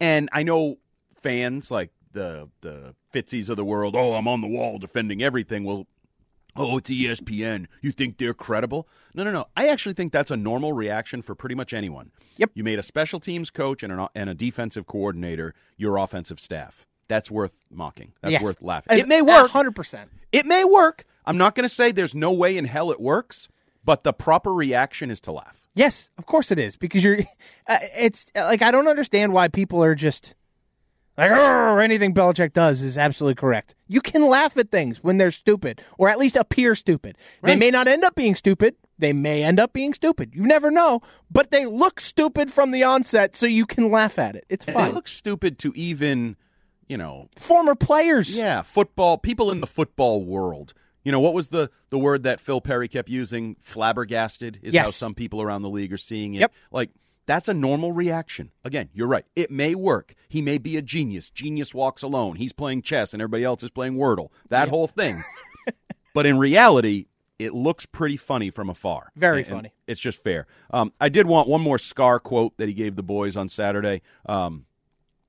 And 0.00 0.28
I 0.32 0.42
know 0.42 0.78
fans 1.14 1.70
like 1.70 1.90
the 2.12 2.48
the 2.62 2.94
Fitzies 3.12 3.48
of 3.48 3.56
the 3.56 3.64
world, 3.64 3.94
oh, 3.94 4.14
I'm 4.14 4.26
on 4.26 4.40
the 4.40 4.48
wall 4.48 4.78
defending 4.78 5.22
everything. 5.22 5.64
Well, 5.64 5.86
oh, 6.56 6.78
it's 6.78 6.90
ESPN. 6.90 7.66
You 7.80 7.92
think 7.92 8.18
they're 8.18 8.34
credible? 8.34 8.88
No, 9.14 9.22
no, 9.22 9.30
no. 9.30 9.46
I 9.56 9.68
actually 9.68 9.94
think 9.94 10.12
that's 10.12 10.30
a 10.30 10.36
normal 10.36 10.72
reaction 10.72 11.22
for 11.22 11.34
pretty 11.34 11.54
much 11.54 11.72
anyone. 11.72 12.10
Yep. 12.36 12.50
You 12.54 12.64
made 12.64 12.78
a 12.78 12.82
special 12.82 13.20
teams 13.20 13.50
coach 13.50 13.82
and, 13.82 13.92
an, 13.92 14.08
and 14.14 14.28
a 14.28 14.34
defensive 14.34 14.86
coordinator 14.86 15.54
your 15.76 15.96
offensive 15.96 16.40
staff. 16.40 16.86
That's 17.08 17.30
worth 17.30 17.54
mocking. 17.70 18.12
That's 18.22 18.32
yes. 18.32 18.42
worth 18.42 18.62
laughing. 18.62 18.98
It 18.98 19.06
may 19.06 19.22
work. 19.22 19.50
100%. 19.50 20.06
It 20.32 20.46
may 20.46 20.64
work. 20.64 21.04
I'm 21.24 21.38
not 21.38 21.54
going 21.54 21.68
to 21.68 21.74
say 21.74 21.92
there's 21.92 22.14
no 22.14 22.32
way 22.32 22.56
in 22.56 22.64
hell 22.64 22.90
it 22.90 23.00
works, 23.00 23.48
but 23.84 24.04
the 24.04 24.12
proper 24.12 24.52
reaction 24.52 25.10
is 25.10 25.20
to 25.22 25.32
laugh. 25.32 25.68
Yes, 25.74 26.08
of 26.18 26.26
course 26.26 26.52
it 26.52 26.58
is 26.58 26.76
because 26.76 27.02
you're 27.02 27.18
uh, 27.66 27.78
it's 27.96 28.26
like 28.34 28.62
I 28.62 28.70
don't 28.70 28.88
understand 28.88 29.32
why 29.32 29.48
people 29.48 29.82
are 29.82 29.94
just 29.94 30.34
like, 31.16 31.30
anything 31.30 32.12
Belichick 32.12 32.52
does 32.52 32.82
is 32.82 32.98
absolutely 32.98 33.36
correct. 33.36 33.74
You 33.86 34.00
can 34.00 34.26
laugh 34.26 34.56
at 34.56 34.70
things 34.70 35.02
when 35.02 35.16
they're 35.16 35.30
stupid, 35.30 35.80
or 35.96 36.08
at 36.08 36.18
least 36.18 36.36
appear 36.36 36.74
stupid. 36.74 37.16
Right. 37.40 37.52
They 37.52 37.56
may 37.56 37.70
not 37.70 37.86
end 37.86 38.04
up 38.04 38.16
being 38.16 38.34
stupid. 38.34 38.74
They 38.98 39.12
may 39.12 39.44
end 39.44 39.60
up 39.60 39.72
being 39.72 39.94
stupid. 39.94 40.34
You 40.34 40.42
never 40.42 40.70
know. 40.70 41.00
But 41.30 41.50
they 41.50 41.66
look 41.66 42.00
stupid 42.00 42.52
from 42.52 42.72
the 42.72 42.82
onset, 42.82 43.36
so 43.36 43.46
you 43.46 43.64
can 43.64 43.90
laugh 43.90 44.18
at 44.18 44.34
it. 44.34 44.44
It's 44.48 44.64
fine. 44.64 44.88
They 44.88 44.92
look 44.92 45.08
stupid 45.08 45.58
to 45.60 45.72
even, 45.76 46.36
you 46.88 46.96
know, 46.96 47.28
former 47.38 47.76
players. 47.76 48.36
Yeah, 48.36 48.62
football 48.62 49.16
people 49.18 49.50
in 49.52 49.60
the 49.60 49.66
football 49.68 50.24
world. 50.24 50.74
You 51.04 51.12
know, 51.12 51.20
what 51.20 51.34
was 51.34 51.48
the 51.48 51.70
the 51.90 51.98
word 51.98 52.22
that 52.22 52.40
Phil 52.40 52.60
Perry 52.60 52.88
kept 52.88 53.08
using? 53.08 53.56
Flabbergasted 53.60 54.58
is 54.62 54.74
yes. 54.74 54.86
how 54.86 54.90
some 54.90 55.14
people 55.14 55.42
around 55.42 55.62
the 55.62 55.70
league 55.70 55.92
are 55.92 55.98
seeing 55.98 56.34
it. 56.34 56.40
Yep. 56.40 56.52
Like 56.72 56.90
that's 57.26 57.48
a 57.48 57.54
normal 57.54 57.92
reaction. 57.92 58.50
Again, 58.64 58.88
you're 58.92 59.08
right. 59.08 59.24
It 59.36 59.50
may 59.50 59.74
work. 59.74 60.14
He 60.28 60.42
may 60.42 60.58
be 60.58 60.76
a 60.76 60.82
genius. 60.82 61.30
Genius 61.30 61.74
walks 61.74 62.02
alone. 62.02 62.36
He's 62.36 62.52
playing 62.52 62.82
chess 62.82 63.12
and 63.12 63.22
everybody 63.22 63.44
else 63.44 63.62
is 63.62 63.70
playing 63.70 63.94
Wordle. 63.94 64.28
That 64.48 64.68
whole 64.68 64.86
thing. 64.86 65.24
but 66.14 66.26
in 66.26 66.38
reality, 66.38 67.06
it 67.38 67.54
looks 67.54 67.86
pretty 67.86 68.16
funny 68.16 68.50
from 68.50 68.68
afar. 68.68 69.10
Very 69.16 69.38
and, 69.38 69.46
funny. 69.46 69.58
And 69.58 69.70
it's 69.86 70.00
just 70.00 70.22
fair. 70.22 70.46
Um, 70.70 70.92
I 71.00 71.08
did 71.08 71.26
want 71.26 71.48
one 71.48 71.60
more 71.60 71.78
Scar 71.78 72.20
quote 72.20 72.56
that 72.58 72.68
he 72.68 72.74
gave 72.74 72.96
the 72.96 73.02
boys 73.02 73.36
on 73.36 73.48
Saturday. 73.48 74.02
Um, 74.26 74.66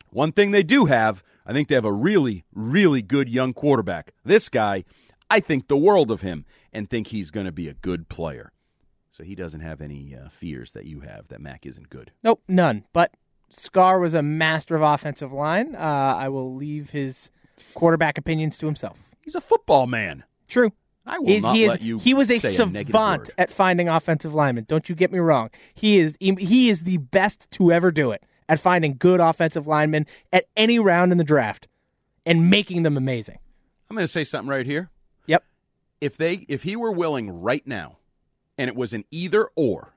one 0.09 0.31
thing 0.31 0.51
they 0.51 0.63
do 0.63 0.85
have, 0.85 1.23
I 1.45 1.53
think 1.53 1.67
they 1.67 1.75
have 1.75 1.85
a 1.85 1.91
really, 1.91 2.45
really 2.53 3.01
good 3.01 3.29
young 3.29 3.53
quarterback. 3.53 4.13
This 4.23 4.49
guy, 4.49 4.85
I 5.29 5.39
think 5.39 5.67
the 5.67 5.77
world 5.77 6.11
of 6.11 6.21
him 6.21 6.45
and 6.71 6.89
think 6.89 7.07
he's 7.07 7.31
going 7.31 7.45
to 7.45 7.51
be 7.51 7.67
a 7.67 7.73
good 7.73 8.09
player. 8.09 8.51
So 9.09 9.23
he 9.23 9.33
doesn't 9.33 9.61
have 9.61 9.81
any 9.81 10.15
uh, 10.15 10.29
fears 10.29 10.73
that 10.73 10.85
you 10.85 10.99
have 11.01 11.29
that 11.29 11.39
Mac 11.39 11.65
isn't 11.65 11.89
good. 11.89 12.11
Nope, 12.23 12.41
none. 12.47 12.83
But 12.91 13.13
Scar 13.49 13.99
was 13.99 14.13
a 14.13 14.21
master 14.21 14.75
of 14.75 14.81
offensive 14.81 15.31
line. 15.31 15.73
Uh, 15.73 16.15
I 16.17 16.27
will 16.27 16.53
leave 16.53 16.89
his 16.89 17.31
quarterback 17.73 18.17
opinions 18.17 18.57
to 18.57 18.65
himself. 18.65 19.11
He's 19.21 19.35
a 19.35 19.41
football 19.41 19.87
man. 19.87 20.25
True. 20.47 20.73
I 21.05 21.19
will 21.19 21.27
He's, 21.27 21.41
not 21.43 21.55
he 21.55 21.63
is, 21.63 21.69
let 21.69 21.81
you. 21.81 21.99
He 21.99 22.13
was 22.13 22.31
a 22.31 22.39
savant 22.39 23.29
a 23.29 23.41
at 23.41 23.51
finding 23.51 23.87
offensive 23.87 24.33
linemen. 24.33 24.65
Don't 24.67 24.89
you 24.89 24.95
get 24.95 25.11
me 25.11 25.19
wrong. 25.19 25.49
He 25.73 25.99
is 25.99 26.17
he 26.19 26.69
is 26.69 26.83
the 26.83 26.97
best 26.97 27.49
to 27.51 27.71
ever 27.71 27.91
do 27.91 28.11
it 28.11 28.23
at 28.49 28.59
finding 28.59 28.95
good 28.97 29.19
offensive 29.19 29.67
linemen 29.67 30.05
at 30.33 30.45
any 30.57 30.79
round 30.79 31.11
in 31.11 31.17
the 31.17 31.23
draft 31.23 31.67
and 32.25 32.49
making 32.49 32.83
them 32.83 32.97
amazing. 32.97 33.37
I'm 33.89 33.95
going 33.95 34.03
to 34.03 34.11
say 34.11 34.23
something 34.23 34.49
right 34.49 34.65
here. 34.65 34.89
If 36.01 36.17
they 36.17 36.45
if 36.49 36.63
he 36.63 36.75
were 36.75 36.91
willing 36.91 37.41
right 37.41 37.65
now 37.65 37.97
and 38.57 38.69
it 38.69 38.75
was 38.75 38.93
an 38.93 39.05
either 39.11 39.49
or. 39.55 39.93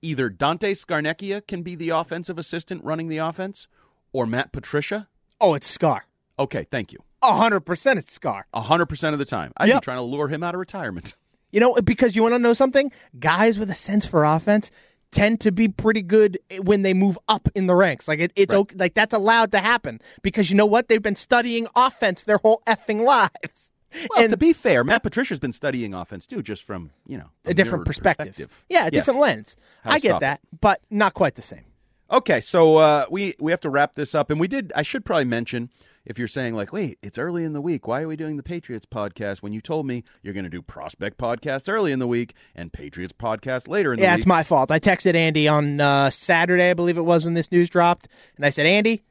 Either 0.00 0.28
Dante 0.28 0.74
Scarnecchia 0.74 1.44
can 1.46 1.62
be 1.62 1.74
the 1.74 1.88
offensive 1.90 2.38
assistant 2.38 2.84
running 2.84 3.08
the 3.08 3.18
offense, 3.18 3.66
or 4.12 4.26
Matt 4.26 4.52
Patricia. 4.52 5.08
Oh, 5.40 5.54
it's 5.54 5.66
Scar. 5.66 6.04
Okay, 6.38 6.66
thank 6.70 6.92
you. 6.92 7.00
hundred 7.20 7.60
percent, 7.62 7.98
it's 7.98 8.12
Scar. 8.12 8.46
hundred 8.54 8.86
percent 8.86 9.12
of 9.14 9.18
the 9.18 9.24
time, 9.24 9.52
I'd 9.56 9.68
yep. 9.68 9.80
be 9.82 9.84
trying 9.84 9.96
to 9.98 10.02
lure 10.02 10.28
him 10.28 10.42
out 10.42 10.54
of 10.54 10.60
retirement. 10.60 11.14
You 11.50 11.60
know, 11.60 11.74
because 11.82 12.14
you 12.14 12.20
want 12.20 12.34
to 12.34 12.38
know 12.38 12.52
something, 12.52 12.92
guys 13.18 13.58
with 13.58 13.70
a 13.70 13.74
sense 13.74 14.04
for 14.04 14.22
offense 14.22 14.70
tend 15.10 15.40
to 15.40 15.50
be 15.50 15.66
pretty 15.66 16.02
good 16.02 16.38
when 16.60 16.82
they 16.82 16.92
move 16.92 17.18
up 17.26 17.48
in 17.54 17.66
the 17.66 17.74
ranks. 17.74 18.06
Like 18.06 18.18
it, 18.18 18.32
it's 18.36 18.52
Right. 18.52 18.58
okay, 18.58 18.76
like 18.78 18.92
that's 18.92 19.14
allowed 19.14 19.50
to 19.52 19.60
happen 19.60 19.98
because 20.20 20.50
you 20.50 20.56
know 20.56 20.66
what? 20.66 20.88
They've 20.88 21.00
been 21.02 21.16
studying 21.16 21.66
offense 21.74 22.22
their 22.22 22.36
whole 22.36 22.60
effing 22.66 23.02
lives. 23.02 23.70
Well, 24.10 24.22
and 24.22 24.30
to 24.30 24.36
be 24.36 24.52
fair, 24.52 24.84
Matt 24.84 25.02
Patricia's 25.02 25.38
been 25.38 25.52
studying 25.52 25.94
offense 25.94 26.26
too, 26.26 26.42
just 26.42 26.62
from 26.64 26.90
you 27.06 27.16
know 27.18 27.30
a 27.44 27.54
different 27.54 27.80
mirrored 27.80 27.86
perspective. 27.86 28.64
Yeah, 28.68 28.82
a 28.82 28.84
Yes. 28.84 28.92
different 28.92 29.20
lens. 29.20 29.56
How 29.82 29.92
I 29.92 29.98
get 29.98 30.20
that, 30.20 30.40
but 30.60 30.80
not 30.90 31.14
quite 31.14 31.34
the 31.36 31.42
same. 31.42 31.64
Okay, 32.10 32.40
so 32.40 32.76
uh, 32.78 33.04
we 33.10 33.34
we 33.38 33.50
have 33.52 33.60
to 33.60 33.70
wrap 33.70 33.94
this 33.94 34.14
up, 34.14 34.30
and 34.30 34.40
we 34.40 34.48
did. 34.48 34.72
I 34.74 34.82
should 34.82 35.04
probably 35.04 35.24
mention 35.26 35.68
if 36.06 36.18
you're 36.18 36.26
saying 36.28 36.54
like, 36.54 36.72
wait, 36.72 36.98
it's 37.02 37.18
early 37.18 37.44
in 37.44 37.52
the 37.52 37.60
week. 37.60 37.86
Why 37.86 38.00
are 38.00 38.08
we 38.08 38.16
doing 38.16 38.38
the 38.38 38.42
Patriots 38.42 38.86
podcast 38.86 39.42
when 39.42 39.52
you 39.52 39.60
told 39.60 39.86
me 39.86 40.04
you're 40.22 40.32
going 40.32 40.44
to 40.44 40.50
do 40.50 40.62
prospect 40.62 41.18
podcasts 41.18 41.68
early 41.68 41.92
in 41.92 41.98
the 41.98 42.06
week 42.06 42.32
and 42.54 42.72
Patriots 42.72 43.12
podcast 43.12 43.68
later 43.68 43.92
in 43.92 43.98
the 44.00 44.04
Yeah, 44.06 44.12
week? 44.12 44.16
Yeah, 44.16 44.20
it's 44.20 44.26
my 44.26 44.42
fault. 44.42 44.70
I 44.70 44.80
texted 44.80 45.14
Andy 45.14 45.48
on 45.48 45.82
uh, 45.82 46.08
Saturday, 46.08 46.70
I 46.70 46.74
believe 46.74 46.96
it 46.96 47.02
was, 47.04 47.26
when 47.26 47.34
this 47.34 47.52
news 47.52 47.68
dropped, 47.68 48.08
and 48.36 48.46
I 48.46 48.48
said, 48.50 48.64
Andy, 48.64 49.02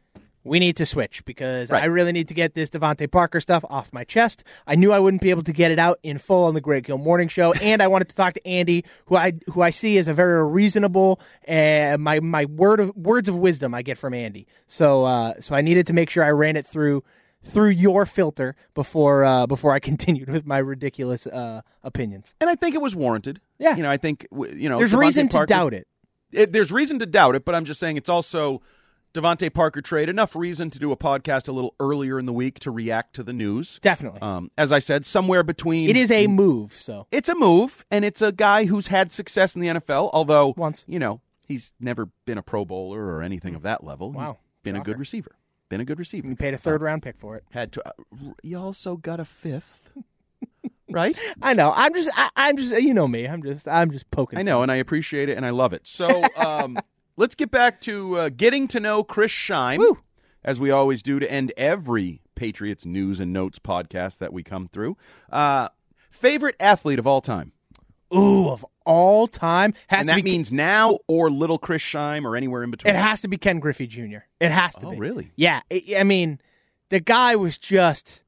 we 0.47 0.59
need 0.59 0.75
to 0.77 0.85
switch 0.85 1.23
because 1.25 1.69
Right. 1.69 1.83
I 1.83 1.85
really 1.87 2.11
need 2.11 2.27
to 2.29 2.33
get 2.33 2.53
this 2.53 2.69
DeVante 2.69 3.11
Parker 3.11 3.39
stuff 3.39 3.63
off 3.69 3.93
my 3.93 4.03
chest. 4.03 4.43
I 4.65 4.75
knew 4.75 4.91
I 4.91 4.99
wouldn't 4.99 5.21
be 5.21 5.29
able 5.29 5.43
to 5.43 5.53
get 5.53 5.71
it 5.71 5.79
out 5.79 5.97
in 6.03 6.17
full 6.17 6.45
on 6.45 6.53
the 6.53 6.61
Greg 6.61 6.87
Hill 6.87 6.97
Morning 6.97 7.27
Show, 7.27 7.51
and 7.61 7.81
I 7.81 7.87
wanted 7.87 8.09
to 8.09 8.15
talk 8.15 8.33
to 8.33 8.47
Andy, 8.47 8.83
who 9.05 9.15
I 9.15 9.33
who 9.53 9.61
I 9.61 9.69
see 9.69 9.97
as 9.97 10.07
a 10.07 10.13
very 10.13 10.43
reasonable 10.47 11.19
and 11.43 12.01
my 12.01 12.19
my 12.19 12.45
word 12.45 12.79
of 12.79 12.95
words 12.95 13.29
of 13.29 13.35
wisdom 13.35 13.73
I 13.73 13.81
get 13.81 13.97
from 13.97 14.13
Andy. 14.13 14.47
So 14.65 15.03
uh, 15.05 15.33
so 15.39 15.55
I 15.55 15.61
needed 15.61 15.87
to 15.87 15.93
make 15.93 16.09
sure 16.09 16.23
I 16.23 16.31
ran 16.31 16.55
it 16.55 16.65
through 16.65 17.03
through 17.43 17.69
your 17.69 18.05
filter 18.05 18.55
before 18.73 19.23
uh, 19.23 19.45
before 19.47 19.71
I 19.71 19.79
continued 19.91 20.29
with 20.29 20.45
my 20.45 20.57
ridiculous 20.57 21.27
uh, 21.27 21.61
opinions. 21.83 22.33
and 22.41 22.49
I 22.49 22.55
think 22.55 22.75
it 22.75 22.81
was 22.81 22.95
warranted. 22.95 23.39
Yeah. 23.59 23.75
you 23.75 23.83
know, 23.83 23.89
I 23.91 23.97
think 23.97 24.27
you 24.31 24.69
know 24.69 24.77
There's 24.79 24.93
DeVante 24.93 24.99
reason 24.99 25.27
to 25.29 25.45
doubt 25.45 25.73
it. 25.73 25.87
it. 26.31 26.51
There's 26.51 26.71
reason 26.71 26.99
to 26.99 27.05
doubt 27.05 27.35
it, 27.35 27.45
but 27.45 27.55
I'm 27.55 27.63
just 27.65 27.79
saying 27.79 27.95
it's 27.97 28.09
also 28.09 28.61
DeVante 29.13 29.51
Parker 29.53 29.81
trade 29.81 30.09
enough 30.09 30.35
reason 30.35 30.69
to 30.69 30.77
do 30.79 30.91
a 30.91 30.97
podcast 30.97 31.47
a 31.47 31.51
little 31.51 31.73
earlier 31.79 32.19
in 32.19 32.25
the 32.25 32.33
week 32.33 32.59
to 32.59 32.71
react 32.71 33.13
to 33.15 33.23
the 33.23 33.33
news. 33.33 33.79
Definitely. 33.81 34.21
Um, 34.21 34.51
as 34.57 34.71
I 34.71 34.79
said, 34.79 35.05
somewhere 35.05 35.41
between 35.43 35.89
It 35.89 35.97
is 35.97 36.11
a 36.11 36.27
move, 36.27 36.73
so 36.73 37.07
it's 37.11 37.29
a 37.29 37.35
move, 37.35 37.85
and 37.89 38.05
it's 38.05 38.21
a 38.21 38.31
guy 38.31 38.65
who's 38.65 38.87
had 38.87 39.11
success 39.11 39.55
in 39.55 39.61
the 39.61 39.67
NFL. 39.69 40.09
Although 40.13 40.53
Once. 40.57 40.83
you 40.87 40.99
know, 40.99 41.21
he's 41.47 41.73
never 41.79 42.09
been 42.25 42.37
a 42.37 42.43
Pro 42.43 42.63
Bowler 42.65 43.05
or 43.07 43.21
anything 43.23 43.55
of 43.55 43.63
that 43.63 43.83
level. 43.83 44.11
He's 44.11 44.17
Wow. 44.17 44.37
been 44.63 44.75
a 44.75 44.81
good 44.83 44.99
receiver. 44.99 45.31
Been 45.69 45.81
a 45.81 45.85
good 45.85 45.99
receiver. 45.99 46.27
you 46.27 46.35
paid 46.35 46.53
a 46.53 46.57
third 46.57 46.81
round 46.81 47.01
pick 47.03 47.17
for 47.17 47.35
it. 47.35 47.43
Had 47.51 47.71
to. 47.73 47.87
Uh, 47.87 47.91
you 48.43 48.57
also 48.57 48.95
got 48.97 49.19
a 49.19 49.25
fifth, 49.25 49.91
right? 50.89 51.17
I 51.41 51.53
know. 51.53 51.73
I'm 51.75 51.93
just. 51.93 52.09
I, 52.15 52.29
I'm 52.37 52.55
just. 52.55 52.71
You 52.81 52.93
know 52.93 53.07
me. 53.07 53.25
I'm 53.27 53.43
just. 53.43 53.67
I'm 53.67 53.91
just 53.91 54.09
poking. 54.11 54.39
I 54.39 54.43
know, 54.43 54.61
and 54.61 54.71
I 54.71 54.75
appreciate 54.75 55.27
it, 55.27 55.35
and 55.37 55.45
I 55.45 55.49
love 55.49 55.73
it. 55.73 55.85
So, 55.85 56.23
um, 56.37 56.77
let's 57.17 57.35
get 57.35 57.51
back 57.51 57.81
to 57.81 58.15
uh, 58.17 58.29
getting 58.29 58.67
to 58.69 58.79
know 58.79 59.03
Chris 59.03 59.31
Scheim, 59.31 59.79
Woo. 59.79 59.97
as 60.43 60.59
we 60.59 60.71
always 60.71 61.03
do 61.03 61.19
to 61.19 61.29
end 61.31 61.51
every 61.57 62.21
Patriots 62.35 62.85
news 62.85 63.19
and 63.19 63.33
notes 63.33 63.59
podcast 63.59 64.19
that 64.19 64.31
we 64.31 64.43
come 64.43 64.67
through. 64.67 64.95
Uh, 65.31 65.69
favorite 66.11 66.55
athlete 66.59 66.99
of 66.99 67.07
all 67.07 67.19
time, 67.21 67.51
Ooh, 68.15 68.49
of 68.49 68.65
all 68.85 69.27
time 69.27 69.73
has 69.87 70.01
and 70.01 70.09
that 70.09 70.15
be. 70.17 70.21
means 70.23 70.51
now 70.51 70.99
or 71.07 71.29
little 71.29 71.57
Chris 71.57 71.81
Scheim 71.83 72.23
or 72.23 72.35
anywhere 72.37 72.63
in 72.63 72.71
between. 72.71 72.95
it 72.95 72.97
has 72.97 73.19
to 73.21 73.27
be 73.27 73.37
Ken 73.37 73.59
Griffey 73.59 73.87
Jr. 73.87 74.19
It 74.39 74.51
has 74.51 74.75
to 74.75 74.87
Oh, 74.87 74.91
be. 74.91 74.97
really? 74.97 75.31
Yeah. 75.35 75.61
I 75.71 75.83
I 75.99 76.03
mean, 76.03 76.39
the 76.89 76.99
guy 77.01 77.35
was 77.35 77.57
just. 77.57 78.23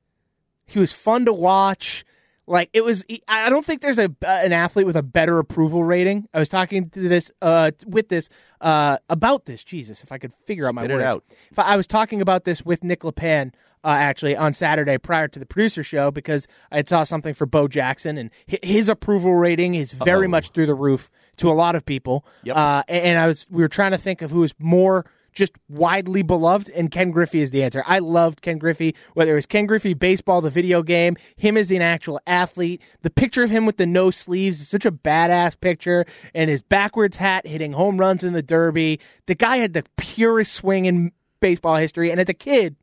He 0.65 0.77
was 0.79 0.93
fun 0.93 1.25
to 1.25 1.33
watch. 1.33 2.03
Like 2.49 2.71
it 2.73 2.83
was. 2.83 3.05
I 3.27 3.49
don't 3.49 3.63
think 3.63 3.81
there's 3.81 3.99
a 3.99 4.13
an 4.25 4.53
athlete 4.53 4.87
with 4.87 4.95
a 4.95 5.03
better 5.03 5.37
approval 5.37 5.83
rating. 5.83 6.27
I 6.33 6.39
was 6.39 6.49
talking 6.49 6.89
to 6.89 7.07
this 7.07 7.31
uh 7.43 7.69
with 7.85 8.09
this 8.09 8.27
uh 8.59 8.97
about 9.07 9.45
this. 9.45 9.63
Jesus, 9.63 10.01
if 10.01 10.11
I 10.11 10.17
could 10.17 10.33
figure 10.33 10.67
out 10.67 10.73
my 10.73 10.81
Spit 10.81 10.91
it 10.91 10.93
words. 10.95 11.05
out. 11.05 11.23
If 11.51 11.59
I, 11.59 11.63
I 11.63 11.77
was 11.77 11.85
talking 11.85 12.21
about 12.21 12.45
this 12.45 12.65
with 12.65 12.83
Nick 12.83 13.01
LePan 13.01 13.53
uh, 13.83 13.89
actually 13.89 14.35
on 14.35 14.53
Saturday 14.53 14.97
prior 14.97 15.27
to 15.27 15.37
the 15.37 15.45
producer 15.45 15.83
show 15.83 16.09
because 16.09 16.47
I 16.71 16.83
saw 16.83 17.03
something 17.03 17.35
for 17.35 17.45
Bo 17.45 17.67
Jackson 17.67 18.17
and 18.17 18.31
his 18.47 18.89
approval 18.89 19.35
rating 19.35 19.75
is 19.75 19.93
very 19.93 20.27
much 20.27 20.49
through 20.49 20.65
the 20.65 20.73
roof 20.75 21.11
to 21.37 21.51
a 21.51 21.53
lot 21.53 21.75
of 21.75 21.85
people. 21.85 22.25
Yep. 22.43 22.57
Uh, 22.57 22.83
and 22.87 23.05
and 23.05 23.19
I 23.19 23.27
was 23.27 23.45
we 23.51 23.61
were 23.61 23.69
trying 23.69 23.91
to 23.91 23.99
think 23.99 24.23
of 24.23 24.31
who 24.31 24.41
is 24.43 24.55
more 24.57 25.05
just 25.31 25.53
widely 25.67 26.21
beloved, 26.21 26.69
and 26.69 26.91
Ken 26.91 27.11
Griffey 27.11 27.41
is 27.41 27.51
the 27.51 27.63
answer. 27.63 27.83
I 27.85 27.99
loved 27.99 28.41
Ken 28.41 28.57
Griffey, 28.57 28.95
whether 29.13 29.33
it 29.33 29.35
was 29.35 29.45
Ken 29.45 29.65
Griffey 29.65 29.93
baseball, 29.93 30.41
the 30.41 30.49
video 30.49 30.83
game, 30.83 31.17
him 31.35 31.57
as 31.57 31.71
an 31.71 31.81
actual 31.81 32.19
athlete. 32.27 32.81
The 33.01 33.09
picture 33.09 33.43
of 33.43 33.49
him 33.49 33.65
with 33.65 33.77
the 33.77 33.85
no 33.85 34.11
sleeves 34.11 34.59
is 34.59 34.67
such 34.69 34.85
a 34.85 34.91
badass 34.91 35.59
picture, 35.59 36.05
and 36.33 36.49
his 36.49 36.61
backwards 36.61 37.17
hat 37.17 37.47
hitting 37.47 37.73
home 37.73 37.97
runs 37.97 38.23
in 38.23 38.33
the 38.33 38.43
Derby. 38.43 38.99
The 39.25 39.35
guy 39.35 39.57
had 39.57 39.73
the 39.73 39.83
purest 39.97 40.53
swing 40.53 40.85
in 40.85 41.11
baseball 41.39 41.75
history, 41.75 42.11
and 42.11 42.19
as 42.19 42.29
a 42.29 42.33
kid, 42.33 42.75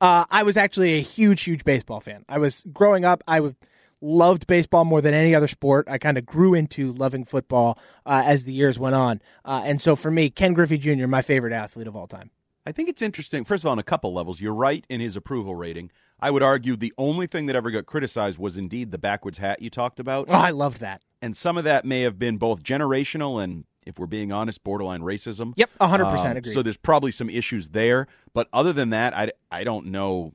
uh, 0.00 0.24
I 0.30 0.42
was 0.42 0.56
actually 0.56 0.94
a 0.94 1.00
huge, 1.02 1.42
huge 1.42 1.64
baseball 1.64 2.00
fan. 2.00 2.24
I 2.28 2.38
was 2.38 2.62
growing 2.72 3.04
up. 3.04 3.22
I 3.26 3.40
would 3.40 3.56
loved 4.04 4.46
baseball 4.46 4.84
more 4.84 5.00
than 5.00 5.14
any 5.14 5.34
other 5.34 5.48
sport. 5.48 5.86
I 5.88 5.98
kind 5.98 6.18
of 6.18 6.26
grew 6.26 6.54
into 6.54 6.92
loving 6.92 7.24
football 7.24 7.78
uh, 8.04 8.22
as 8.24 8.44
the 8.44 8.52
years 8.52 8.78
went 8.78 8.94
on, 8.94 9.20
uh, 9.44 9.62
and 9.64 9.80
so 9.80 9.96
for 9.96 10.10
me, 10.10 10.30
Ken 10.30 10.52
Griffey 10.52 10.78
Jr. 10.78 11.06
my 11.06 11.22
favorite 11.22 11.52
athlete 11.52 11.86
of 11.86 11.96
all 11.96 12.06
time. 12.06 12.30
I 12.66 12.72
think 12.72 12.88
it's 12.88 13.02
interesting. 13.02 13.44
First 13.44 13.62
of 13.64 13.66
all, 13.66 13.72
on 13.72 13.78
a 13.78 13.82
couple 13.82 14.12
levels, 14.12 14.40
you're 14.40 14.54
right 14.54 14.84
in 14.88 15.00
his 15.00 15.16
approval 15.16 15.54
rating. 15.54 15.90
I 16.20 16.30
would 16.30 16.42
argue 16.42 16.76
the 16.76 16.94
only 16.96 17.26
thing 17.26 17.46
that 17.46 17.56
ever 17.56 17.70
got 17.70 17.84
criticized 17.86 18.38
was 18.38 18.56
indeed 18.56 18.90
the 18.90 18.98
backwards 18.98 19.38
hat 19.38 19.60
you 19.60 19.68
talked 19.68 20.00
about. 20.00 20.28
Oh, 20.30 20.34
I 20.34 20.50
loved 20.50 20.78
that. 20.80 21.02
and 21.20 21.36
some 21.36 21.58
of 21.58 21.64
that 21.64 21.84
may 21.84 22.02
have 22.02 22.18
been 22.18 22.36
both 22.38 22.62
generational 22.62 23.42
and 23.42 23.64
if 23.86 23.98
we're 23.98 24.06
being 24.06 24.32
honest 24.32 24.64
borderline 24.64 25.02
racism 25.02 25.52
Yep, 25.56 25.70
100% 25.80 26.24
Um, 26.30 26.36
agree. 26.38 26.52
so 26.54 26.62
there's 26.62 26.78
probably 26.78 27.10
some 27.12 27.28
issues 27.28 27.70
there 27.70 28.06
but 28.32 28.48
other 28.50 28.72
than 28.72 28.88
that 28.90 29.14
i, 29.14 29.30
I 29.50 29.62
don't 29.64 29.86
know 29.86 30.32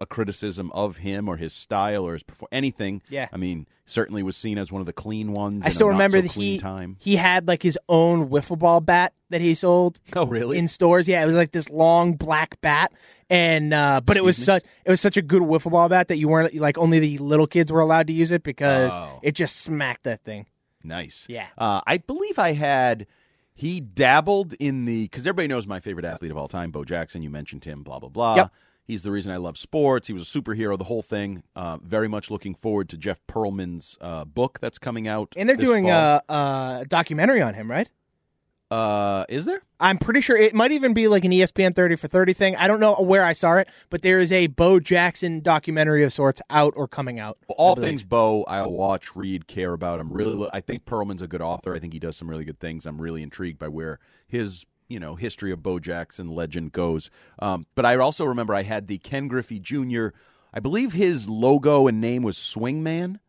a 0.00 0.06
criticism 0.06 0.70
of 0.72 0.96
him 0.98 1.28
or 1.28 1.36
his 1.36 1.52
style 1.52 2.04
or 2.06 2.14
his 2.14 2.22
perfor- 2.22 2.46
anything 2.50 3.02
Yeah. 3.10 3.28
i 3.32 3.36
mean 3.36 3.66
certainly 3.84 4.22
was 4.22 4.36
seen 4.36 4.56
as 4.56 4.72
one 4.72 4.80
of 4.80 4.86
the 4.86 4.92
clean 4.94 5.32
ones 5.32 5.62
I 5.64 5.68
in 5.68 5.72
still 5.72 5.88
remember 5.88 6.18
so 6.18 6.22
that 6.22 6.30
clean 6.30 6.52
he 6.52 6.58
time 6.58 6.96
he 7.00 7.16
had 7.16 7.46
like 7.46 7.62
his 7.62 7.78
own 7.88 8.28
wiffle 8.30 8.58
ball 8.58 8.80
bat 8.80 9.12
that 9.28 9.40
he 9.42 9.54
sold 9.54 10.00
oh 10.16 10.26
really 10.26 10.56
in 10.58 10.68
stores. 10.68 11.06
Yeah, 11.06 11.22
it 11.22 11.26
was 11.26 11.34
like 11.34 11.52
this 11.52 11.68
long 11.70 12.14
black 12.14 12.60
bat, 12.62 12.92
and 13.28 13.72
uh, 13.74 14.00
but 14.04 14.16
it 14.16 14.24
was 14.24 14.36
such 14.36 14.64
it 14.84 14.90
was 14.90 15.00
such 15.00 15.16
a 15.16 15.22
good 15.22 15.42
wiffle 15.42 15.70
ball 15.70 15.88
bat 15.88 16.08
that 16.08 16.16
you 16.16 16.28
weren't 16.28 16.52
like 16.54 16.78
only 16.78 16.98
the 16.98 17.18
little 17.18 17.46
kids 17.46 17.70
were 17.70 17.80
allowed 17.80 18.06
to 18.08 18.12
use 18.12 18.30
it 18.32 18.42
because 18.42 18.90
Oh. 18.92 19.20
it 19.22 19.32
just 19.36 19.56
smacked 19.56 20.02
that 20.04 20.24
thing. 20.24 20.46
Nice. 20.82 21.26
Yeah. 21.28 21.46
Uh, 21.58 21.80
I 21.86 21.98
believe 21.98 22.38
I 22.38 22.52
had. 22.54 23.06
He 23.54 23.80
dabbled 23.80 24.54
in 24.54 24.84
the 24.86 25.02
because 25.04 25.24
everybody 25.26 25.46
knows 25.48 25.66
my 25.66 25.78
favorite 25.80 26.06
athlete 26.06 26.30
of 26.30 26.36
all 26.38 26.48
time, 26.48 26.70
Bo 26.70 26.84
Jackson. 26.84 27.22
You 27.22 27.30
mentioned 27.30 27.64
him. 27.64 27.82
Blah 27.82 27.98
blah 28.00 28.08
blah. 28.08 28.34
Yep. 28.36 28.52
He's 28.90 29.02
the 29.02 29.12
reason 29.12 29.30
I 29.30 29.36
love 29.36 29.56
sports. 29.56 30.08
He 30.08 30.12
was 30.12 30.22
a 30.22 30.40
superhero. 30.40 30.76
The 30.76 30.84
whole 30.84 31.02
thing. 31.02 31.44
Uh, 31.54 31.78
very 31.80 32.08
much 32.08 32.28
looking 32.28 32.56
forward 32.56 32.88
to 32.88 32.96
Jeff 32.96 33.20
Pearlman's 33.28 33.96
uh, 34.00 34.24
book 34.24 34.58
that's 34.60 34.80
coming 34.80 35.06
out. 35.06 35.32
And 35.36 35.48
they're 35.48 35.56
doing 35.56 35.84
fall. 35.84 36.20
a, 36.28 36.80
a 36.80 36.84
documentary 36.88 37.40
on 37.40 37.54
him, 37.54 37.70
right? 37.70 37.88
Uh, 38.68 39.24
is 39.28 39.44
there? 39.44 39.62
I'm 39.78 39.96
pretty 39.96 40.20
sure 40.20 40.36
it 40.36 40.54
might 40.54 40.72
even 40.72 40.92
be 40.92 41.06
like 41.06 41.24
an 41.24 41.30
ESPN 41.30 41.72
30 41.72 41.96
for 41.96 42.08
30 42.08 42.32
thing. 42.32 42.56
I 42.56 42.66
don't 42.66 42.80
know 42.80 42.94
where 42.94 43.24
I 43.24 43.32
saw 43.32 43.58
it, 43.58 43.68
but 43.90 44.02
there 44.02 44.18
is 44.18 44.32
a 44.32 44.48
Bo 44.48 44.80
Jackson 44.80 45.40
documentary 45.40 46.02
of 46.02 46.12
sorts 46.12 46.42
out 46.50 46.74
or 46.76 46.88
coming 46.88 47.20
out. 47.20 47.38
All 47.56 47.76
things 47.76 48.02
Bo, 48.02 48.42
I'll 48.48 48.72
watch, 48.72 49.14
read, 49.14 49.46
care 49.46 49.72
about. 49.72 50.00
I'm 50.00 50.12
really. 50.12 50.48
I 50.52 50.60
think 50.60 50.84
Pearlman's 50.84 51.22
a 51.22 51.28
good 51.28 51.42
author. 51.42 51.74
I 51.74 51.78
think 51.78 51.92
he 51.92 52.00
does 52.00 52.16
some 52.16 52.28
really 52.28 52.44
good 52.44 52.58
things. 52.58 52.86
I'm 52.86 53.00
really 53.00 53.22
intrigued 53.22 53.60
by 53.60 53.68
where 53.68 54.00
his 54.26 54.66
you 54.90 55.00
know 55.00 55.14
history 55.14 55.50
of 55.52 55.62
Bo 55.62 55.78
Jackson 55.78 56.28
legend 56.28 56.72
goes. 56.72 57.10
Um, 57.38 57.66
but 57.74 57.86
I 57.86 57.96
also 57.96 58.24
remember 58.26 58.54
I 58.54 58.62
had 58.62 58.88
the 58.88 58.98
Ken 58.98 59.28
Griffey 59.28 59.58
Jr. 59.58 60.08
I 60.52 60.60
believe 60.60 60.92
his 60.92 61.28
logo 61.28 61.86
and 61.86 62.00
name 62.00 62.22
was 62.22 62.36
Swingman, 62.36 63.20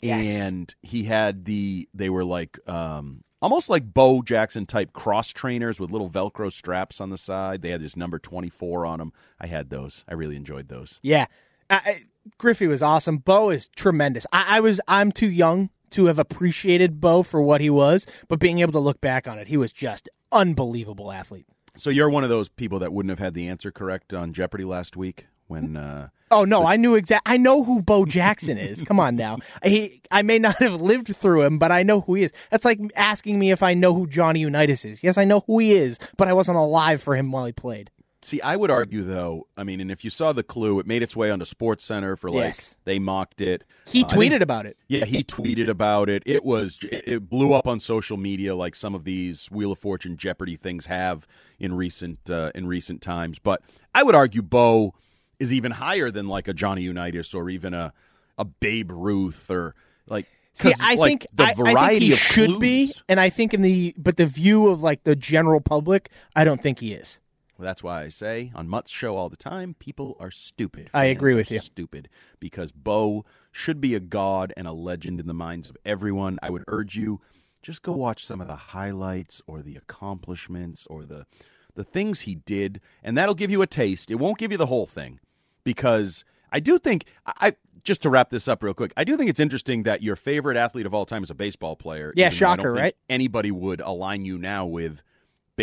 Yes. 0.00 0.26
and 0.26 0.74
he 0.82 1.04
had 1.04 1.44
the 1.46 1.88
they 1.94 2.10
were 2.10 2.24
like 2.24 2.58
um, 2.68 3.24
almost 3.42 3.68
like 3.68 3.92
Bo 3.92 4.22
Jackson 4.22 4.66
type 4.66 4.92
cross 4.92 5.28
trainers 5.28 5.80
with 5.80 5.90
little 5.90 6.08
Velcro 6.10 6.52
straps 6.52 7.00
on 7.00 7.10
the 7.10 7.18
side. 7.18 7.62
They 7.62 7.70
had 7.70 7.82
this 7.82 7.96
number 7.96 8.18
24 8.18 8.84
on 8.86 8.98
them. 8.98 9.12
I 9.40 9.46
had 9.46 9.70
those. 9.70 10.04
I 10.08 10.14
really 10.14 10.36
enjoyed 10.36 10.68
those. 10.68 10.98
Yeah, 11.02 11.26
I, 11.68 11.74
I- 11.76 12.02
Griffey 12.36 12.66
was 12.66 12.82
awesome. 12.82 13.16
Bo 13.16 13.48
is 13.48 13.66
tremendous. 13.74 14.26
I, 14.30 14.58
I 14.58 14.60
was 14.60 14.78
I'm 14.86 15.10
too 15.10 15.30
young 15.30 15.70
to 15.90 16.04
have 16.06 16.18
appreciated 16.18 17.00
Bo 17.00 17.22
for 17.22 17.40
what 17.42 17.60
he 17.62 17.70
was, 17.70 18.06
but 18.28 18.38
being 18.38 18.58
able 18.60 18.72
to 18.72 18.78
look 18.78 19.00
back 19.00 19.26
on 19.26 19.38
it, 19.38 19.48
he 19.48 19.56
was 19.56 19.72
just 19.72 20.08
unbelievable 20.32 21.12
athlete. 21.12 21.46
So 21.76 21.90
you're 21.90 22.10
one 22.10 22.24
of 22.24 22.30
those 22.30 22.48
people 22.48 22.78
that 22.80 22.92
wouldn't 22.92 23.10
have 23.10 23.18
had 23.18 23.34
the 23.34 23.48
answer 23.48 23.70
correct 23.70 24.12
on 24.12 24.32
Jeopardy 24.32 24.64
last 24.64 24.96
week 24.96 25.26
when 25.46 25.76
uh, 25.76 26.08
Oh 26.32 26.44
no, 26.44 26.64
I 26.64 26.76
knew 26.76 26.94
exact. 26.94 27.22
I 27.26 27.36
know 27.36 27.64
who 27.64 27.82
Bo 27.82 28.04
Jackson 28.04 28.56
is. 28.56 28.82
Come 28.82 29.00
on 29.00 29.16
now. 29.16 29.38
He, 29.64 30.00
I 30.10 30.22
may 30.22 30.38
not 30.38 30.56
have 30.56 30.80
lived 30.80 31.14
through 31.14 31.42
him, 31.42 31.58
but 31.58 31.70
I 31.72 31.82
know 31.82 32.00
who 32.00 32.14
he 32.14 32.22
is. 32.24 32.32
That's 32.50 32.64
like 32.64 32.80
asking 32.96 33.38
me 33.38 33.50
if 33.50 33.62
I 33.62 33.74
know 33.74 33.94
who 33.94 34.06
Johnny 34.06 34.40
Unitas 34.40 34.84
is. 34.84 35.02
Yes, 35.02 35.18
I 35.18 35.24
know 35.24 35.44
who 35.46 35.58
he 35.58 35.72
is, 35.72 35.98
but 36.16 36.28
I 36.28 36.32
wasn't 36.32 36.56
alive 36.56 37.02
for 37.02 37.14
him 37.16 37.30
while 37.30 37.44
he 37.44 37.52
played. 37.52 37.90
See, 38.30 38.40
I 38.42 38.54
would 38.54 38.70
argue 38.70 39.02
though. 39.02 39.48
I 39.56 39.64
mean, 39.64 39.80
and 39.80 39.90
if 39.90 40.04
you 40.04 40.10
saw 40.10 40.32
the 40.32 40.44
clue, 40.44 40.78
it 40.78 40.86
made 40.86 41.02
its 41.02 41.16
way 41.16 41.32
onto 41.32 41.44
Sports 41.44 41.84
Center 41.84 42.14
for 42.14 42.30
like 42.30 42.54
Yes. 42.54 42.76
they 42.84 43.00
mocked 43.00 43.40
it. 43.40 43.64
He 43.88 44.04
Uh, 44.04 44.06
tweeted 44.06 44.40
about 44.40 44.66
it. 44.66 44.76
Yeah, 44.86 45.04
he 45.04 45.24
tweeted 45.24 45.68
about 45.68 46.08
it. 46.08 46.22
It 46.26 46.44
was 46.44 46.78
it 46.82 47.28
blew 47.28 47.52
up 47.52 47.66
on 47.66 47.80
social 47.80 48.16
media 48.16 48.54
like 48.54 48.76
some 48.76 48.94
of 48.94 49.02
these 49.02 49.50
Wheel 49.50 49.72
of 49.72 49.80
Fortune 49.80 50.16
Jeopardy 50.16 50.54
things 50.54 50.86
have 50.86 51.26
in 51.58 51.74
recent 51.74 52.30
uh, 52.30 52.52
in 52.54 52.68
recent 52.68 53.02
times. 53.02 53.40
But 53.40 53.62
I 53.92 54.04
would 54.04 54.14
argue 54.14 54.42
Bo 54.42 54.94
is 55.40 55.52
even 55.52 55.72
higher 55.72 56.12
than 56.12 56.28
like 56.28 56.46
a 56.46 56.54
Johnny 56.54 56.82
Unitas 56.82 57.34
or 57.34 57.50
even 57.50 57.74
a 57.74 57.92
a 58.38 58.44
Babe 58.44 58.92
Ruth 58.92 59.50
or 59.50 59.74
like. 60.06 60.26
See, 60.52 60.72
I 60.80 60.94
like, 60.94 61.08
think 61.08 61.26
the 61.34 61.44
I, 61.44 61.48
I 61.50 61.54
variety 61.54 61.90
think 61.90 62.02
he 62.02 62.12
of 62.12 62.18
should 62.18 62.60
be, 62.60 62.92
and 63.08 63.18
I 63.18 63.28
think 63.30 63.54
in 63.54 63.62
the 63.62 63.92
but 63.98 64.16
the 64.18 64.26
view 64.26 64.68
of 64.68 64.82
like 64.84 65.02
the 65.02 65.16
general 65.16 65.60
public, 65.60 66.10
I 66.36 66.44
don't 66.44 66.62
think 66.62 66.78
he 66.78 66.92
is. 66.92 67.18
Well, 67.60 67.66
that's 67.66 67.82
why 67.82 68.04
I 68.04 68.08
say 68.08 68.52
on 68.54 68.70
Mutt's 68.70 68.90
show 68.90 69.18
all 69.18 69.28
the 69.28 69.36
time, 69.36 69.74
people 69.78 70.16
are 70.18 70.30
stupid. 70.30 70.88
I 70.94 71.04
agree 71.04 71.34
with 71.34 71.50
you. 71.50 71.58
Stupid 71.58 72.08
because 72.38 72.72
Bo 72.72 73.26
should 73.52 73.82
be 73.82 73.94
a 73.94 74.00
god 74.00 74.54
and 74.56 74.66
a 74.66 74.72
legend 74.72 75.20
in 75.20 75.26
the 75.26 75.34
minds 75.34 75.68
of 75.68 75.76
everyone. 75.84 76.38
I 76.42 76.48
would 76.48 76.64
urge 76.68 76.96
you 76.96 77.20
just 77.62 77.82
go 77.82 77.92
watch 77.92 78.24
some 78.24 78.40
of 78.40 78.46
the 78.46 78.56
highlights 78.56 79.42
or 79.46 79.60
the 79.60 79.76
accomplishments 79.76 80.86
or 80.88 81.04
the 81.04 81.26
the 81.74 81.84
things 81.84 82.22
he 82.22 82.36
did, 82.36 82.80
and 83.04 83.18
that'll 83.18 83.34
give 83.34 83.50
you 83.50 83.60
a 83.60 83.66
taste. 83.66 84.10
It 84.10 84.14
won't 84.14 84.38
give 84.38 84.52
you 84.52 84.56
the 84.56 84.64
whole 84.64 84.86
thing 84.86 85.20
because 85.62 86.24
I 86.50 86.60
do 86.60 86.78
think 86.78 87.04
I. 87.26 87.56
Just 87.82 88.02
to 88.02 88.10
wrap 88.10 88.28
this 88.28 88.46
up 88.48 88.62
real 88.62 88.74
quick, 88.74 88.92
I 88.96 89.04
do 89.04 89.16
think 89.18 89.28
it's 89.30 89.40
interesting 89.40 89.82
that 89.82 90.02
your 90.02 90.16
favorite 90.16 90.56
athlete 90.56 90.84
of 90.84 90.92
all 90.92 91.06
time 91.06 91.22
is 91.22 91.30
a 91.30 91.34
baseball 91.34 91.76
player. 91.76 92.12
Yeah, 92.16 92.26
even 92.26 92.26
I 92.26 92.30
don't 92.30 92.38
shocker, 92.38 92.74
think 92.74 92.82
right? 92.82 92.96
Anybody 93.08 93.50
would 93.50 93.80
align 93.82 94.24
you 94.24 94.38
now 94.38 94.66
with 94.66 95.02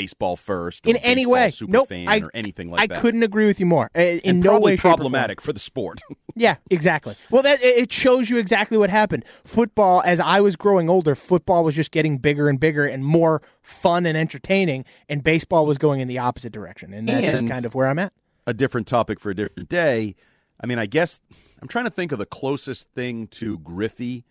baseball 0.02 0.36
first 0.36 0.86
or 0.86 0.92
In 0.92 0.98
any 0.98 1.26
way, 1.26 1.50
super 1.50 1.72
nope. 1.72 1.90
fan 1.90 2.08
I, 2.08 2.20
or 2.20 2.30
anything 2.34 2.70
like 2.70 2.82
I 2.82 2.88
that. 2.88 2.98
I 2.98 3.02
couldn't 3.02 3.24
agree 3.24 3.48
with 3.48 3.60
you 3.60 3.66
more. 3.66 3.90
In 3.96 4.22
and 4.24 4.40
no 4.42 4.60
way, 4.60 4.74
shape, 4.74 4.80
or 4.80 4.82
form. 4.82 4.94
problematic 4.96 5.42
for 5.42 5.54
the 5.54 5.60
sport. 5.60 6.02
Yeah, 6.40 6.58
exactly. 6.70 7.16
Well, 7.32 7.42
that 7.42 7.64
it 7.64 7.92
shows 7.92 8.30
you 8.30 8.38
exactly 8.38 8.78
what 8.78 8.92
happened. 8.92 9.26
Football, 9.44 10.04
as 10.06 10.20
I 10.20 10.40
was 10.40 10.56
growing 10.56 10.88
older, 10.88 11.16
football 11.16 11.64
was 11.64 11.74
just 11.74 11.90
getting 11.90 12.20
bigger 12.20 12.48
and 12.48 12.60
bigger 12.60 12.86
and 12.86 13.04
more 13.04 13.42
fun 13.64 14.06
and 14.06 14.16
entertaining, 14.16 14.86
and 15.10 15.24
baseball 15.24 15.66
was 15.66 15.80
going 15.80 16.00
in 16.00 16.08
the 16.08 16.20
opposite 16.20 16.54
direction. 16.54 16.94
And 16.94 17.10
that's 17.10 17.26
just 17.26 17.38
And- 17.40 17.50
kind 17.50 17.66
of 17.66 17.74
where 17.74 17.88
I'm 17.88 17.98
at. 17.98 18.14
a 18.46 18.54
different 18.54 18.86
topic 18.86 19.20
for 19.20 19.32
a 19.32 19.36
different 19.36 19.68
day. 19.68 20.14
I 20.62 20.68
mean, 20.68 20.78
I 20.78 20.86
guess 20.86 21.20
I'm 21.60 21.68
trying 21.68 21.86
to 21.86 21.92
think 21.92 22.12
of 22.12 22.20
the 22.20 22.28
closest 22.28 22.88
thing 22.94 23.26
to 23.30 23.58
Griffey. 23.58 24.24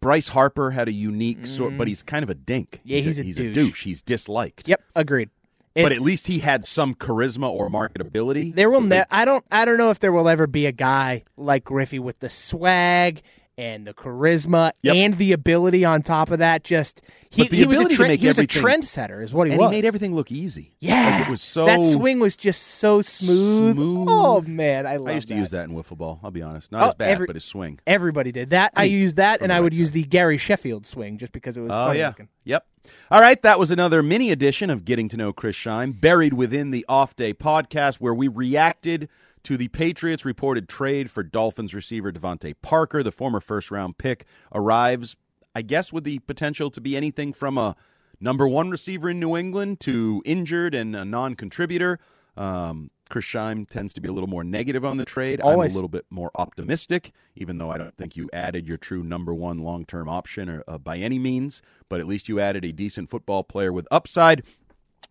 Bryce 0.00 0.28
Harper 0.28 0.70
had 0.70 0.88
a 0.88 0.92
unique 0.92 1.46
sort, 1.46 1.76
but 1.76 1.88
he's 1.88 2.02
kind 2.02 2.22
of 2.22 2.30
a 2.30 2.34
dink. 2.34 2.76
Mm. 2.76 2.80
Yeah, 2.84 3.00
he's 3.00 3.18
a 3.18 3.22
he's 3.22 3.36
douche. 3.36 3.50
a 3.50 3.52
douche. 3.54 3.84
He's 3.84 4.02
disliked. 4.02 4.68
Yep, 4.68 4.82
agreed. 4.96 5.30
but 5.74 5.92
at 5.92 6.00
least 6.00 6.26
he 6.28 6.38
had 6.38 6.64
some 6.64 6.94
charisma 6.94 7.50
or 7.50 7.68
marketability. 7.68 8.54
There 8.54 8.70
will 8.70 8.80
ne- 8.80 9.04
I 9.10 9.24
don't 9.24 9.44
I 9.50 9.64
don't 9.64 9.76
know 9.78 9.90
if 9.90 10.00
there 10.00 10.12
will 10.12 10.28
ever 10.28 10.46
be 10.46 10.66
a 10.66 10.72
guy 10.72 11.24
like 11.36 11.64
Griffey 11.64 11.98
with 11.98 12.20
the 12.20 12.30
swag 12.30 13.22
and 13.56 13.86
the 13.86 13.94
charisma 13.94 14.72
Yep. 14.82 14.96
and 14.96 15.14
the 15.14 15.32
ability 15.32 15.84
on 15.84 16.02
top 16.02 16.30
of 16.30 16.38
that. 16.40 16.64
Just 16.64 17.02
he, 17.30 17.44
he 17.44 17.66
was 17.66 17.78
a 17.78 17.88
tre- 17.88 18.16
he 18.16 18.26
was 18.26 18.38
a 18.38 18.46
trendsetter, 18.46 19.22
is 19.22 19.32
what 19.32 19.46
he 19.46 19.52
and 19.52 19.60
was. 19.60 19.70
he 19.70 19.76
made 19.76 19.84
everything 19.84 20.14
look 20.14 20.32
easy. 20.32 20.74
Yeah, 20.80 21.18
Like, 21.18 21.28
it 21.28 21.30
was 21.30 21.40
so 21.42 21.66
that 21.66 21.82
swing 21.92 22.18
was 22.20 22.36
just 22.36 22.62
so 22.62 23.00
smooth. 23.02 23.74
Smooth. 23.74 24.06
Oh 24.10 24.40
man, 24.42 24.86
I 24.86 24.96
love. 24.96 25.08
I 25.08 25.12
used 25.14 25.28
to 25.28 25.34
use 25.36 25.50
that 25.50 25.68
in 25.68 25.74
wiffle 25.74 25.96
ball. 25.96 26.20
I'll 26.22 26.30
be 26.30 26.42
honest, 26.42 26.72
not 26.72 26.82
Oh, 26.82 26.88
as 26.88 26.94
bad, 26.94 27.08
every- 27.10 27.26
but 27.26 27.36
his 27.36 27.44
swing. 27.44 27.78
Everybody 27.86 28.32
did 28.32 28.50
that. 28.50 28.72
I, 28.76 28.84
mean, 28.84 28.92
used 28.92 29.16
that, 29.16 29.40
and 29.42 29.52
I 29.52 29.60
would 29.60 29.74
use 29.74 29.92
the 29.92 30.04
Gary 30.04 30.36
Sheffield 30.38 30.86
swing 30.86 31.18
just 31.18 31.32
because 31.32 31.56
it 31.56 31.60
was 31.60 31.70
Oh 31.72 31.86
funny 31.86 32.00
yeah. 32.00 32.08
looking. 32.08 32.28
Yep. 32.44 32.66
All 33.10 33.20
right, 33.20 33.40
that 33.42 33.58
was 33.58 33.70
another 33.70 34.02
mini 34.02 34.30
edition 34.30 34.68
of 34.68 34.84
Getting 34.84 35.08
to 35.08 35.16
Know 35.16 35.32
Chris 35.32 35.56
Scheim, 35.56 35.98
buried 35.98 36.34
within 36.34 36.70
the 36.70 36.84
Off 36.86 37.16
Day 37.16 37.32
podcast, 37.32 37.94
where 37.96 38.12
we 38.12 38.28
reacted 38.28 39.08
to 39.44 39.56
the 39.56 39.68
Patriots' 39.68 40.24
reported 40.24 40.68
trade 40.68 41.10
for 41.10 41.22
Dolphins 41.22 41.74
receiver 41.74 42.10
DeVante 42.10 42.54
Parker. 42.62 43.02
The 43.02 43.12
former 43.12 43.40
first 43.40 43.70
round 43.70 43.98
pick 43.98 44.26
arrives, 44.52 45.16
I 45.54 45.62
guess, 45.62 45.92
with 45.92 46.04
the 46.04 46.18
potential 46.20 46.70
to 46.70 46.80
be 46.80 46.96
anything 46.96 47.32
from 47.32 47.56
a 47.56 47.76
number 48.20 48.48
one 48.48 48.70
receiver 48.70 49.10
in 49.10 49.20
New 49.20 49.36
England 49.36 49.80
to 49.80 50.22
injured 50.24 50.74
and 50.74 50.96
a 50.96 51.04
non 51.04 51.34
contributor. 51.34 51.98
Um, 52.36 52.90
Chris 53.10 53.26
Scheim 53.26 53.68
tends 53.68 53.92
to 53.94 54.00
be 54.00 54.08
a 54.08 54.12
little 54.12 54.28
more 54.28 54.42
negative 54.42 54.84
on 54.84 54.96
the 54.96 55.04
trade. 55.04 55.40
Always. 55.40 55.70
I'm 55.70 55.74
a 55.74 55.74
little 55.74 55.88
bit 55.88 56.06
more 56.10 56.30
optimistic, 56.34 57.12
even 57.36 57.58
though 57.58 57.70
I 57.70 57.78
don't 57.78 57.94
think 57.96 58.16
you 58.16 58.30
added 58.32 58.66
your 58.66 58.78
true 58.78 59.04
number 59.04 59.34
one 59.34 59.58
long 59.58 59.84
term 59.84 60.08
option 60.08 60.48
or, 60.48 60.64
uh, 60.66 60.78
by 60.78 60.96
any 60.96 61.18
means, 61.18 61.62
but 61.88 62.00
at 62.00 62.06
least 62.06 62.28
you 62.28 62.40
added 62.40 62.64
a 62.64 62.72
decent 62.72 63.10
football 63.10 63.44
player 63.44 63.72
with 63.72 63.86
upside. 63.90 64.42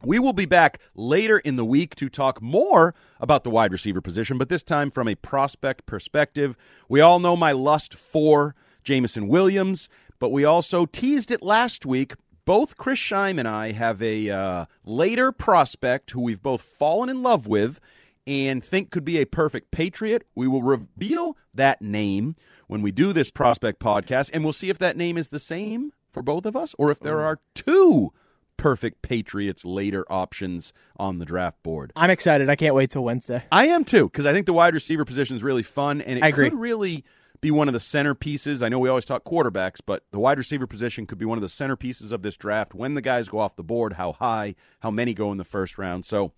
We 0.02 0.20
will 0.20 0.34
be 0.34 0.46
back 0.46 0.80
later 0.96 1.40
in 1.40 1.56
the 1.56 1.66
week 1.66 1.96
to 1.96 2.10
talk 2.10 2.42
more 2.42 2.94
about 3.20 3.44
the 3.44 3.50
wide 3.50 3.72
receiver 3.72 4.02
position, 4.02 4.38
but 4.38 4.50
this 4.50 4.64
time 4.64 4.92
from 4.92 5.08
a 5.08 5.16
prospect 5.16 5.86
perspective. 5.86 6.58
We 6.90 7.00
all 7.02 7.20
know 7.20 7.36
my 7.36 7.52
lust 7.52 7.94
for 7.94 8.56
Jameson 8.84 9.28
Williams, 9.28 9.90
but 10.20 10.30
we 10.30 10.44
also 10.44 10.86
teased 10.86 11.32
it 11.32 11.42
last 11.42 11.86
week. 11.86 12.14
Both 12.46 12.76
Chris 12.76 13.00
Scheim 13.00 13.40
and 13.40 13.48
I 13.48 13.72
have 13.72 14.02
a 14.02 14.30
uh, 14.30 14.66
later 14.84 15.32
prospect 15.32 16.12
who 16.12 16.22
we've 16.22 16.44
both 16.44 16.62
fallen 16.62 17.08
in 17.08 17.22
love 17.22 17.48
with 17.48 17.80
and 18.28 18.64
think 18.64 18.92
could 18.92 19.06
be 19.06 19.20
a 19.20 19.26
perfect 19.26 19.72
Patriot. 19.72 20.26
We 20.36 20.48
will 20.48 20.64
reveal 20.64 21.38
that 21.54 21.82
name 21.82 22.36
when 22.68 22.82
we 22.82 22.92
do 22.92 23.14
this 23.14 23.32
prospect 23.32 23.80
podcast, 23.80 24.32
and 24.34 24.44
we'll 24.44 24.54
see 24.54 24.70
if 24.70 24.78
that 24.80 24.98
name 24.98 25.18
is 25.18 25.30
the 25.30 25.40
same 25.40 25.94
for 26.12 26.22
both 26.22 26.46
of 26.46 26.56
us 26.56 26.76
or 26.78 26.92
if 26.92 27.00
there 27.00 27.22
are 27.22 27.40
two 27.56 28.12
perfect 28.58 29.02
Patriots 29.02 29.66
later 29.66 30.06
options 30.10 30.74
on 30.98 31.20
the 31.20 31.26
draft 31.26 31.62
board. 31.64 31.92
I'm 31.96 32.10
excited. 32.10 32.50
I 32.50 32.56
can't 32.56 32.76
wait 32.76 32.92
till 32.92 33.04
Wednesday. 33.04 33.44
I 33.52 33.68
am 33.68 33.84
too, 33.84 34.06
because 34.06 34.26
I 34.26 34.34
think 34.34 34.46
the 34.46 34.54
wide 34.54 34.74
receiver 34.74 35.06
position 35.06 35.36
is 35.36 35.44
really 35.44 35.64
fun, 35.64 36.02
and 36.02 36.20
it 36.20 36.24
I 36.24 36.30
agree. 36.30 36.50
could 36.50 36.60
really 36.60 37.04
be 37.42 37.52
one 37.52 37.68
of 37.68 37.74
the 37.74 37.80
centerpieces. 37.80 38.62
I 38.62 38.70
know 38.70 38.80
we 38.80 38.88
always 38.88 39.06
talk 39.06 39.26
quarterbacks, 39.26 39.80
but 39.86 40.04
the 40.12 40.20
wide 40.20 40.38
receiver 40.38 40.66
position 40.66 41.06
could 41.06 41.18
be 41.18 41.26
one 41.26 41.38
of 41.38 41.42
the 41.42 41.48
centerpieces 41.48 42.12
of 42.12 42.22
this 42.22 42.38
draft 42.38 42.74
when 42.74 42.94
the 42.94 43.02
guys 43.02 43.28
go 43.28 43.40
off 43.40 43.56
the 43.58 43.64
board, 43.64 43.94
how 43.94 44.14
high, 44.14 44.56
how 44.80 44.90
many 44.92 45.14
go 45.14 45.32
in 45.32 45.38
the 45.38 45.44
first 45.44 45.78
round. 45.78 46.06
So 46.06 46.32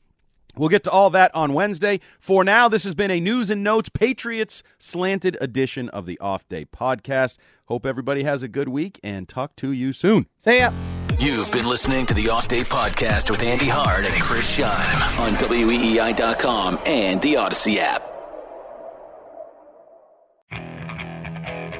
We'll 0.57 0.69
get 0.69 0.85
to 0.85 0.91
all 0.91 1.09
that 1.09 1.35
on 1.35 1.53
Wednesday. 1.53 1.99
For 2.19 2.43
now, 2.45 2.69
this 2.69 2.85
has 2.85 2.95
been 2.95 3.11
a 3.11 3.19
News 3.19 3.49
and 3.49 3.61
Notes 3.61 3.89
Patriots 3.89 4.63
slanted 4.77 5.37
edition 5.41 5.89
of 5.89 6.05
the 6.05 6.17
Off 6.19 6.47
Day 6.47 6.63
podcast. 6.65 7.35
Hope 7.65 7.85
everybody 7.85 8.23
has 8.23 8.41
a 8.41 8.47
good 8.47 8.69
week 8.69 8.97
and 9.03 9.27
talk 9.27 9.55
to 9.57 9.71
you 9.73 9.91
soon. 9.91 10.27
Say 10.37 10.59
ya. 10.59 10.71
You've 11.19 11.49
been 11.53 11.69
listening 11.69 12.05
to 12.07 12.13
the 12.13 12.29
Off 12.29 12.49
Day 12.49 12.63
Podcast 12.63 13.29
with 13.29 13.41
Andy 13.41 13.69
Hart 13.69 14.03
and 14.03 14.21
Chris 14.21 14.59
Scheim 14.59 15.17
on 15.17 15.31
WEEI.com 15.35 16.79
and 16.85 17.21
the 17.21 17.35
Audacy 17.35 17.77
app. 17.77 18.01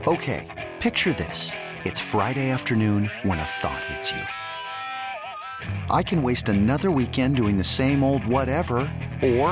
Okay, 0.08 0.72
picture 0.80 1.12
this. 1.12 1.52
It's 1.84 2.00
Friday 2.00 2.50
afternoon 2.50 3.12
when 3.24 3.40
a 3.40 3.44
thought 3.44 3.84
hits 3.86 4.14
you. 4.14 4.22
I 5.90 6.02
can 6.02 6.24
waste 6.24 6.48
another 6.48 6.90
weekend 6.90 7.36
doing 7.36 7.58
the 7.58 7.64
same 7.66 8.06
old 8.06 8.26
whatever, 8.26 8.78
or 9.22 9.50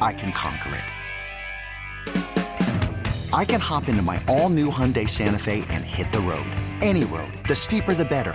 I 0.00 0.14
can 0.16 0.32
conquer 0.32 0.82
it. 2.06 3.30
I 3.34 3.44
can 3.44 3.60
hop 3.60 3.90
into 3.90 4.02
my 4.02 4.22
all 4.26 4.48
new 4.48 4.70
Hyundai 4.70 5.06
Santa 5.08 5.38
Fe 5.38 5.64
and 5.68 5.84
hit 5.84 6.12
the 6.12 6.20
road. 6.20 6.46
Any 6.80 7.04
road. 7.04 7.32
The 7.46 7.56
steeper, 7.56 7.94
the 7.94 8.04
better. 8.04 8.34